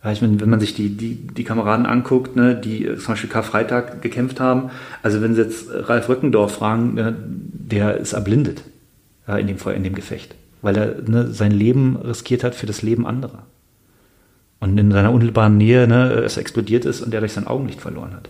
[0.01, 3.07] Ja, ich meine, wenn man sich die, die, die Kameraden anguckt, ne, die äh, zum
[3.07, 4.69] Beispiel Karfreitag gekämpft haben,
[5.03, 8.63] also wenn sie jetzt Ralf Rückendorf fragen, ne, der ist erblindet
[9.27, 12.81] ja, in, dem, in dem Gefecht, weil er ne, sein Leben riskiert hat für das
[12.81, 13.43] Leben anderer.
[14.59, 18.13] Und in seiner unmittelbaren Nähe ne, es explodiert ist und er durch sein Augenlicht verloren
[18.13, 18.29] hat.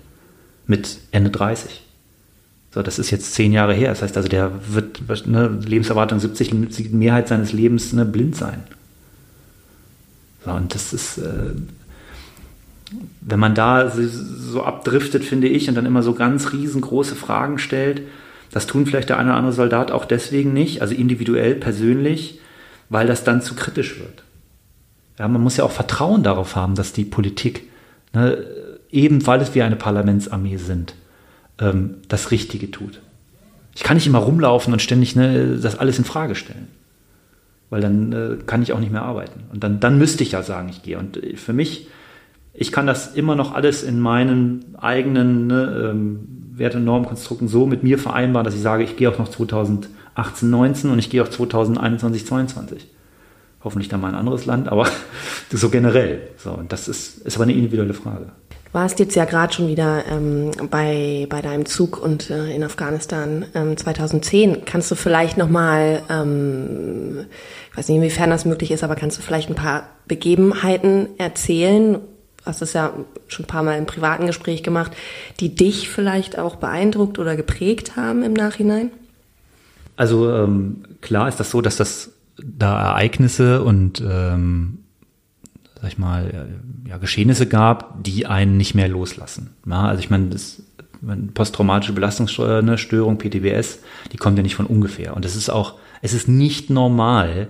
[0.67, 1.84] Mit Ende 30.
[2.71, 3.89] So, das ist jetzt zehn Jahre her.
[3.89, 8.63] Das heißt also, der wird ne, Lebenserwartung 70, die Mehrheit seines Lebens ne, blind sein.
[10.45, 11.53] So, und das ist, äh,
[13.21, 18.03] wenn man da so abdriftet, finde ich, und dann immer so ganz riesengroße Fragen stellt,
[18.52, 22.39] das tun vielleicht der eine oder andere Soldat auch deswegen nicht, also individuell, persönlich,
[22.89, 24.24] weil das dann zu kritisch wird.
[25.20, 27.70] Ja, man muss ja auch Vertrauen darauf haben, dass die Politik,
[28.14, 28.45] ne,
[28.89, 30.95] eben weil es wir eine Parlamentsarmee sind,
[31.60, 33.02] ähm, das Richtige tut.
[33.76, 36.68] Ich kann nicht immer rumlaufen und ständig ne, das alles in Frage stellen.
[37.70, 39.43] Weil dann äh, kann ich auch nicht mehr arbeiten.
[39.54, 40.97] Und dann, dann müsste ich ja sagen, ich gehe.
[40.97, 41.88] Und äh, für mich,
[42.54, 47.66] ich kann das immer noch alles in meinen eigenen ne, ähm, Werte- und Normkonstrukten so
[47.66, 51.24] mit mir vereinbaren, dass ich sage, ich gehe auch noch 2018, 19 und ich gehe
[51.24, 52.88] auch 2021, 22.
[53.64, 54.88] Hoffentlich dann mal ein anderes Land, aber
[55.51, 56.22] so generell.
[56.38, 58.28] So, und das ist, ist aber eine individuelle Frage
[58.72, 63.45] warst jetzt ja gerade schon wieder ähm, bei, bei deinem Zug und äh, in Afghanistan
[63.55, 64.66] ähm, 2010.
[64.66, 67.26] Kannst du vielleicht nochmal, ähm,
[67.72, 71.99] ich weiß nicht, inwiefern das möglich ist, aber kannst du vielleicht ein paar Begebenheiten erzählen?
[72.50, 72.93] Du hast es ja
[73.28, 74.91] schon ein paar Mal im privaten Gespräch gemacht,
[75.39, 78.89] die dich vielleicht auch beeindruckt oder geprägt haben im Nachhinein?
[79.95, 82.10] Also ähm, klar ist das so, dass das
[82.43, 84.80] da Ereignisse und ähm,
[85.80, 86.50] sag ich mal,
[86.88, 89.52] ja, Geschehnisse gab, die einen nicht mehr loslassen.
[89.68, 90.64] Ja, also ich meine, das
[91.36, 93.78] posttraumatische Belastungsstörung, PTBS,
[94.12, 95.16] die kommt ja nicht von ungefähr.
[95.16, 97.50] Und es ist auch, es ist nicht normal,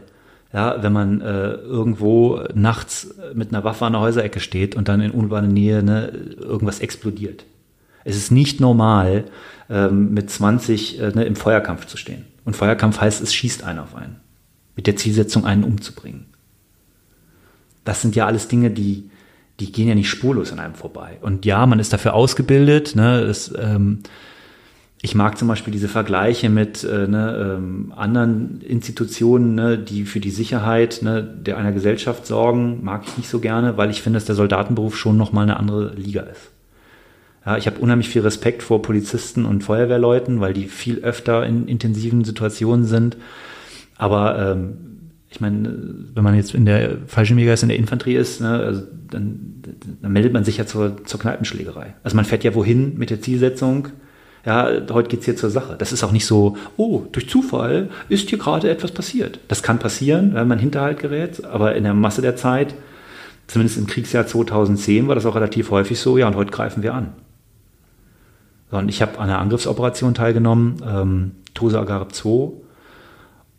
[0.51, 5.01] ja, wenn man äh, irgendwo nachts mit einer Waffe an der Häuserecke steht und dann
[5.01, 6.07] in unmittelbarer Nähe ne,
[6.39, 7.45] irgendwas explodiert.
[8.03, 9.25] Es ist nicht normal,
[9.69, 12.25] ähm, mit 20 äh, ne, im Feuerkampf zu stehen.
[12.45, 14.17] Und Feuerkampf heißt, es schießt einer auf einen.
[14.75, 16.29] Mit der Zielsetzung, einen umzubringen
[17.89, 19.09] das sind ja alles Dinge, die,
[19.59, 21.17] die gehen ja nicht spurlos an einem vorbei.
[21.21, 22.95] Und ja, man ist dafür ausgebildet.
[22.95, 23.21] Ne?
[23.21, 23.99] Es, ähm,
[25.01, 30.19] ich mag zum Beispiel diese Vergleiche mit äh, ne, ähm, anderen Institutionen, ne, die für
[30.19, 34.17] die Sicherheit ne, der einer Gesellschaft sorgen, mag ich nicht so gerne, weil ich finde,
[34.17, 36.51] dass der Soldatenberuf schon nochmal eine andere Liga ist.
[37.45, 41.69] Ja, ich habe unheimlich viel Respekt vor Polizisten und Feuerwehrleuten, weil die viel öfter in
[41.69, 43.15] intensiven Situationen sind.
[43.97, 44.77] Aber ähm,
[45.29, 45.73] ich meine,
[46.13, 49.61] wenn man jetzt in der Fallschirmjäger in der Infanterie ist, ne, also dann,
[50.01, 51.95] dann, meldet man sich ja zur, zur Kneipenschlägerei.
[52.03, 53.89] Also man fährt ja wohin mit der Zielsetzung,
[54.45, 55.75] ja, heute geht's hier zur Sache.
[55.77, 59.39] Das ist auch nicht so, oh, durch Zufall ist hier gerade etwas passiert.
[59.47, 62.73] Das kann passieren, wenn man Hinterhalt gerät, aber in der Masse der Zeit,
[63.47, 66.93] zumindest im Kriegsjahr 2010, war das auch relativ häufig so, ja, und heute greifen wir
[66.93, 67.13] an.
[68.71, 72.51] Und ich habe an einer Angriffsoperation teilgenommen, ähm, Tosa Agarib 2,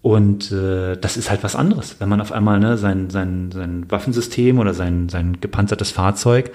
[0.03, 3.91] und äh, das ist halt was anderes, wenn man auf einmal ne, sein, sein, sein
[3.91, 6.53] Waffensystem oder sein, sein gepanzertes Fahrzeug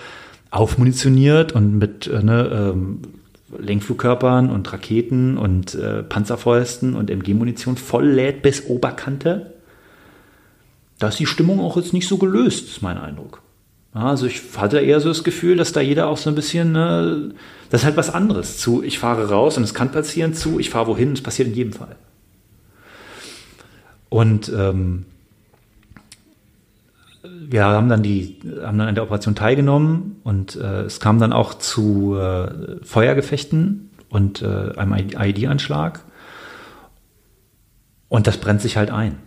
[0.49, 3.01] aufmunitioniert und mit äh, ne, ähm,
[3.59, 9.53] Lenkflugkörpern und Raketen und äh, Panzerfäusten und MG-Munition voll lädt bis Oberkante.
[10.99, 13.41] Da ist die Stimmung auch jetzt nicht so gelöst, ist mein Eindruck.
[13.93, 17.33] Also ich hatte eher so das Gefühl, dass da jeder auch so ein bisschen, ne,
[17.69, 20.69] das ist halt was anderes zu, ich fahre raus und es kann passieren, zu, ich
[20.69, 21.95] fahre wohin, es passiert in jedem Fall.
[24.09, 25.05] Und ähm,
[27.47, 31.33] wir haben dann die, haben dann an der Operation teilgenommen und äh, es kam dann
[31.33, 36.03] auch zu äh, Feuergefechten und äh, einem ID-Anschlag.
[38.07, 39.17] Und das brennt sich halt ein.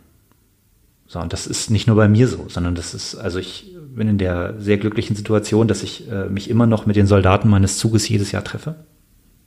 [1.06, 4.08] So, und das ist nicht nur bei mir so, sondern das ist, also ich bin
[4.08, 7.78] in der sehr glücklichen Situation, dass ich äh, mich immer noch mit den Soldaten meines
[7.78, 8.76] Zuges jedes Jahr treffe.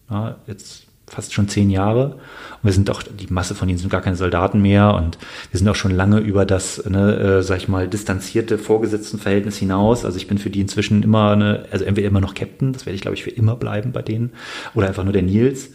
[0.09, 2.15] Ja, jetzt fast schon zehn Jahre.
[2.61, 5.17] Und wir sind auch, die Masse von ihnen sind gar keine Soldaten mehr und
[5.51, 10.05] wir sind auch schon lange über das, ne, äh, sag ich mal, distanzierte Vorgesetztenverhältnis hinaus.
[10.05, 12.95] Also ich bin für die inzwischen immer, eine, also entweder immer noch Captain, das werde
[12.95, 14.31] ich glaube ich für immer bleiben bei denen,
[14.73, 15.71] oder einfach nur der Nils.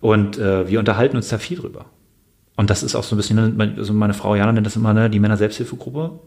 [0.00, 1.86] Und äh, wir unterhalten uns da viel drüber.
[2.56, 5.08] Und das ist auch so ein bisschen, also meine Frau Jana nennt das immer ne,
[5.08, 6.18] die Männer-Selbsthilfegruppe.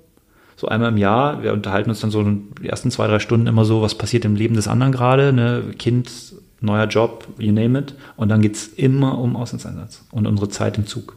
[0.55, 1.43] So einmal im Jahr.
[1.43, 4.35] Wir unterhalten uns dann so die ersten zwei, drei Stunden immer so, was passiert im
[4.35, 5.33] Leben des anderen gerade.
[5.33, 5.63] Ne?
[5.77, 6.09] Kind
[6.61, 7.95] neuer Job, you name it.
[8.15, 11.15] Und dann geht's immer um Auslandseinsatz und unsere Zeit im Zug.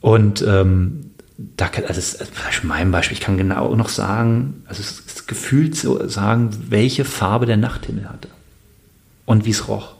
[0.00, 1.10] Und ähm,
[1.56, 5.28] da kann, also das ist mein Beispiel, ich kann genau noch sagen, also es ist
[5.28, 8.28] gefühlt so sagen, welche Farbe der Nachthimmel hatte.
[9.24, 9.94] Und wie es roch.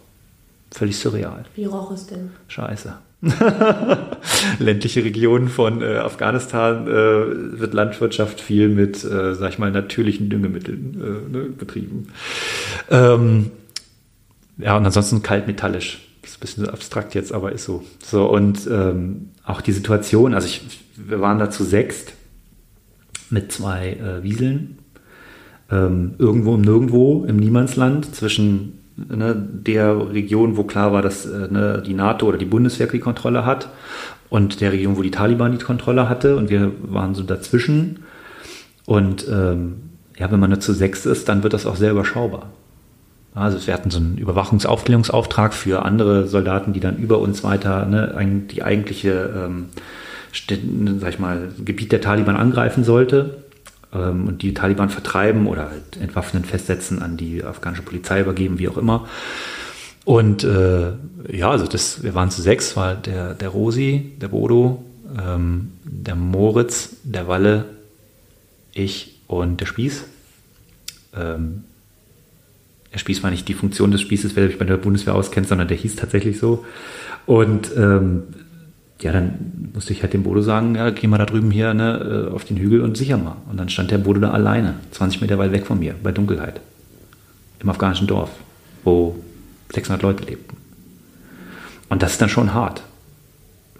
[0.70, 1.44] Völlig surreal.
[1.54, 2.30] Wie roch es denn?
[2.48, 2.94] Scheiße.
[4.58, 10.30] Ländliche Regionen von äh, Afghanistan äh, wird Landwirtschaft viel mit, äh, sag ich mal, natürlichen
[10.30, 12.08] Düngemitteln äh, ne, betrieben.
[12.90, 13.50] Ähm,
[14.62, 16.06] ja, und ansonsten kaltmetallisch.
[16.22, 17.82] Das ist ein bisschen abstrakt jetzt, aber ist so.
[18.04, 20.62] So, und ähm, auch die Situation, also ich,
[20.96, 22.12] wir waren da zu sechst
[23.30, 24.78] mit zwei äh, Wieseln,
[25.70, 31.48] ähm, irgendwo im Nirgendwo, im Niemandsland, zwischen ne, der Region, wo klar war, dass äh,
[31.50, 33.70] ne, die NATO oder die Bundeswehr die Kontrolle hat,
[34.30, 36.36] und der Region, wo die Taliban die Kontrolle hatte.
[36.36, 38.04] Und wir waren so dazwischen.
[38.86, 39.76] Und ähm,
[40.16, 42.50] ja, wenn man nur zu sechs ist, dann wird das auch sehr überschaubar.
[43.40, 48.14] Also wir hatten so einen Überwachungsaufklärungsauftrag für andere Soldaten, die dann über uns weiter ne,
[48.50, 49.66] die eigentliche, ähm,
[51.00, 53.44] sag ich mal, Gebiet der Taliban angreifen sollte
[53.94, 58.68] ähm, und die Taliban vertreiben oder halt entwaffnen, festsetzen, an die afghanische Polizei übergeben, wie
[58.68, 59.08] auch immer.
[60.04, 60.92] Und äh,
[61.30, 64.84] ja, also das, wir waren zu sechs, war der, der Rosi, der Bodo,
[65.18, 67.66] ähm, der Moritz, der Walle,
[68.72, 70.04] ich und der Spieß.
[71.16, 71.64] Ähm,
[72.92, 75.68] der Spieß war nicht die Funktion des Spießes, wer sich bei der Bundeswehr auskennt, sondern
[75.68, 76.64] der hieß tatsächlich so.
[77.26, 78.24] Und ähm,
[79.00, 82.26] ja, dann musste ich halt dem Bodo sagen, ja, geh mal da drüben hier ne,
[82.28, 83.36] äh, auf den Hügel und sicher mal.
[83.48, 86.60] Und dann stand der Bodo da alleine, 20 Meter weit weg von mir, bei Dunkelheit.
[87.60, 88.30] Im afghanischen Dorf,
[88.84, 89.16] wo
[89.72, 90.56] 600 Leute lebten.
[91.88, 92.82] Und das ist dann schon hart.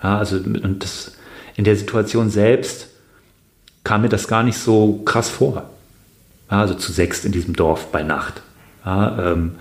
[0.03, 1.17] Ja, also, und das,
[1.57, 2.89] in der Situation selbst
[3.85, 5.71] kam mir das gar nicht so krass vor.
[6.51, 8.43] Ja, also zu sechst in diesem Dorf bei Nacht.
[8.85, 9.53] Ja, ähm,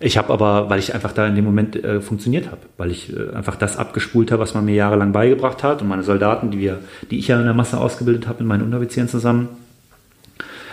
[0.00, 3.16] ich habe aber, weil ich einfach da in dem Moment äh, funktioniert habe, weil ich
[3.16, 6.58] äh, einfach das abgespult habe, was man mir jahrelang beigebracht hat und meine Soldaten, die
[6.58, 6.80] wir,
[7.10, 9.48] die ich ja in der Masse ausgebildet habe, in meinen Unteroffizieren zusammen,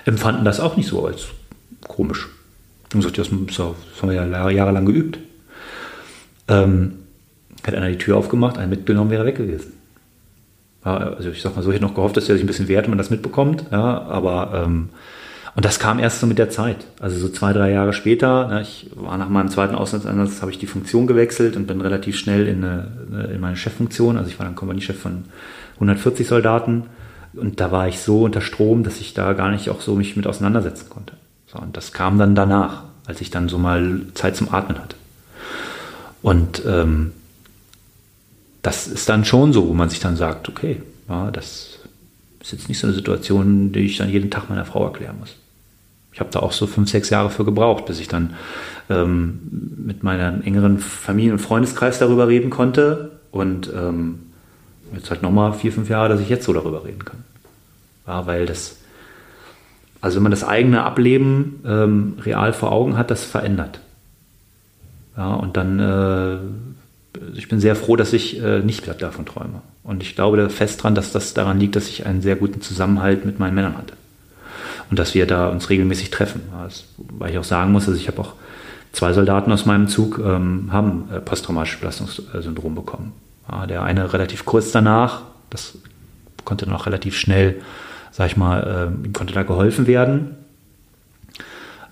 [0.06, 1.28] empfanden das auch nicht so als
[1.88, 2.28] komisch.
[2.91, 3.60] Und gesagt, das, das
[4.02, 5.20] haben wir ja jahrelang geübt.
[6.48, 6.94] Ähm,
[7.66, 9.74] hat einer die Tür aufgemacht, einen mitgenommen, wäre weg gewesen.
[10.84, 12.68] Ja, also ich sag mal so, ich hätte noch gehofft, dass er sich ein bisschen
[12.68, 14.90] wehrt, wenn man das mitbekommt, ja, aber ähm,
[15.60, 16.86] und das kam erst so mit der Zeit.
[17.02, 20.57] Also so zwei, drei Jahre später, ne, ich war nach meinem zweiten Auslandseinsatz, habe ich
[20.57, 24.15] die Funktion gewechselt und bin relativ schnell in, eine, in meine Cheffunktion.
[24.15, 25.26] Also ich war dann Kompaniechef von
[25.73, 26.84] 140 Soldaten.
[27.34, 30.15] Und da war ich so unter Strom, dass ich da gar nicht auch so mich
[30.15, 31.15] mit auseinandersetzen konnte.
[31.48, 34.95] So, und das kam dann danach, als ich dann so mal Zeit zum Atmen hatte.
[36.22, 37.11] Und ähm,
[38.61, 41.80] das ist dann schon so, wo man sich dann sagt, okay, ja, das
[42.40, 45.36] ist jetzt nicht so eine Situation, die ich dann jeden Tag meiner Frau erklären muss.
[46.19, 48.33] Ich habe da auch so fünf, sechs Jahre für gebraucht, bis ich dann
[48.89, 49.39] ähm,
[49.77, 53.11] mit meinem engeren Familien- und Freundeskreis darüber reden konnte.
[53.31, 54.19] Und ähm,
[54.93, 57.23] jetzt halt nochmal vier, fünf Jahre, dass ich jetzt so darüber reden kann.
[58.05, 58.75] Ja, weil das,
[60.01, 63.79] also wenn man das eigene Ableben ähm, real vor Augen hat, das verändert.
[65.15, 69.61] Ja, und dann, äh, ich bin sehr froh, dass ich äh, nicht davon träume.
[69.85, 73.23] Und ich glaube fest daran, dass das daran liegt, dass ich einen sehr guten Zusammenhalt
[73.23, 73.93] mit meinen Männern hatte.
[74.90, 76.41] Und dass wir da uns regelmäßig treffen.
[76.98, 78.34] Weil ich auch sagen muss, also ich habe auch
[78.91, 83.14] zwei Soldaten aus meinem Zug ähm, haben äh, posttraumatisches Belastungssyndrom bekommen.
[83.52, 85.78] Ja, der eine relativ kurz danach, das
[86.45, 87.61] konnte dann auch relativ schnell,
[88.11, 90.36] sag ich mal, äh, konnte da geholfen werden.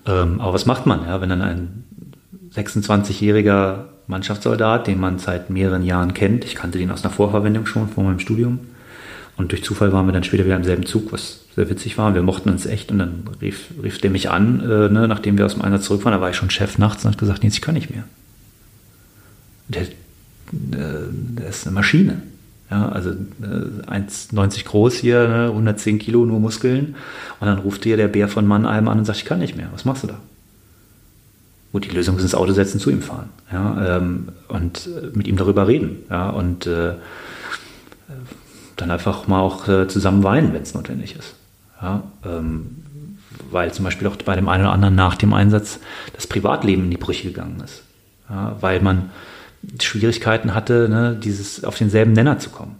[0.06, 1.84] Ähm, aber was macht man, ja, wenn dann ein
[2.54, 6.44] 26-jähriger Mannschaftssoldat, den man seit mehreren Jahren kennt.
[6.44, 8.60] Ich kannte den aus einer Vorverwendung schon vor meinem Studium.
[9.36, 12.14] Und durch Zufall waren wir dann später wieder im selben Zug, was sehr witzig war.
[12.14, 15.44] Wir mochten uns echt und dann rief, rief der mich an, äh, ne, nachdem wir
[15.44, 16.12] aus dem Einsatz zurück waren.
[16.12, 18.04] Da war ich schon Chef nachts und hat gesagt, nee, ich kann nicht mehr.
[19.66, 19.88] Der, äh,
[21.10, 22.22] der ist eine Maschine.
[22.70, 26.94] Ja, also äh, 1,90 groß hier, ne, 110 Kilo, nur Muskeln.
[27.40, 29.68] Und dann ruft dir der Bär von Mannheim an und sagt, ich kann nicht mehr.
[29.72, 30.20] Was machst du da?
[31.72, 33.30] Gut, die Lösung ist ins Auto setzen, zu ihm fahren.
[33.52, 36.04] Ja, ähm, und äh, mit ihm darüber reden.
[36.08, 36.92] Ja, und äh,
[38.76, 41.34] dann einfach mal auch äh, zusammen weinen, wenn es notwendig ist.
[41.80, 42.84] Ja, ähm,
[43.50, 45.80] weil zum Beispiel auch bei dem einen oder anderen nach dem Einsatz
[46.14, 47.82] das Privatleben in die Brüche gegangen ist.
[48.28, 49.10] Ja, weil man
[49.80, 52.76] Schwierigkeiten hatte, ne, dieses auf denselben Nenner zu kommen.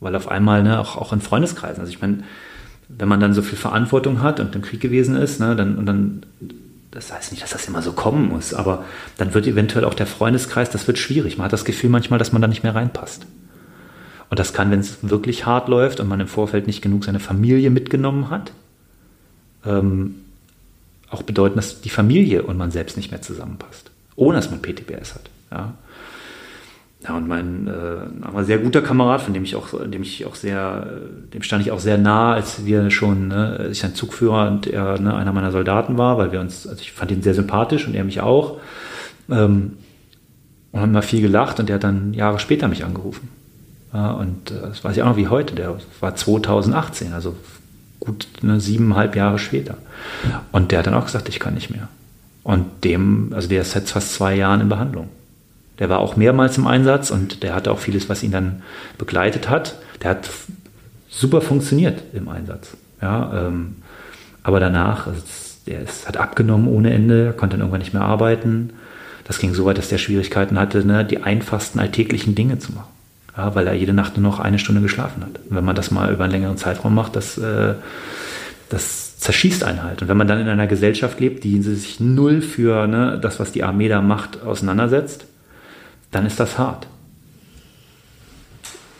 [0.00, 2.18] Weil auf einmal, ne, auch, auch in Freundeskreisen, also ich meine,
[2.88, 5.86] wenn man dann so viel Verantwortung hat und im Krieg gewesen ist, ne, dann, und
[5.86, 6.26] dann,
[6.90, 8.84] das heißt nicht, dass das immer so kommen muss, aber
[9.18, 11.38] dann wird eventuell auch der Freundeskreis, das wird schwierig.
[11.38, 13.26] Man hat das Gefühl manchmal, dass man da nicht mehr reinpasst.
[14.28, 17.20] Und das kann, wenn es wirklich hart läuft und man im Vorfeld nicht genug seine
[17.20, 18.52] Familie mitgenommen hat,
[19.64, 20.16] ähm,
[21.10, 25.14] auch bedeuten, dass die Familie und man selbst nicht mehr zusammenpasst, ohne dass man PTBS
[25.14, 25.30] hat.
[25.50, 25.74] Ja.
[27.06, 30.88] Ja, und mein äh, sehr guter Kamerad, von dem ich auch, dem ich auch sehr,
[31.32, 34.98] dem stand ich auch sehr nah, als wir schon, ne, ich ein Zugführer und er
[34.98, 37.94] ne, einer meiner Soldaten war, weil wir uns, also ich fand ihn sehr sympathisch und
[37.94, 38.58] er mich auch.
[39.30, 39.74] Ähm,
[40.72, 43.28] und haben mal viel gelacht und er hat dann Jahre später mich angerufen.
[44.04, 47.34] Und äh, das weiß ich auch noch wie heute, der war 2018, also
[48.00, 49.76] gut ne, siebeneinhalb Jahre später.
[50.52, 51.88] Und der hat dann auch gesagt, ich kann nicht mehr.
[52.42, 55.08] Und dem, also der ist seit fast zwei Jahren in Behandlung.
[55.78, 58.62] Der war auch mehrmals im Einsatz und der hatte auch vieles, was ihn dann
[58.98, 59.76] begleitet hat.
[60.02, 60.30] Der hat
[61.10, 62.76] super funktioniert im Einsatz.
[63.02, 63.76] Ja, ähm,
[64.42, 65.20] aber danach, also
[65.66, 68.70] der ist, hat abgenommen ohne Ende, konnte dann irgendwann nicht mehr arbeiten.
[69.24, 72.95] Das ging so weit, dass der Schwierigkeiten hatte, ne, die einfachsten alltäglichen Dinge zu machen.
[73.36, 75.40] Ja, weil er jede Nacht nur noch eine Stunde geschlafen hat.
[75.48, 77.74] Und wenn man das mal über einen längeren Zeitraum macht, das, äh,
[78.70, 80.02] das zerschießt einen halt.
[80.02, 83.52] Und wenn man dann in einer Gesellschaft lebt, die sich null für ne, das, was
[83.52, 85.26] die Armee da macht, auseinandersetzt,
[86.10, 86.86] dann ist das hart.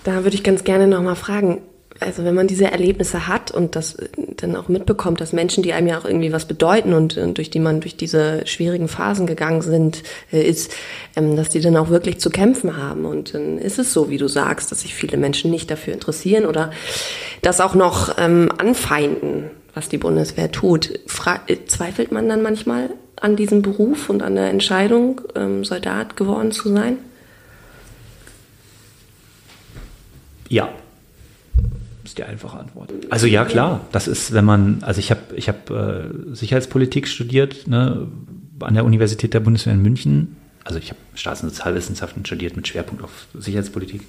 [0.04, 1.62] Da würde ich ganz gerne nochmal fragen,
[2.00, 5.72] also wenn man diese Erlebnisse hat und das äh, dann auch mitbekommt, dass Menschen, die
[5.72, 9.26] einem ja auch irgendwie was bedeuten und, und durch die man durch diese schwierigen Phasen
[9.26, 10.02] gegangen sind,
[10.32, 10.72] äh, ist,
[11.16, 13.04] ähm, dass die dann auch wirklich zu kämpfen haben.
[13.04, 16.46] Und dann ist es so, wie du sagst, dass sich viele Menschen nicht dafür interessieren
[16.46, 16.70] oder
[17.42, 21.00] das auch noch ähm, anfeinden, was die Bundeswehr tut.
[21.06, 26.16] Fra äh, zweifelt man dann manchmal an diesem Beruf und an der Entscheidung, ähm, Soldat
[26.16, 26.98] geworden zu sein?
[30.48, 30.68] Ja.
[32.16, 32.90] Ist die einfache Antwort.
[33.10, 33.82] Also ja, klar.
[33.92, 38.06] Das ist, wenn man, also ich habe ich hab, äh, Sicherheitspolitik studiert ne,
[38.60, 40.36] an der Universität der Bundeswehr in München.
[40.64, 44.00] Also ich habe Staats- und Sozialwissenschaften studiert mit Schwerpunkt auf Sicherheitspolitik.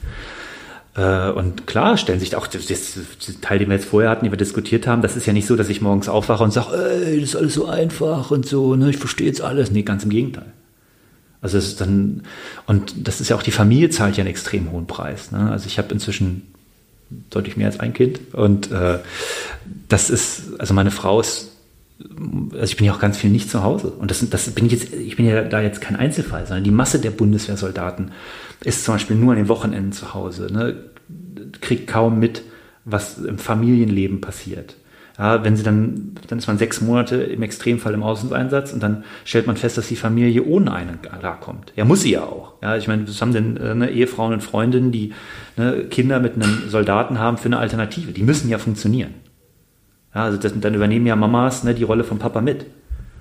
[0.96, 2.98] Äh, und klar, stellen sich auch das, das,
[3.42, 5.58] Teil, den wir jetzt vorher hatten, den wir diskutiert haben, das ist ja nicht so,
[5.58, 8.90] dass ich morgens aufwache und sage, ey, das ist alles so einfach und so, ne,
[8.90, 9.70] ich verstehe jetzt alles.
[9.70, 10.54] Nee, ganz im Gegenteil.
[11.42, 12.24] Also es ist dann,
[12.68, 15.32] und das ist ja auch die Familie zahlt ja einen extrem hohen Preis.
[15.32, 15.52] Ne?
[15.52, 16.54] Also ich habe inzwischen
[17.30, 19.00] deutlich mehr als ein Kind und äh,
[19.90, 21.52] das ist, also meine Frau ist
[22.54, 23.90] also ich bin ja auch ganz viel nicht zu Hause.
[23.90, 26.72] Und das, das bin ich jetzt, ich bin ja da jetzt kein Einzelfall, sondern die
[26.72, 28.12] Masse der Bundeswehrsoldaten
[28.64, 30.76] ist zum Beispiel nur an den Wochenenden zu Hause, ne?
[31.62, 32.44] kriegt kaum mit,
[32.86, 34.76] was im Familienleben passiert.
[35.18, 39.04] Ja, wenn sie dann, dann ist man sechs Monate im Extremfall im Außeneinsatz und dann
[39.26, 41.74] stellt man fest, dass die Familie ohne einen klarkommt.
[41.76, 42.54] Ja, muss sie ja auch.
[42.62, 45.14] Ja, ich meine, was haben denn äh, ne, Ehefrauen und Freundinnen, die
[45.56, 48.12] ne, Kinder mit einem Soldaten haben für eine Alternative?
[48.12, 49.16] Die müssen ja funktionieren.
[50.14, 52.68] Ja, also das, dann übernehmen ja Mamas ne, die Rolle von Papa mit.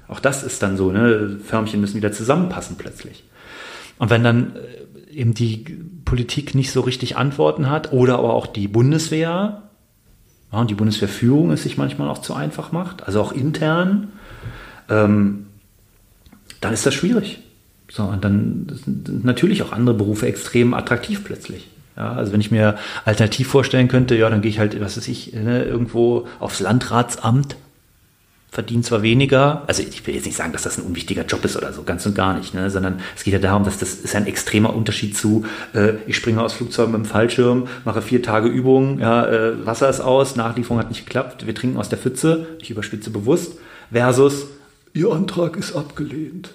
[0.06, 1.38] Auch das ist dann so, ne?
[1.42, 3.24] Förmchen müssen wieder zusammenpassen plötzlich.
[3.98, 5.64] Und wenn dann äh, eben die
[6.04, 9.65] Politik nicht so richtig Antworten hat oder aber auch die Bundeswehr,
[10.56, 14.08] ja, und die Bundeswehrführung es sich manchmal auch zu einfach macht, also auch intern,
[14.88, 15.46] ähm,
[16.62, 17.40] dann ist das schwierig.
[17.90, 21.68] So, und dann sind natürlich auch andere Berufe extrem attraktiv plötzlich.
[21.96, 25.08] Ja, also wenn ich mir alternativ vorstellen könnte, ja, dann gehe ich halt, was weiß
[25.08, 27.56] ich, ne, irgendwo aufs Landratsamt,
[28.56, 31.58] verdiene zwar weniger, also ich will jetzt nicht sagen, dass das ein unwichtiger Job ist
[31.58, 34.16] oder so, ganz und gar nicht, ne, sondern es geht ja darum, dass das ist
[34.16, 38.48] ein extremer Unterschied zu, äh, ich springe aus Flugzeugen mit dem Fallschirm, mache vier Tage
[38.48, 42.46] Übungen, ja, äh, Wasser ist aus, Nachlieferung hat nicht geklappt, wir trinken aus der Pfütze,
[42.58, 43.58] ich überspitze bewusst,
[43.92, 44.46] versus,
[44.94, 46.54] Ihr Antrag ist abgelehnt.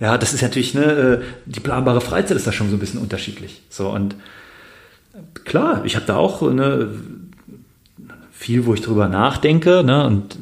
[0.00, 3.00] Ja, das ist natürlich, ne, äh, die planbare Freizeit ist da schon so ein bisschen
[3.00, 3.62] unterschiedlich.
[3.70, 4.16] So, und
[5.44, 6.88] klar, ich habe da auch ne,
[8.32, 10.36] viel, wo ich drüber nachdenke ne, und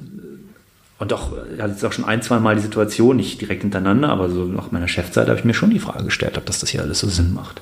[0.99, 4.09] und auch, ich hatte jetzt auch schon ein, zwei Mal die Situation, nicht direkt hintereinander,
[4.09, 6.71] aber so nach meiner Chefzeit habe ich mir schon die Frage gestellt, ob das das
[6.71, 7.61] hier alles so Sinn macht.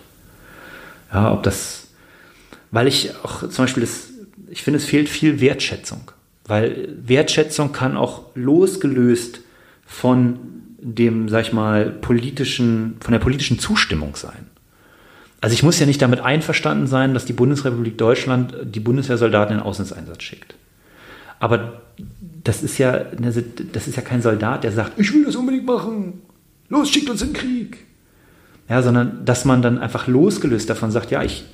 [1.13, 1.89] Ja, ob das,
[2.71, 4.11] weil ich auch zum Beispiel, das,
[4.51, 6.11] ich finde, es fehlt viel Wertschätzung.
[6.47, 9.41] Weil Wertschätzung kann auch losgelöst
[9.87, 10.39] von
[10.79, 14.47] dem, sag ich mal, politischen, von der politischen Zustimmung sein.
[15.41, 19.61] also ich muss ja nicht damit einverstanden sein, dass die Bundesrepublik Deutschland die Bundeswehrsoldaten in
[19.61, 20.55] den Auslandseinsatz schickt.
[21.41, 21.83] Aber
[22.45, 26.21] das ist ja, das ist ja kein Soldat, der sagt, ich will das unbedingt machen.
[26.69, 27.79] Los, schickt uns in den Krieg.
[28.69, 31.45] Ja, sondern dass man dann einfach losgelöst davon sagt, ja, ich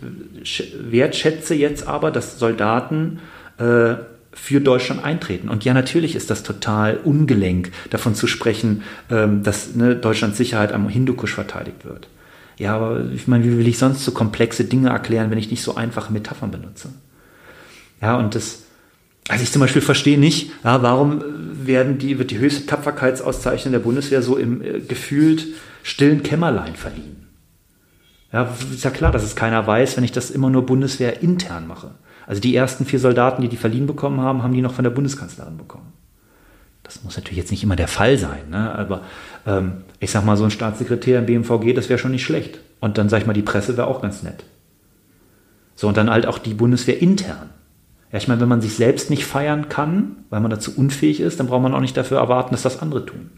[0.81, 3.19] wertschätze jetzt aber, dass Soldaten
[3.59, 3.95] äh,
[4.33, 5.49] für Deutschland eintreten.
[5.49, 10.73] Und ja, natürlich ist das total ungelenk, davon zu sprechen, ähm, dass ne, Deutschlands Sicherheit
[10.73, 12.09] am Hindukusch verteidigt wird.
[12.59, 15.63] Ja, aber ich meine, wie will ich sonst so komplexe Dinge erklären, wenn ich nicht
[15.63, 16.91] so einfache Metaphern benutze?
[18.01, 18.65] Ja, und das,
[19.31, 21.23] also ich zum Beispiel verstehe nicht, ja, warum
[21.65, 25.47] werden die, wird die höchste Tapferkeitsauszeichnung der Bundeswehr so im äh, gefühlt
[25.85, 27.29] stillen Kämmerlein verliehen.
[28.33, 31.69] Ja, ist ja klar, dass es keiner weiß, wenn ich das immer nur Bundeswehr intern
[31.69, 31.93] mache.
[32.27, 34.91] Also die ersten vier Soldaten, die die verliehen bekommen haben, haben die noch von der
[34.91, 35.93] Bundeskanzlerin bekommen.
[36.83, 38.75] Das muss natürlich jetzt nicht immer der Fall sein, ne?
[38.77, 39.03] aber
[39.47, 42.59] ähm, ich sag mal, so ein Staatssekretär im BMVG, das wäre schon nicht schlecht.
[42.81, 44.45] Und dann sag ich mal, die Presse wäre auch ganz nett.
[45.77, 47.51] So, und dann halt auch die Bundeswehr intern.
[48.13, 51.39] Ja, ich meine, wenn man sich selbst nicht feiern kann, weil man dazu unfähig ist,
[51.39, 53.31] dann braucht man auch nicht dafür erwarten, dass das andere tun.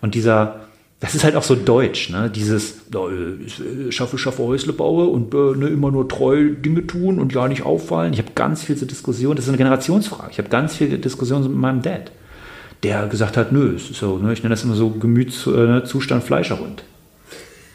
[0.00, 0.60] Und dieser,
[0.98, 2.30] das ist halt auch so deutsch, ne?
[2.30, 7.32] Dieses, äh, schaffe, schaffe, Häusle baue und äh, ne, immer nur treu Dinge tun und
[7.32, 8.12] ja nicht auffallen.
[8.12, 10.30] Ich habe ganz viel zur Diskussion, das ist eine Generationsfrage.
[10.32, 12.10] Ich habe ganz viele Diskussionen mit meinem Dad
[12.82, 16.82] der gesagt hat, nö, ist so, ne, ich nenne das immer so Gemütszustand äh, Fleischerhund.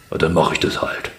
[0.10, 1.12] Und dann mache ich das halt.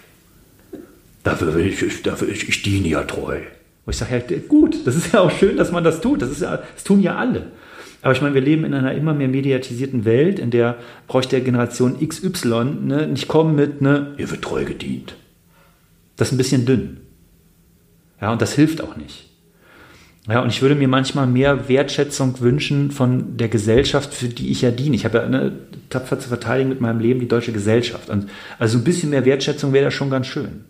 [1.23, 3.39] Dafür, will ich, dafür ich, ich diene ja treu.
[3.87, 6.21] Und ich sage ja, gut, das ist ja auch schön, dass man das tut.
[6.21, 7.43] Das, ist ja, das tun ja alle.
[8.01, 10.75] Aber ich meine, wir leben in einer immer mehr mediatisierten Welt, in der
[11.07, 15.15] bräuchte der Generation XY ne, nicht kommen mit, ne, ihr wird treu gedient.
[16.17, 16.97] Das ist ein bisschen dünn.
[18.19, 19.29] Ja, und das hilft auch nicht.
[20.27, 24.63] Ja, und ich würde mir manchmal mehr Wertschätzung wünschen von der Gesellschaft, für die ich
[24.63, 24.97] ja diene.
[24.97, 25.53] Ich habe ja eine,
[25.89, 28.09] tapfer zu verteidigen mit meinem Leben die deutsche Gesellschaft.
[28.09, 28.27] Und
[28.59, 30.65] also ein bisschen mehr Wertschätzung wäre da schon ganz schön.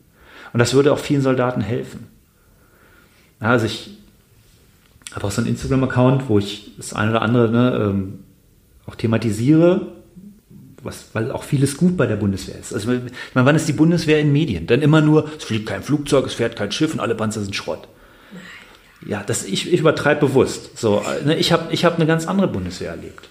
[0.53, 2.16] Und das würde auch vielen Soldaten helfen.
[3.39, 3.91] Also ich
[5.14, 8.19] habe auch so einen Instagram-Account, wo ich das eine oder andere ne, ähm,
[8.85, 9.88] auch thematisiere,
[10.84, 12.73] was, weil auch vieles gut bei der Bundeswehr ist.
[12.73, 13.01] Also, ich
[13.34, 14.68] meine, wann ist die Bundeswehr in Medien?
[14.68, 17.55] Dann immer nur, es fliegt kein Flugzeug, es fährt kein Schiff und alle Panzer sind
[17.55, 17.88] Schrott.
[19.05, 20.77] Ja, das, ich, ich übertreibe bewusst.
[20.77, 23.27] So, ne, ich habe ich hab eine ganz andere Bundeswehr erlebt.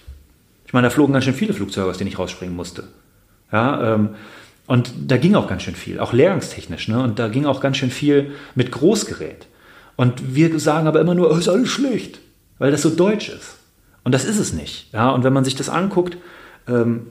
[0.65, 2.83] Ich meine, da flogen ganz schön viele Flugzeuge, aus denen ich rausspringen musste.
[3.51, 4.09] Ja, ähm,
[4.65, 6.89] und da ging auch ganz schön viel, auch lehrgangstechnisch.
[6.89, 7.01] Ne?
[7.01, 9.47] Und da ging auch ganz schön viel mit Großgerät.
[9.97, 12.19] Und wir sagen aber immer nur, oh, ist alles schlecht,
[12.59, 13.57] weil das so deutsch ist.
[14.05, 14.93] Und das ist es nicht.
[14.93, 15.09] Ja?
[15.09, 16.17] Und wenn man sich das anguckt,
[16.67, 17.07] ähm,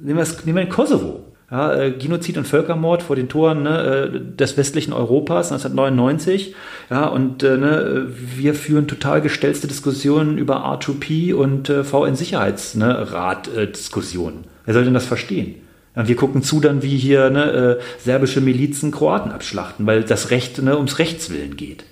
[0.00, 1.24] nehmen, wir nehmen wir den Kosovo.
[1.50, 6.56] Ja, äh, Genozid und Völkermord vor den Toren ne, äh, des westlichen Europas 1999.
[6.90, 14.42] Ja, und äh, ne, wir führen total gestellte Diskussionen über R2P und äh, VN-Sicherheitsrat-Diskussionen.
[14.64, 15.54] Wer soll denn das verstehen?
[15.94, 20.60] Ja, wir gucken zu dann, wie hier ne, serbische Milizen Kroaten abschlachten, weil das Recht
[20.60, 21.84] ne, ums Rechtswillen geht.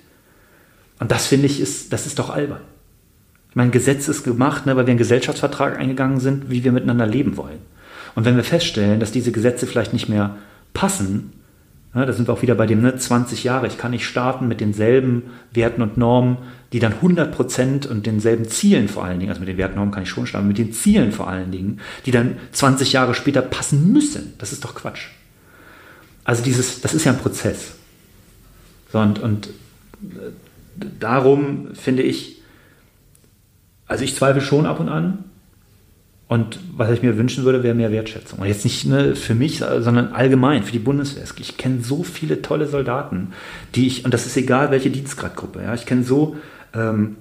[0.99, 2.61] Und das finde ich, ist, das ist doch albern.
[3.49, 7.05] Ich meine, Gesetz ist gemacht, ne, weil wir einen Gesellschaftsvertrag eingegangen sind, wie wir miteinander
[7.05, 7.59] leben wollen.
[8.15, 10.37] Und wenn wir feststellen, dass diese Gesetze vielleicht nicht mehr
[10.73, 11.31] passen,
[11.93, 14.49] ja, da sind wir auch wieder bei dem ne, 20 Jahre, ich kann nicht starten
[14.49, 15.23] mit denselben
[15.53, 16.37] Werten und Normen,
[16.73, 19.77] die dann 100 Prozent und denselben Zielen vor allen Dingen, also mit den Werten und
[19.77, 23.13] Normen kann ich schon starten, mit den Zielen vor allen Dingen, die dann 20 Jahre
[23.13, 24.33] später passen müssen.
[24.37, 25.07] Das ist doch Quatsch.
[26.25, 27.75] Also dieses, das ist ja ein Prozess.
[28.91, 30.31] So, und, und äh,
[30.99, 32.41] darum finde ich,
[33.87, 35.25] also ich zweifle schon ab und an,
[36.27, 38.39] und was ich mir wünschen würde, wäre mehr Wertschätzung.
[38.39, 41.23] Und jetzt nicht ne, für mich, sondern allgemein für die Bundeswehr.
[41.39, 43.33] Ich kenne so viele tolle Soldaten,
[43.75, 46.35] die ich, und das ist egal, welche Dienstgradgruppe, ja, ich kenne so
[46.73, 47.17] ähm,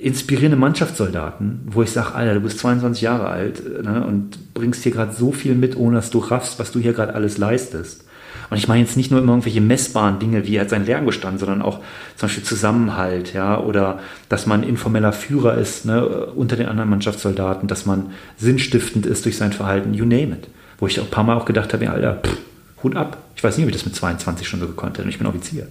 [0.00, 4.92] inspirierende Mannschaftssoldaten, wo ich sage, Alter, du bist 22 Jahre alt ne, und bringst hier
[4.92, 8.04] gerade so viel mit, ohne dass du raffst, was du hier gerade alles leistest.
[8.52, 11.62] Und ich meine jetzt nicht nur immer irgendwelche messbaren Dinge, wie er sein Lernbestand, sondern
[11.62, 11.78] auch
[12.16, 17.66] zum Beispiel Zusammenhalt, ja, oder dass man informeller Führer ist ne, unter den anderen Mannschaftssoldaten,
[17.66, 20.48] dass man sinnstiftend ist durch sein Verhalten, you name it.
[20.76, 22.36] Wo ich auch ein paar Mal auch gedacht habe, ja, Alter, pff,
[22.82, 23.16] Hut ab.
[23.36, 25.08] Ich weiß nicht, ob ich das mit 22 schon so gekonnt hätte.
[25.08, 25.66] Ich bin Offizier.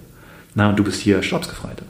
[0.55, 1.83] Na, und du bist hier Stabsgefreiter.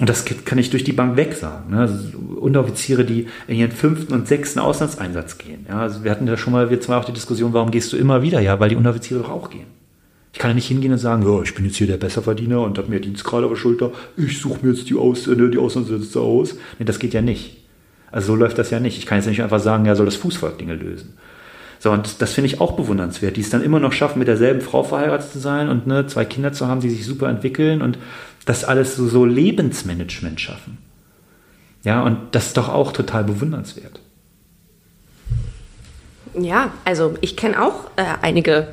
[0.00, 1.72] Und das kann ich durch die Bank weg sagen.
[1.72, 1.80] Ne?
[1.80, 5.66] Also Unteroffiziere, die in ihren fünften und sechsten Auslandseinsatz gehen.
[5.68, 5.80] Ja?
[5.80, 8.22] Also wir hatten ja schon mal, wir zwei auch die Diskussion, warum gehst du immer
[8.22, 8.40] wieder?
[8.40, 9.73] Ja, weil die Unteroffiziere doch auch gehen.
[10.34, 12.76] Ich kann ja nicht hingehen und sagen, ja, ich bin jetzt hier der Besserverdiener und
[12.76, 16.20] habe mehr Dienstgrad auf der Schulter, ich suche mir jetzt die, aus, äh, die Auslandssätze
[16.20, 16.56] aus.
[16.80, 17.58] Nee, das geht ja nicht.
[18.10, 18.98] Also so läuft das ja nicht.
[18.98, 21.16] Ich kann jetzt nicht einfach sagen, ja, soll das Fußvolk Dinge lösen.
[21.78, 24.26] So, und das, das finde ich auch bewundernswert, die es dann immer noch schaffen, mit
[24.26, 27.80] derselben Frau verheiratet zu sein und ne, zwei Kinder zu haben, die sich super entwickeln
[27.80, 27.96] und
[28.44, 30.78] das alles so, so Lebensmanagement schaffen.
[31.84, 34.00] Ja, und das ist doch auch total bewundernswert.
[36.36, 38.66] Ja, also ich kenne auch äh, einige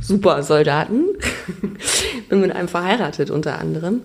[0.00, 1.04] Supersoldaten.
[2.28, 4.02] Bin mit einem verheiratet unter anderem.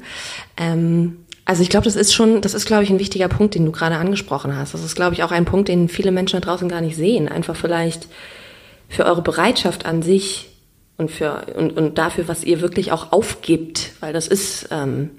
[0.58, 3.66] Ähm, also ich glaube, das ist schon, das ist, glaube ich, ein wichtiger Punkt, den
[3.66, 4.74] du gerade angesprochen hast.
[4.74, 7.28] Das ist, glaube ich, auch ein Punkt, den viele Menschen da draußen gar nicht sehen.
[7.28, 8.08] Einfach vielleicht
[8.88, 10.50] für eure Bereitschaft an sich
[10.98, 15.12] und für und, und dafür, was ihr wirklich auch aufgibt, weil das ist ähm,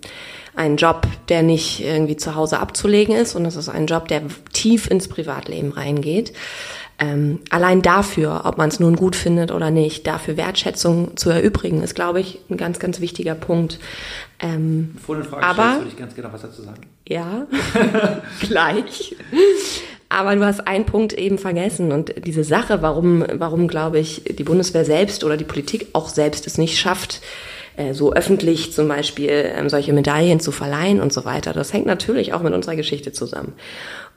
[0.54, 4.22] ein Job, der nicht irgendwie zu Hause abzulegen ist und das ist ein Job, der
[4.52, 6.32] tief ins Privatleben reingeht.
[6.98, 11.82] Ähm, allein dafür, ob man es nun gut findet oder nicht, dafür Wertschätzung zu erübrigen,
[11.82, 13.80] ist, glaube ich, ein ganz, ganz wichtiger Punkt.
[14.38, 16.82] Ähm, Bevor du eine Frage aber, stellst, würde ich ganz gerne was dazu sagen.
[17.08, 17.46] Ja,
[18.40, 19.16] gleich.
[20.08, 24.44] Aber du hast einen Punkt eben vergessen und diese Sache, warum, warum glaube ich, die
[24.44, 27.22] Bundeswehr selbst oder die Politik auch selbst es nicht schafft,
[27.76, 31.54] äh, so öffentlich zum Beispiel ähm, solche Medaillen zu verleihen und so weiter.
[31.54, 33.54] Das hängt natürlich auch mit unserer Geschichte zusammen.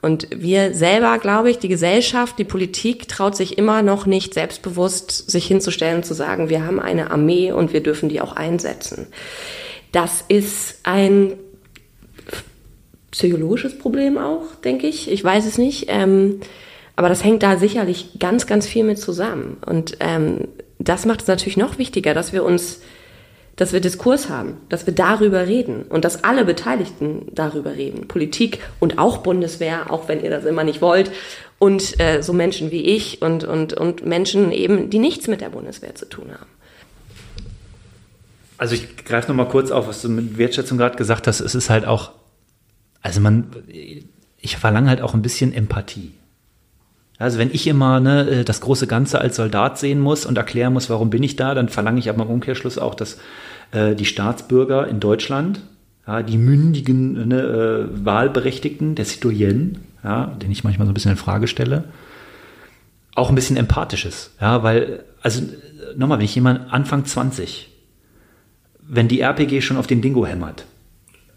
[0.02, 5.30] Und wir selber, glaube ich, die Gesellschaft, die Politik traut sich immer noch nicht selbstbewusst,
[5.30, 9.06] sich hinzustellen und zu sagen, wir haben eine Armee und wir dürfen die auch einsetzen.
[9.92, 11.32] Das ist ein
[13.10, 15.10] psychologisches Problem auch, denke ich.
[15.10, 15.86] Ich weiß es nicht.
[15.88, 16.40] Ähm,
[16.96, 19.58] aber das hängt da sicherlich ganz, ganz viel mit zusammen.
[19.64, 20.48] Und ähm,
[20.78, 22.80] das macht es natürlich noch wichtiger, dass wir uns,
[23.56, 28.06] dass wir Diskurs haben, dass wir darüber reden und dass alle Beteiligten darüber reden.
[28.06, 31.10] Politik und auch Bundeswehr, auch wenn ihr das immer nicht wollt.
[31.58, 35.48] Und äh, so Menschen wie ich und, und, und Menschen eben, die nichts mit der
[35.48, 36.50] Bundeswehr zu tun haben.
[38.58, 41.40] Also ich greife noch mal kurz auf, was du mit Wertschätzung gerade gesagt hast.
[41.40, 42.12] Es ist halt auch
[43.06, 43.46] also man,
[44.38, 46.12] ich verlange halt auch ein bisschen Empathie.
[47.18, 50.72] Also wenn ich immer ne, äh, das große Ganze als Soldat sehen muss und erklären
[50.72, 53.18] muss, warum bin ich da, dann verlange ich aber im Umkehrschluss auch, dass
[53.72, 55.60] äh, die Staatsbürger in Deutschland,
[56.06, 61.12] ja, die mündigen ne, äh, Wahlberechtigten, der Citoyen, ja, den ich manchmal so ein bisschen
[61.12, 61.84] in Frage stelle,
[63.14, 64.32] auch ein bisschen empathisch ist.
[64.40, 65.42] Ja, weil, also
[65.96, 67.68] nochmal, wenn ich jemand Anfang 20,
[68.82, 70.66] wenn die RPG schon auf den Dingo hämmert.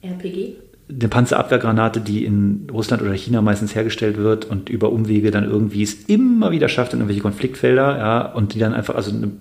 [0.01, 0.55] RPG?
[0.89, 5.83] Eine Panzerabwehrgranate, die in Russland oder China meistens hergestellt wird und über Umwege dann irgendwie
[5.83, 9.31] es immer wieder schafft in irgendwelche Konfliktfelder, ja, und die dann einfach, also eine,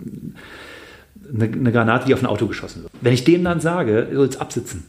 [1.33, 2.93] eine, Granate, die auf ein Auto geschossen wird.
[3.01, 4.85] Wenn ich dem dann sage, du sollst absitzen,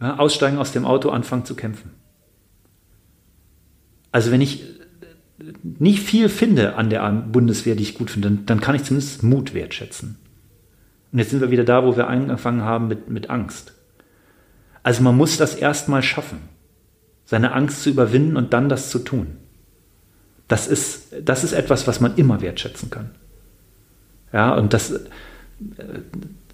[0.00, 1.90] ja, aussteigen aus dem Auto, anfangen zu kämpfen.
[4.10, 4.64] Also wenn ich
[5.62, 9.52] nicht viel finde an der Bundeswehr, die ich gut finde, dann kann ich zumindest Mut
[9.52, 10.16] wertschätzen.
[11.12, 13.74] Und jetzt sind wir wieder da, wo wir angefangen haben mit, mit Angst.
[14.82, 16.40] Also man muss das erstmal schaffen,
[17.24, 19.36] seine Angst zu überwinden und dann das zu tun.
[20.48, 23.10] Das ist, das ist etwas, was man immer wertschätzen kann.
[24.32, 25.00] Ja, und das, äh,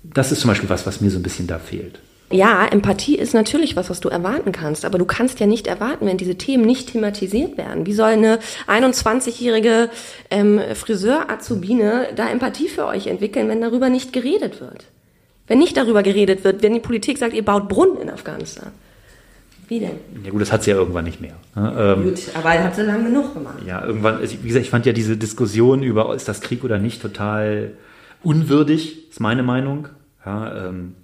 [0.02, 2.00] das ist zum Beispiel was, was mir so ein bisschen da fehlt.
[2.30, 6.06] Ja, Empathie ist natürlich was, was du erwarten kannst, aber du kannst ja nicht erwarten,
[6.06, 7.86] wenn diese Themen nicht thematisiert werden.
[7.86, 9.90] Wie soll eine 21-jährige
[10.30, 14.86] ähm, Friseur-Azubine da Empathie für euch entwickeln, wenn darüber nicht geredet wird?
[15.46, 18.72] Wenn nicht darüber geredet wird, wenn die Politik sagt, ihr baut Brunnen in Afghanistan.
[19.68, 19.98] Wie denn?
[20.24, 21.34] Ja gut, das hat sie ja irgendwann nicht mehr.
[21.56, 21.74] Ne?
[21.76, 23.58] Ähm, gut, aber er hat sie lange genug gemacht.
[23.66, 27.02] Ja, irgendwann, wie gesagt, ich fand ja diese Diskussion über, ist das Krieg oder nicht,
[27.02, 27.72] total
[28.22, 29.88] unwürdig, ist meine Meinung.
[30.24, 30.94] Ja, ähm,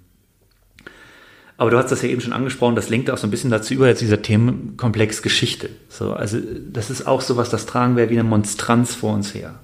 [1.57, 3.73] aber du hast das ja eben schon angesprochen, das lenkt auch so ein bisschen dazu
[3.73, 5.69] über, jetzt dieser Themenkomplex Geschichte.
[5.87, 6.37] So, also
[6.71, 9.59] das ist auch sowas, das tragen wir wie eine Monstranz vor uns her.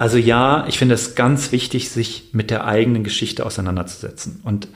[0.00, 4.40] Also ja, ich finde es ganz wichtig, sich mit der eigenen Geschichte auseinanderzusetzen.
[4.44, 4.66] Und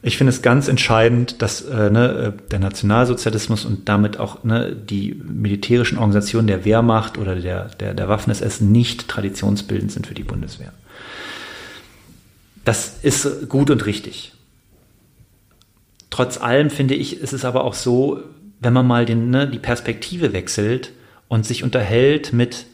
[0.00, 5.20] ich finde es ganz entscheidend, dass äh, ne, der Nationalsozialismus und damit auch ne, die
[5.22, 10.72] militärischen Organisationen der Wehrmacht oder der, der, der Waffen-SS nicht traditionsbildend sind für die Bundeswehr.
[12.64, 14.32] Das ist gut und richtig.
[16.08, 18.22] Trotz allem finde ich, ist es aber auch so,
[18.60, 20.92] wenn man mal den, ne, die Perspektive wechselt
[21.28, 22.64] und sich unterhält mit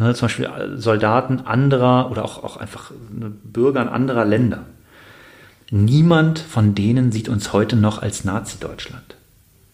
[0.00, 4.64] Ne, zum Beispiel Soldaten anderer oder auch, auch einfach ne, Bürgern anderer Länder.
[5.70, 9.16] Niemand von denen sieht uns heute noch als Nazi-Deutschland.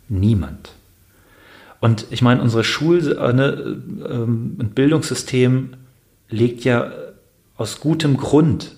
[0.09, 0.73] Niemand.
[1.79, 3.81] Und ich meine, unser Schul- äh, ne,
[4.11, 5.75] ähm, und Bildungssystem
[6.29, 6.91] legt ja
[7.57, 8.73] aus gutem Grund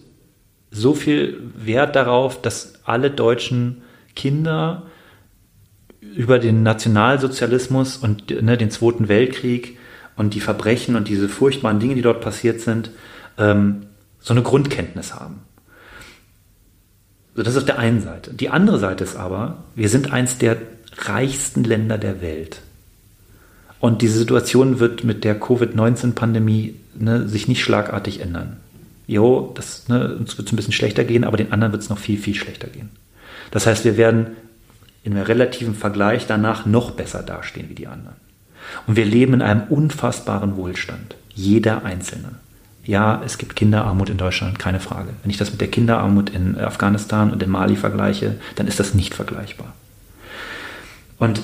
[0.70, 3.80] so viel Wert darauf, dass alle deutschen
[4.14, 4.82] Kinder
[6.14, 9.77] über den Nationalsozialismus und ne, den Zweiten Weltkrieg
[10.18, 12.90] und die Verbrechen und diese furchtbaren Dinge, die dort passiert sind,
[13.38, 13.86] ähm,
[14.20, 15.40] so eine Grundkenntnis haben.
[17.34, 18.34] So, das ist auf der einen Seite.
[18.34, 20.56] Die andere Seite ist aber, wir sind eins der
[20.96, 22.60] reichsten Länder der Welt.
[23.78, 28.56] Und diese Situation wird mit der Covid-19-Pandemie ne, sich nicht schlagartig ändern.
[29.06, 31.90] Jo, das, ne, uns wird es ein bisschen schlechter gehen, aber den anderen wird es
[31.90, 32.90] noch viel, viel schlechter gehen.
[33.52, 34.26] Das heißt, wir werden
[35.04, 38.16] in einem relativen Vergleich danach noch besser dastehen wie die anderen.
[38.86, 41.16] Und wir leben in einem unfassbaren Wohlstand.
[41.34, 42.30] Jeder Einzelne.
[42.84, 45.10] Ja, es gibt Kinderarmut in Deutschland, keine Frage.
[45.22, 48.94] Wenn ich das mit der Kinderarmut in Afghanistan und in Mali vergleiche, dann ist das
[48.94, 49.74] nicht vergleichbar.
[51.18, 51.42] Und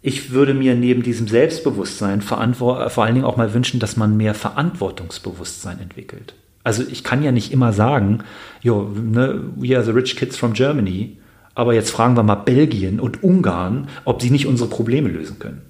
[0.00, 4.34] ich würde mir neben diesem Selbstbewusstsein vor allen Dingen auch mal wünschen, dass man mehr
[4.34, 6.34] Verantwortungsbewusstsein entwickelt.
[6.62, 8.20] Also ich kann ja nicht immer sagen,
[8.60, 11.16] jo, ne, we are the rich kids from Germany,
[11.58, 15.62] aber jetzt fragen wir mal Belgien und Ungarn, ob sie nicht unsere Probleme lösen können.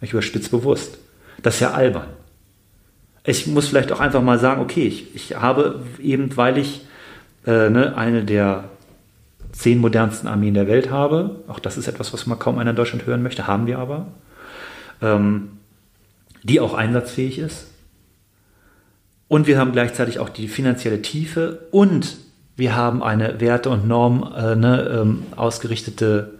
[0.00, 0.98] Ich überspitze bewusst.
[1.40, 2.08] Das ist ja albern.
[3.22, 6.84] Ich muss vielleicht auch einfach mal sagen, okay, ich, ich habe eben, weil ich
[7.46, 8.64] äh, ne, eine der
[9.52, 12.76] zehn modernsten Armeen der Welt habe, auch das ist etwas, was man kaum einer in
[12.76, 14.08] Deutschland hören möchte, haben wir aber,
[15.00, 15.58] ähm,
[16.42, 17.68] die auch einsatzfähig ist.
[19.28, 22.25] Und wir haben gleichzeitig auch die finanzielle Tiefe und
[22.56, 26.32] wir haben eine Werte- und Norm äh, ne, ähm, ausgerichtete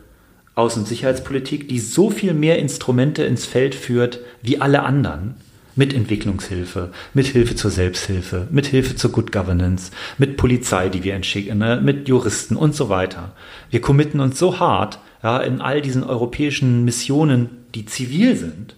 [0.55, 5.34] Außen- und Sicherheitspolitik, die so viel mehr Instrumente ins Feld führt wie alle anderen.
[5.78, 11.12] Mit Entwicklungshilfe, mit Hilfe zur Selbsthilfe, mit Hilfe zur Good Governance, mit Polizei, die wir
[11.12, 13.32] entschicken, ne, mit Juristen und so weiter.
[13.68, 18.74] Wir committen uns so hart ja, in all diesen europäischen Missionen, die zivil sind,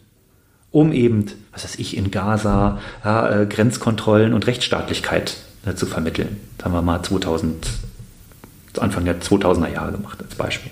[0.73, 5.37] um eben, was weiß ich, in Gaza ja, äh, Grenzkontrollen und Rechtsstaatlichkeit
[5.67, 6.41] äh, zu vermitteln.
[6.57, 7.69] Das haben wir mal 2000,
[8.79, 10.71] Anfang der 2000er Jahre gemacht als Beispiel.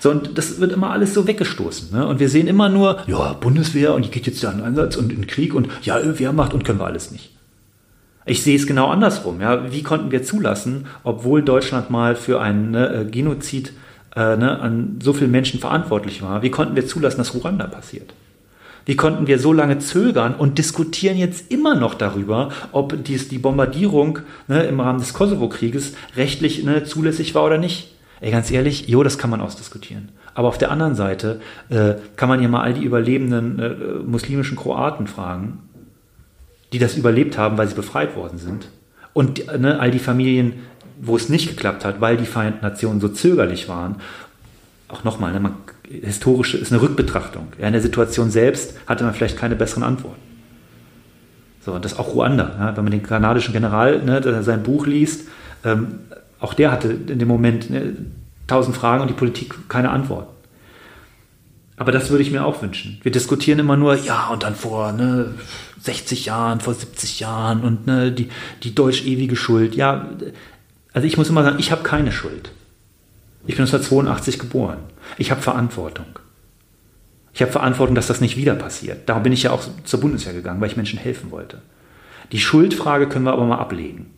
[0.00, 1.96] So, und das wird immer alles so weggestoßen.
[1.96, 2.06] Ne?
[2.06, 5.12] Und wir sehen immer nur, ja, Bundeswehr und die geht jetzt ja in Einsatz und
[5.12, 7.30] in Krieg und ja, Wehrmacht und können wir alles nicht.
[8.26, 9.40] Ich sehe es genau andersrum.
[9.40, 9.72] Ja?
[9.72, 13.72] Wie konnten wir zulassen, obwohl Deutschland mal für einen ne, äh, Genozid
[14.14, 18.12] äh, ne, an so vielen Menschen verantwortlich war, wie konnten wir zulassen, dass Ruanda passiert?
[18.88, 23.36] Wie konnten wir so lange zögern und diskutieren jetzt immer noch darüber, ob dies, die
[23.36, 27.94] Bombardierung ne, im Rahmen des Kosovo-Krieges rechtlich ne, zulässig war oder nicht?
[28.22, 30.08] Ey, ganz ehrlich, jo, das kann man ausdiskutieren.
[30.32, 33.74] Aber auf der anderen Seite äh, kann man ja mal all die überlebenden äh,
[34.06, 35.58] muslimischen Kroaten fragen,
[36.72, 38.70] die das überlebt haben, weil sie befreit worden sind.
[39.12, 40.54] Und ne, all die Familien,
[40.98, 43.96] wo es nicht geklappt hat, weil die Vereinten Nationen so zögerlich waren.
[44.88, 45.56] Auch nochmal, ne, man
[45.90, 47.48] historische, ist eine Rückbetrachtung.
[47.58, 50.20] Ja, in der Situation selbst hatte man vielleicht keine besseren Antworten.
[51.64, 52.56] So, und das auch Ruanda.
[52.58, 55.28] Ja, wenn man den kanadischen General, ne, sein Buch liest,
[55.64, 56.00] ähm,
[56.40, 57.96] auch der hatte in dem Moment ne,
[58.46, 60.32] tausend Fragen und die Politik keine Antworten.
[61.76, 62.98] Aber das würde ich mir auch wünschen.
[63.02, 65.34] Wir diskutieren immer nur, ja, und dann vor ne,
[65.80, 68.28] 60 Jahren, vor 70 Jahren und ne, die,
[68.62, 69.76] die deutsch-ewige Schuld.
[69.76, 70.08] Ja,
[70.92, 72.50] also ich muss immer sagen, ich habe keine Schuld.
[73.46, 74.78] Ich bin 1982 geboren.
[75.16, 76.18] Ich habe Verantwortung.
[77.32, 79.08] Ich habe Verantwortung, dass das nicht wieder passiert.
[79.08, 81.62] Darum bin ich ja auch zur Bundeswehr gegangen, weil ich Menschen helfen wollte.
[82.32, 84.10] Die Schuldfrage können wir aber mal ablegen.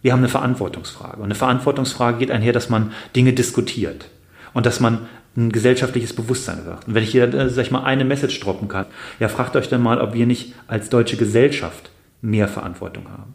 [0.00, 1.18] Wir haben eine Verantwortungsfrage.
[1.18, 4.08] Und eine Verantwortungsfrage geht einher, dass man Dinge diskutiert
[4.54, 5.06] und dass man
[5.36, 6.86] ein gesellschaftliches Bewusstsein wird.
[6.86, 8.86] Und wenn ich hier, äh, sag ich mal, eine Message droppen kann,
[9.18, 11.90] ja, fragt euch dann mal, ob wir nicht als deutsche Gesellschaft
[12.20, 13.34] mehr Verantwortung haben.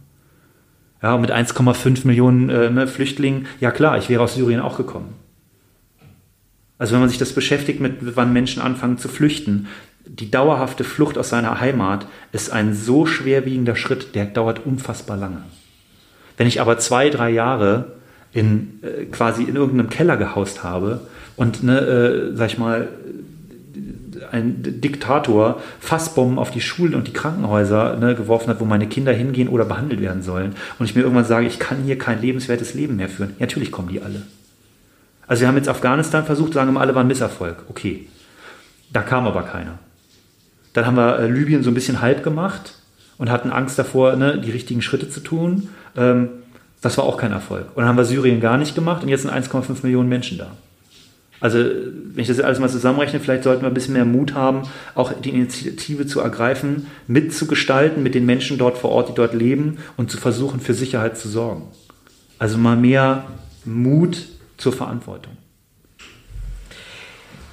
[1.01, 5.13] Ja, mit 1,5 Millionen äh, ne, Flüchtlingen, ja klar, ich wäre aus Syrien auch gekommen.
[6.79, 9.67] Also wenn man sich das beschäftigt mit, wann Menschen anfangen zu flüchten,
[10.05, 15.43] die dauerhafte Flucht aus seiner Heimat ist ein so schwerwiegender Schritt, der dauert unfassbar lange.
[16.37, 17.93] Wenn ich aber zwei, drei Jahre
[18.31, 21.01] in, äh, quasi in irgendeinem Keller gehaust habe
[21.35, 22.87] und, ne, äh, sag ich mal,
[24.31, 29.13] ein Diktator Fassbomben auf die Schulen und die Krankenhäuser ne, geworfen hat, wo meine Kinder
[29.13, 30.55] hingehen oder behandelt werden sollen.
[30.79, 33.31] Und ich mir irgendwann sage, ich kann hier kein lebenswertes Leben mehr führen.
[33.39, 34.23] Ja, natürlich kommen die alle.
[35.27, 37.63] Also wir haben jetzt Afghanistan versucht, sagen wir alle war ein Misserfolg.
[37.69, 38.07] Okay.
[38.91, 39.79] Da kam aber keiner.
[40.73, 42.75] Dann haben wir äh, Libyen so ein bisschen halb gemacht
[43.17, 45.69] und hatten Angst davor, ne, die richtigen Schritte zu tun.
[45.95, 46.29] Ähm,
[46.81, 47.65] das war auch kein Erfolg.
[47.75, 50.51] Und dann haben wir Syrien gar nicht gemacht und jetzt sind 1,5 Millionen Menschen da.
[51.39, 54.63] Also, wenn ich das alles mal zusammenrechne, vielleicht sollten wir ein bisschen mehr Mut haben,
[54.95, 59.77] auch die Initiative zu ergreifen, mitzugestalten mit den Menschen dort vor Ort, die dort leben
[59.97, 61.63] und zu versuchen, für Sicherheit zu sorgen.
[62.39, 63.25] Also mal mehr
[63.65, 64.25] Mut
[64.57, 65.33] zur Verantwortung.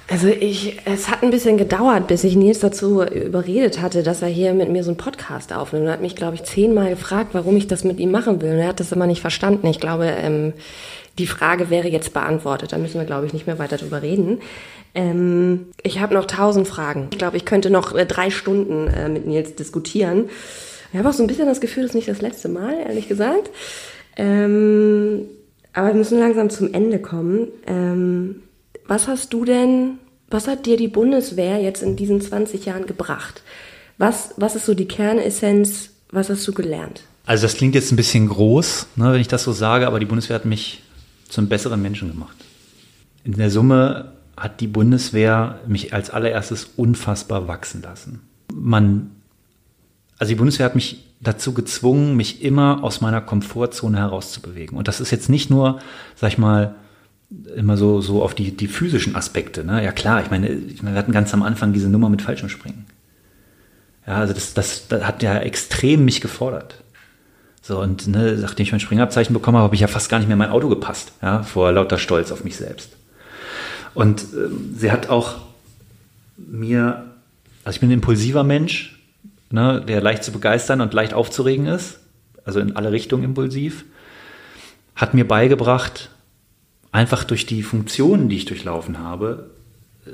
[0.07, 4.27] Also ich, es hat ein bisschen gedauert, bis ich Nils dazu überredet hatte, dass er
[4.27, 5.87] hier mit mir so einen Podcast aufnimmt.
[5.87, 8.51] Er hat mich, glaube ich, zehnmal gefragt, warum ich das mit ihm machen will.
[8.51, 9.65] Und er hat das immer nicht verstanden.
[9.65, 10.53] Ich glaube, ähm,
[11.17, 12.73] die Frage wäre jetzt beantwortet.
[12.73, 14.41] Da müssen wir, glaube ich, nicht mehr weiter drüber reden.
[14.93, 17.07] Ähm, ich habe noch tausend Fragen.
[17.11, 20.29] Ich glaube, ich könnte noch äh, drei Stunden äh, mit Nils diskutieren.
[20.91, 23.07] Ich habe auch so ein bisschen das Gefühl, das ist nicht das letzte Mal, ehrlich
[23.07, 23.49] gesagt.
[24.15, 25.25] Ähm,
[25.73, 27.49] aber wir müssen langsam zum Ende kommen.
[27.67, 28.43] Ähm,
[28.87, 33.43] was hast du denn, was hat dir die Bundeswehr jetzt in diesen 20 Jahren gebracht?
[33.97, 35.89] Was, was ist so die Kernessenz?
[36.11, 37.03] Was hast du gelernt?
[37.25, 40.05] Also das klingt jetzt ein bisschen groß, ne, wenn ich das so sage, aber die
[40.05, 40.83] Bundeswehr hat mich
[41.27, 42.35] zum besseren Menschen gemacht.
[43.23, 48.21] In der Summe hat die Bundeswehr mich als allererstes unfassbar wachsen lassen.
[48.53, 49.11] Man
[50.17, 54.77] also die Bundeswehr hat mich dazu gezwungen, mich immer aus meiner Komfortzone herauszubewegen.
[54.77, 55.79] Und das ist jetzt nicht nur,
[56.15, 56.75] sag ich mal,
[57.55, 59.65] immer so, so auf die, die physischen Aspekte.
[59.65, 59.83] Ne?
[59.83, 62.85] Ja klar, ich meine, ich meine, wir hatten ganz am Anfang diese Nummer mit Fallschirmspringen.
[64.07, 66.83] Ja, also das, das, das hat ja extrem mich gefordert.
[67.67, 70.27] So, und ne, nachdem ich mein Springabzeichen bekommen habe, habe ich ja fast gar nicht
[70.27, 72.91] mehr in mein Auto gepasst, ja, vor lauter Stolz auf mich selbst.
[73.95, 75.37] Und ähm, sie hat auch
[76.37, 77.05] mir,
[77.63, 78.99] also ich bin ein impulsiver Mensch,
[79.49, 81.97] ne, der leicht zu begeistern und leicht aufzuregen ist,
[82.43, 83.83] also in alle Richtungen impulsiv,
[84.95, 86.11] hat mir beigebracht,
[86.91, 89.49] einfach durch die Funktionen, die ich durchlaufen habe,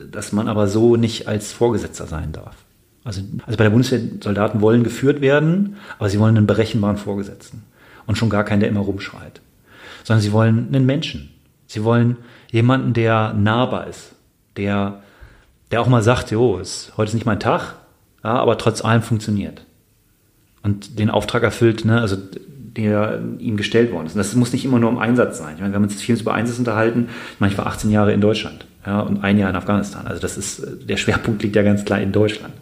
[0.10, 2.56] dass man aber so nicht als Vorgesetzter sein darf.
[3.04, 7.64] Also, also bei der Bundeswehr, Soldaten wollen geführt werden, aber sie wollen einen berechenbaren Vorgesetzten.
[8.06, 9.42] Und schon gar keinen, der immer rumschreit.
[10.04, 11.30] Sondern sie wollen einen Menschen.
[11.68, 12.18] Sie wollen
[12.52, 14.14] jemanden, der nahbar ist,
[14.58, 15.02] der,
[15.72, 17.76] der auch mal sagt, jo, ist, heute ist nicht mein Tag,
[18.24, 19.66] ja, aber trotz allem funktioniert.
[20.64, 22.18] Und den Auftrag erfüllt, ne, also
[22.76, 24.14] der ihm gestellt worden ist.
[24.14, 25.56] Und das muss nicht immer nur um Einsatz sein.
[25.56, 27.10] Ich meine, wir haben uns viel über Einsatz unterhalten.
[27.34, 30.08] Ich meine, ich war 18 Jahre in Deutschland ja, und ein Jahr in Afghanistan.
[30.08, 32.54] Also das ist, der Schwerpunkt liegt ja ganz klar in Deutschland.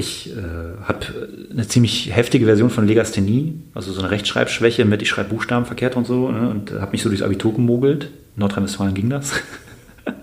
[0.00, 0.40] Ich äh,
[0.84, 5.66] habe eine ziemlich heftige Version von Legasthenie, also so eine Rechtschreibschwäche mit, ich schreibe Buchstaben
[5.66, 8.04] verkehrt und so, ne, und habe mich so durchs Abitur gemogelt.
[8.04, 9.32] In Nordrhein-Westfalen ging das.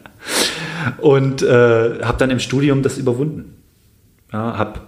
[0.98, 3.54] und äh, habe dann im Studium das überwunden.
[4.34, 4.80] Ja, habe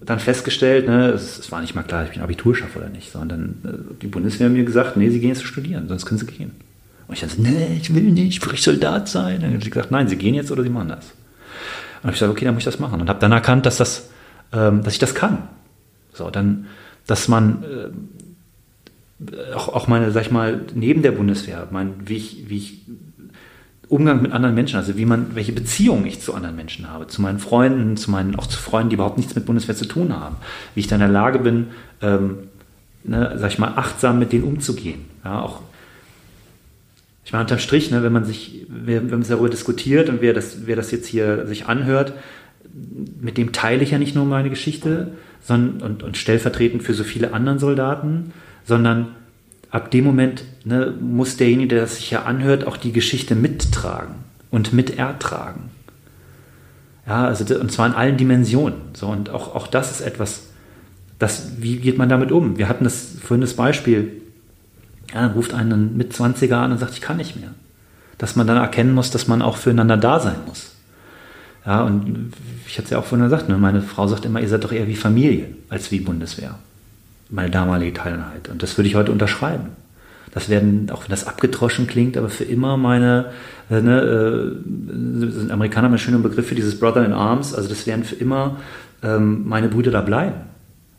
[0.00, 2.88] dann festgestellt, ne, es, es, war nicht mal klar, ob ich ein Abitur schaffe oder
[2.88, 6.18] nicht, sondern äh, die Bundeswehr hat mir gesagt, nee, Sie gehen jetzt studieren, sonst können
[6.18, 6.52] Sie gehen.
[7.06, 9.36] Und ich dachte, nee, ich will nicht, ich will Soldat sein.
[9.36, 11.12] Und dann hat sie gesagt, nein, Sie gehen jetzt oder Sie machen das.
[12.06, 13.00] Und ich gesagt, okay, dann muss ich das machen.
[13.00, 14.10] Und habe dann erkannt, dass, das,
[14.52, 15.48] ähm, dass ich das kann.
[16.12, 16.66] So, dann,
[17.06, 22.48] dass man äh, auch, auch meine, sag ich mal, neben der Bundeswehr, mein, wie ich,
[22.48, 22.80] wie ich
[23.88, 27.20] Umgang mit anderen Menschen, also wie man, welche Beziehungen ich zu anderen Menschen habe, zu
[27.22, 30.36] meinen Freunden, zu meinen, auch zu Freunden, die überhaupt nichts mit Bundeswehr zu tun haben,
[30.74, 31.68] wie ich dann in der Lage bin,
[32.02, 32.38] ähm,
[33.02, 35.06] ne, sag ich mal, achtsam mit denen umzugehen.
[35.24, 35.60] Ja, auch
[37.26, 40.66] ich meine, unterm Strich, ne, wenn man sich, wenn man darüber diskutiert und wer das,
[40.66, 42.12] wer das jetzt hier sich anhört,
[43.20, 45.08] mit dem teile ich ja nicht nur meine Geschichte
[45.40, 48.32] sondern, und, und stellvertretend für so viele anderen Soldaten,
[48.64, 49.08] sondern
[49.70, 54.14] ab dem Moment ne, muss derjenige, der das sich ja anhört, auch die Geschichte mittragen
[54.52, 55.70] und mit ertragen.
[57.08, 58.76] Ja, also und zwar in allen Dimensionen.
[58.92, 60.44] So, und auch, auch das ist etwas,
[61.18, 62.56] das, wie geht man damit um?
[62.56, 64.22] Wir hatten das vorhin das Beispiel,
[65.12, 67.50] ja, dann ruft einen mit 20er an und sagt, ich kann nicht mehr.
[68.18, 70.72] Dass man dann erkennen muss, dass man auch füreinander da sein muss.
[71.64, 72.32] Ja, und
[72.66, 74.72] ich hatte es ja auch vorhin gesagt, ne, meine Frau sagt immer, ihr seid doch
[74.72, 76.54] eher wie Familie als wie Bundeswehr.
[77.28, 78.48] Meine damalige Teileinheit.
[78.48, 79.70] Und das würde ich heute unterschreiben.
[80.32, 83.32] Das werden, auch wenn das abgedroschen klingt, aber für immer meine,
[83.70, 87.86] äh, ne, äh, Amerikaner haben einen schönen Begriff für dieses Brother in Arms, also das
[87.86, 88.58] werden für immer
[89.02, 90.34] ähm, meine Brüder da bleiben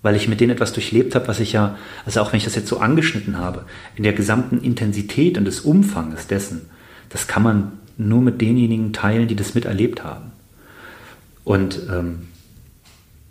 [0.08, 2.56] weil ich mit denen etwas durchlebt habe, was ich ja, also auch wenn ich das
[2.56, 3.66] jetzt so angeschnitten habe,
[3.98, 6.70] in der gesamten Intensität und des Umfanges dessen,
[7.10, 10.32] das kann man nur mit denjenigen teilen, die das miterlebt haben.
[11.44, 12.30] Und ähm,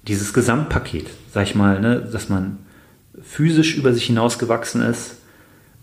[0.07, 2.59] dieses Gesamtpaket, sag ich mal, ne, dass man
[3.23, 5.17] physisch über sich hinausgewachsen ist,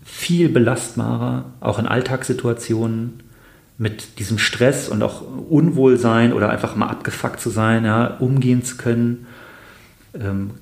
[0.06, 3.24] viel belastbarer, auch in Alltagssituationen,
[3.80, 8.78] mit diesem Stress und auch Unwohlsein oder einfach mal abgefuckt zu sein, ja, umgehen zu
[8.78, 9.26] können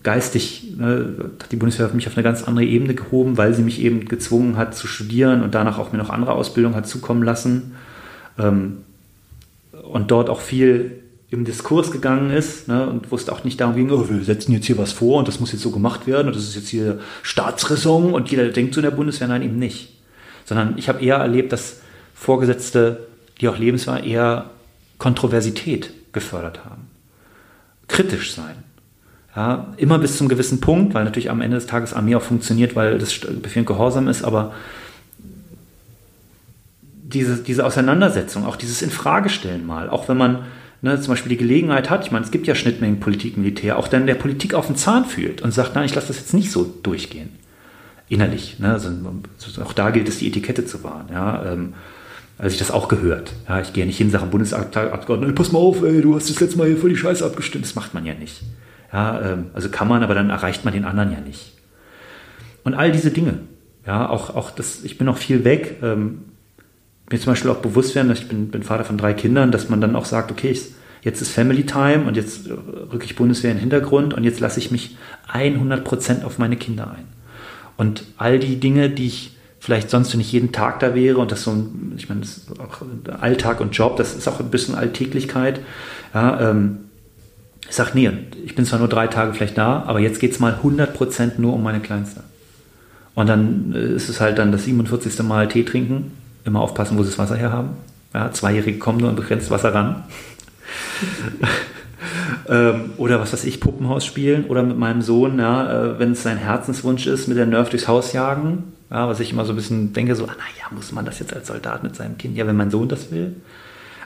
[0.04, 3.82] geistig ne, hat die Bundeswehr mich auf eine ganz andere Ebene gehoben, weil sie mich
[3.82, 7.74] eben gezwungen hat zu studieren und danach auch mir noch andere Ausbildung hat zukommen lassen.
[8.40, 8.78] Ähm,
[9.84, 11.02] und dort auch viel
[11.32, 14.66] im Diskurs gegangen ist ne, und wusste auch nicht darum ging, oh, wir setzen jetzt
[14.68, 17.00] hier was vor und das muss jetzt so gemacht werden und das ist jetzt hier
[17.22, 19.98] Staatsräson und jeder denkt so in der Bundeswehr, nein, eben nicht.
[20.46, 21.82] Sondern ich habe eher erlebt, dass
[22.16, 23.08] Vorgesetzte,
[23.42, 24.50] die auch lebenswahr eher
[24.98, 26.88] Kontroversität gefördert haben.
[27.88, 28.71] Kritisch sein.
[29.36, 32.76] Ja, immer bis zum gewissen Punkt, weil natürlich am Ende des Tages Armee auch funktioniert,
[32.76, 34.54] weil das Befehl Gehorsam ist, aber
[37.14, 40.40] diese, diese Auseinandersetzung, auch dieses Infragestellen mal, auch wenn man
[40.82, 43.88] ne, zum Beispiel die Gelegenheit hat, ich meine, es gibt ja Schnittmengen Politik, Militär, auch
[43.88, 46.52] dann der Politik auf den Zahn fühlt und sagt, nein, ich lasse das jetzt nicht
[46.52, 47.30] so durchgehen.
[48.10, 48.60] Innerlich.
[48.60, 48.74] Ne?
[48.74, 48.90] Also,
[49.64, 51.08] auch da gilt es, die Etikette zu wahren.
[51.12, 51.54] Ja?
[51.54, 51.74] Ähm,
[52.38, 53.34] also ich das auch gehört.
[53.48, 56.58] Ja, ich gehe nicht hin, sage Bundesabgeordneter, pass mal auf, ey, du hast das letzte
[56.58, 57.64] Mal hier voll die Scheiße abgestimmt.
[57.64, 58.42] Das macht man ja nicht.
[58.94, 61.54] Ja, ähm, also kann man, aber dann erreicht man den anderen ja nicht.
[62.64, 63.40] Und all diese Dinge.
[63.86, 65.80] Ja, auch, auch das, ich bin auch viel weg.
[65.82, 66.26] Ähm,
[67.10, 69.70] mir zum Beispiel auch bewusst werden, dass ich bin, bin Vater von drei Kindern, dass
[69.70, 73.52] man dann auch sagt, okay, ich, jetzt ist Family Time und jetzt rücke ich Bundeswehr
[73.52, 74.98] in den Hintergrund und jetzt lasse ich mich
[75.34, 77.08] 100% auf meine Kinder ein.
[77.78, 81.44] Und all die Dinge, die ich vielleicht sonst, ich jeden Tag da wäre und das
[81.44, 81.56] so
[81.96, 82.82] ich meine, das ist auch
[83.20, 85.60] Alltag und Job, das ist auch ein bisschen Alltäglichkeit,
[86.14, 86.78] ja, ähm,
[87.72, 88.12] Ich sage, nee,
[88.44, 91.54] ich bin zwar nur drei Tage vielleicht da, aber jetzt geht es mal 100% nur
[91.54, 92.22] um meine Kleinste.
[93.16, 95.24] Und dann äh, ist es halt dann das 47.
[95.24, 96.12] Mal Tee trinken,
[96.44, 97.70] immer aufpassen, wo sie das Wasser herhaben.
[98.14, 100.04] Ja, Zweijährige kommen nur an begrenzt Wasser ran.
[102.50, 106.24] ähm, oder was weiß ich, Puppenhaus spielen oder mit meinem Sohn, ja, äh, wenn es
[106.24, 108.74] sein Herzenswunsch ist, mit der Nerf durchs Haus jagen.
[108.90, 111.34] Ja, was ich immer so ein bisschen denke, so, ah, naja, muss man das jetzt
[111.34, 112.36] als Soldat mit seinem Kind?
[112.36, 113.38] Ja, wenn mein Sohn das will.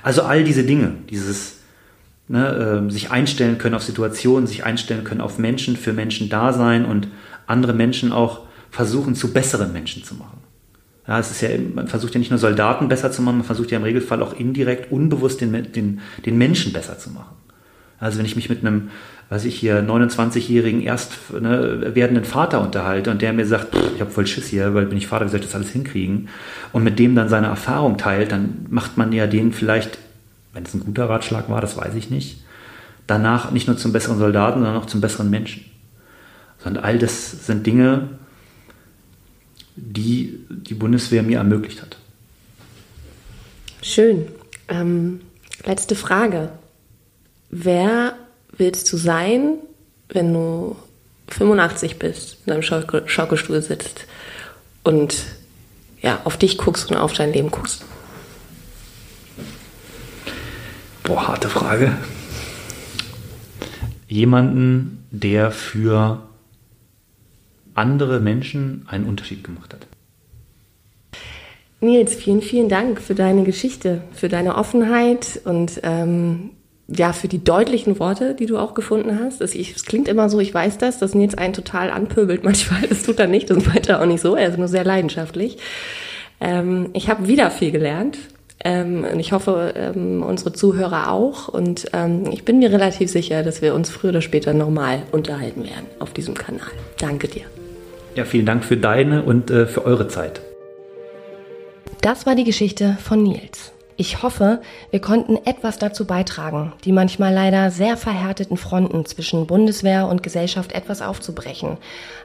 [0.04, 1.65] Also all diese Dinge, dieses
[2.28, 6.54] ne, äh, sich einstellen können auf Situationen, sich einstellen können auf Menschen, für Menschen da
[6.54, 7.08] sein und
[7.48, 8.42] andere Menschen auch
[8.72, 10.40] versuchen, zu besseren Menschen zu machen.
[11.08, 13.72] Ja, es ist ja, man versucht ja nicht nur Soldaten besser zu machen, man versucht
[13.72, 17.36] ja im Regelfall auch indirekt, unbewusst den, den, den Menschen besser zu machen.
[18.00, 18.90] Also wenn ich mich mit einem,
[19.30, 24.12] weiß ich hier, 29-jährigen erst ne, werdenden Vater unterhalte und der mir sagt, ich habe
[24.12, 26.28] voll Schiss hier, weil bin ich Vater, wie soll ich das alles hinkriegen?
[26.74, 29.98] Und mit dem dann seine Erfahrung teilt, dann macht man ja den vielleicht,
[30.56, 32.38] wenn es ein guter Ratschlag war, das weiß ich nicht,
[33.08, 35.66] danach nicht nur zum besseren Soldaten, sondern auch zum besseren Menschen.
[36.64, 38.10] Sondern all das sind Dinge,
[39.76, 41.98] die die Bundeswehr mir ermöglicht hat.
[43.82, 44.28] Schön.
[44.70, 45.20] Ähm,
[45.66, 46.50] letzte Frage.
[47.50, 48.16] Wer
[48.58, 49.56] willst du sein,
[50.08, 50.78] wenn du
[51.28, 54.06] 85 bist, in deinem Schaukelstuhl sitzt
[54.86, 55.18] und
[56.02, 57.84] ja, auf dich guckst und auf dein Leben guckst?
[61.06, 61.92] Boah, harte Frage.
[64.08, 66.24] Jemanden, der für
[67.76, 69.86] andere Menschen einen Unterschied gemacht hat.
[71.80, 76.52] Nils, vielen, vielen Dank für deine Geschichte, für deine Offenheit und ähm,
[76.88, 79.42] ja, für die deutlichen Worte, die du auch gefunden hast.
[79.42, 82.82] Es, ich, es klingt immer so, ich weiß das, dass Nils einen total anpöbelt manchmal.
[82.88, 84.36] Das tut er nicht, das meint er auch nicht so.
[84.36, 85.58] Er ist nur sehr leidenschaftlich.
[86.42, 88.18] Ähm, ich habe wieder viel gelernt.
[88.66, 91.48] Ähm, und ich hoffe, ähm, unsere Zuhörer auch.
[91.48, 95.64] Und ähm, ich bin mir relativ sicher, dass wir uns früher oder später nochmal unterhalten
[95.64, 96.72] werden auf diesem Kanal.
[96.98, 97.44] Danke dir.
[98.16, 100.42] Ja, vielen Dank für deine und äh, für eure Zeit.
[102.02, 103.72] Das war die Geschichte von Nils.
[103.98, 110.08] Ich hoffe, wir konnten etwas dazu beitragen, die manchmal leider sehr verhärteten Fronten zwischen Bundeswehr
[110.08, 111.78] und Gesellschaft etwas aufzubrechen.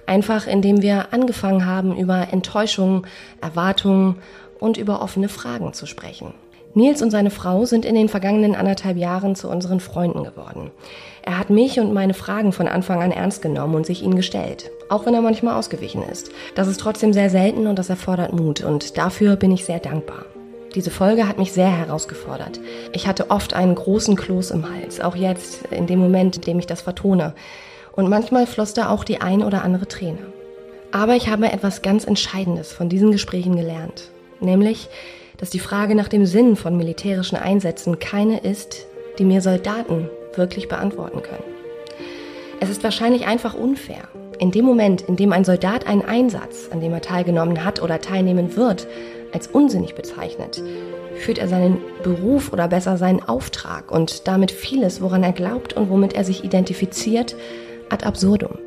[0.06, 3.06] Einfach indem wir angefangen haben, über Enttäuschungen,
[3.40, 4.16] Erwartungen
[4.60, 6.34] und über offene Fragen zu sprechen.
[6.74, 10.70] Nils und seine Frau sind in den vergangenen anderthalb Jahren zu unseren Freunden geworden.
[11.22, 14.70] Er hat mich und meine Fragen von Anfang an ernst genommen und sich ihnen gestellt,
[14.88, 16.30] auch wenn er manchmal ausgewichen ist.
[16.54, 20.26] Das ist trotzdem sehr selten und das erfordert Mut und dafür bin ich sehr dankbar.
[20.76, 22.60] Diese Folge hat mich sehr herausgefordert.
[22.92, 26.58] Ich hatte oft einen großen Kloß im Hals, auch jetzt, in dem Moment, in dem
[26.60, 27.34] ich das vertone.
[27.96, 30.18] Und manchmal floss da auch die ein oder andere Träne.
[30.92, 34.10] Aber ich habe etwas ganz Entscheidendes von diesen Gesprächen gelernt,
[34.42, 34.88] nämlich,
[35.38, 38.86] dass die Frage nach dem Sinn von militärischen Einsätzen keine ist,
[39.18, 41.44] die mir Soldaten wirklich beantworten können.
[42.60, 44.08] Es ist wahrscheinlich einfach unfair.
[44.38, 48.00] In dem Moment, in dem ein Soldat einen Einsatz, an dem er teilgenommen hat oder
[48.00, 48.86] teilnehmen wird,
[49.32, 50.62] als unsinnig bezeichnet,
[51.16, 55.90] führt er seinen Beruf oder besser seinen Auftrag und damit vieles, woran er glaubt und
[55.90, 57.36] womit er sich identifiziert,
[57.90, 58.58] ad absurdum.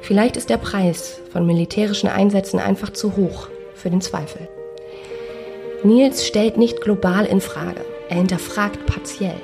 [0.00, 4.48] Vielleicht ist der Preis von militärischen Einsätzen einfach zu hoch für den Zweifel.
[5.82, 9.40] Nils stellt nicht global in Frage, er hinterfragt partiell.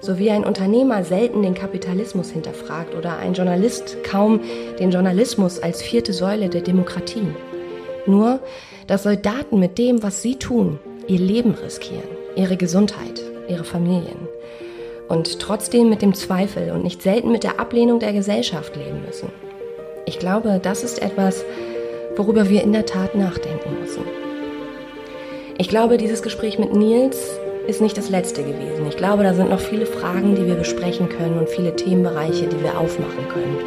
[0.00, 4.40] So wie ein Unternehmer selten den Kapitalismus hinterfragt oder ein Journalist kaum
[4.78, 7.34] den Journalismus als vierte Säule der Demokratie.
[8.06, 8.40] Nur,
[8.86, 14.28] dass Soldaten mit dem, was sie tun, ihr Leben riskieren, ihre Gesundheit, ihre Familien
[15.10, 19.28] und trotzdem mit dem Zweifel und nicht selten mit der Ablehnung der Gesellschaft leben müssen.
[20.06, 21.44] Ich glaube, das ist etwas,
[22.16, 24.04] worüber wir in der Tat nachdenken müssen.
[25.60, 27.18] Ich glaube, dieses Gespräch mit Nils
[27.66, 28.86] ist nicht das letzte gewesen.
[28.88, 32.62] Ich glaube, da sind noch viele Fragen, die wir besprechen können und viele Themenbereiche, die
[32.62, 33.58] wir aufmachen können.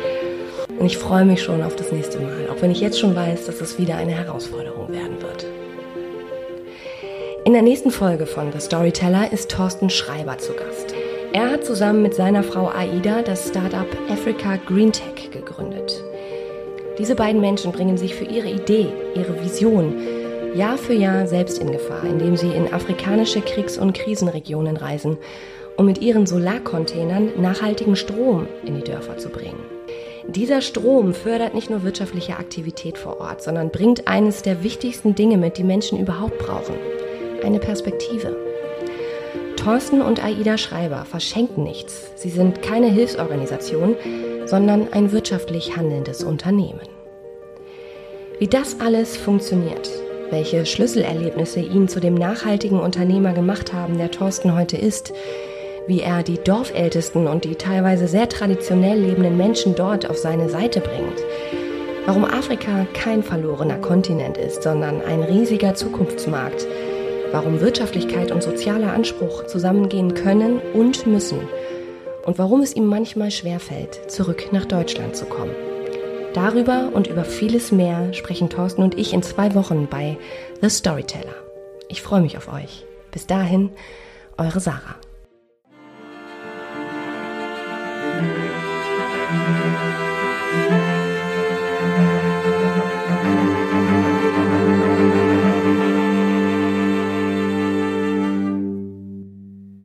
[0.80, 3.46] Und ich freue mich schon auf das nächste Mal, auch wenn ich jetzt schon weiß,
[3.46, 5.46] dass es wieder eine Herausforderung werden wird.
[7.46, 10.96] In der nächsten Folge von The Storyteller ist Thorsten Schreiber zu Gast.
[11.32, 16.04] Er hat zusammen mit seiner Frau Aida das Startup Africa Green Tech gegründet.
[16.98, 20.23] Diese beiden Menschen bringen sich für ihre Idee, ihre Vision,
[20.56, 25.18] Jahr für Jahr selbst in Gefahr, indem sie in afrikanische Kriegs- und Krisenregionen reisen,
[25.78, 29.60] um mit ihren Solarcontainern nachhaltigen Strom in die Dörfer zu bringen.
[30.28, 35.38] Dieser Strom fördert nicht nur wirtschaftliche Aktivität vor Ort, sondern bringt eines der wichtigsten Dinge
[35.38, 36.76] mit, die Menschen überhaupt brauchen.
[37.44, 38.36] Eine Perspektive.
[39.58, 42.12] Thorsten und Aida Schreiber verschenken nichts.
[42.16, 43.96] Sie sind keine Hilfsorganisation,
[44.46, 46.82] sondern ein wirtschaftlich handelndes Unternehmen.
[48.40, 49.90] Wie das alles funktioniert,
[50.34, 55.14] welche Schlüsselerlebnisse ihn zu dem nachhaltigen Unternehmer gemacht haben, der Thorsten heute ist,
[55.86, 60.80] wie er die Dorfältesten und die teilweise sehr traditionell lebenden Menschen dort auf seine Seite
[60.80, 61.22] bringt.
[62.08, 66.66] Warum Afrika kein verlorener Kontinent ist, sondern ein riesiger Zukunftsmarkt.
[67.32, 71.42] Warum Wirtschaftlichkeit und sozialer Anspruch zusammengehen können und müssen.
[72.26, 75.73] Und warum es ihm manchmal schwerfällt, zurück nach Deutschland zu kommen.
[76.34, 80.18] Darüber und über vieles mehr sprechen Thorsten und ich in zwei Wochen bei
[80.62, 81.36] The Storyteller.
[81.90, 82.86] Ich freue mich auf euch.
[83.12, 83.70] Bis dahin,
[84.38, 84.96] eure Sarah.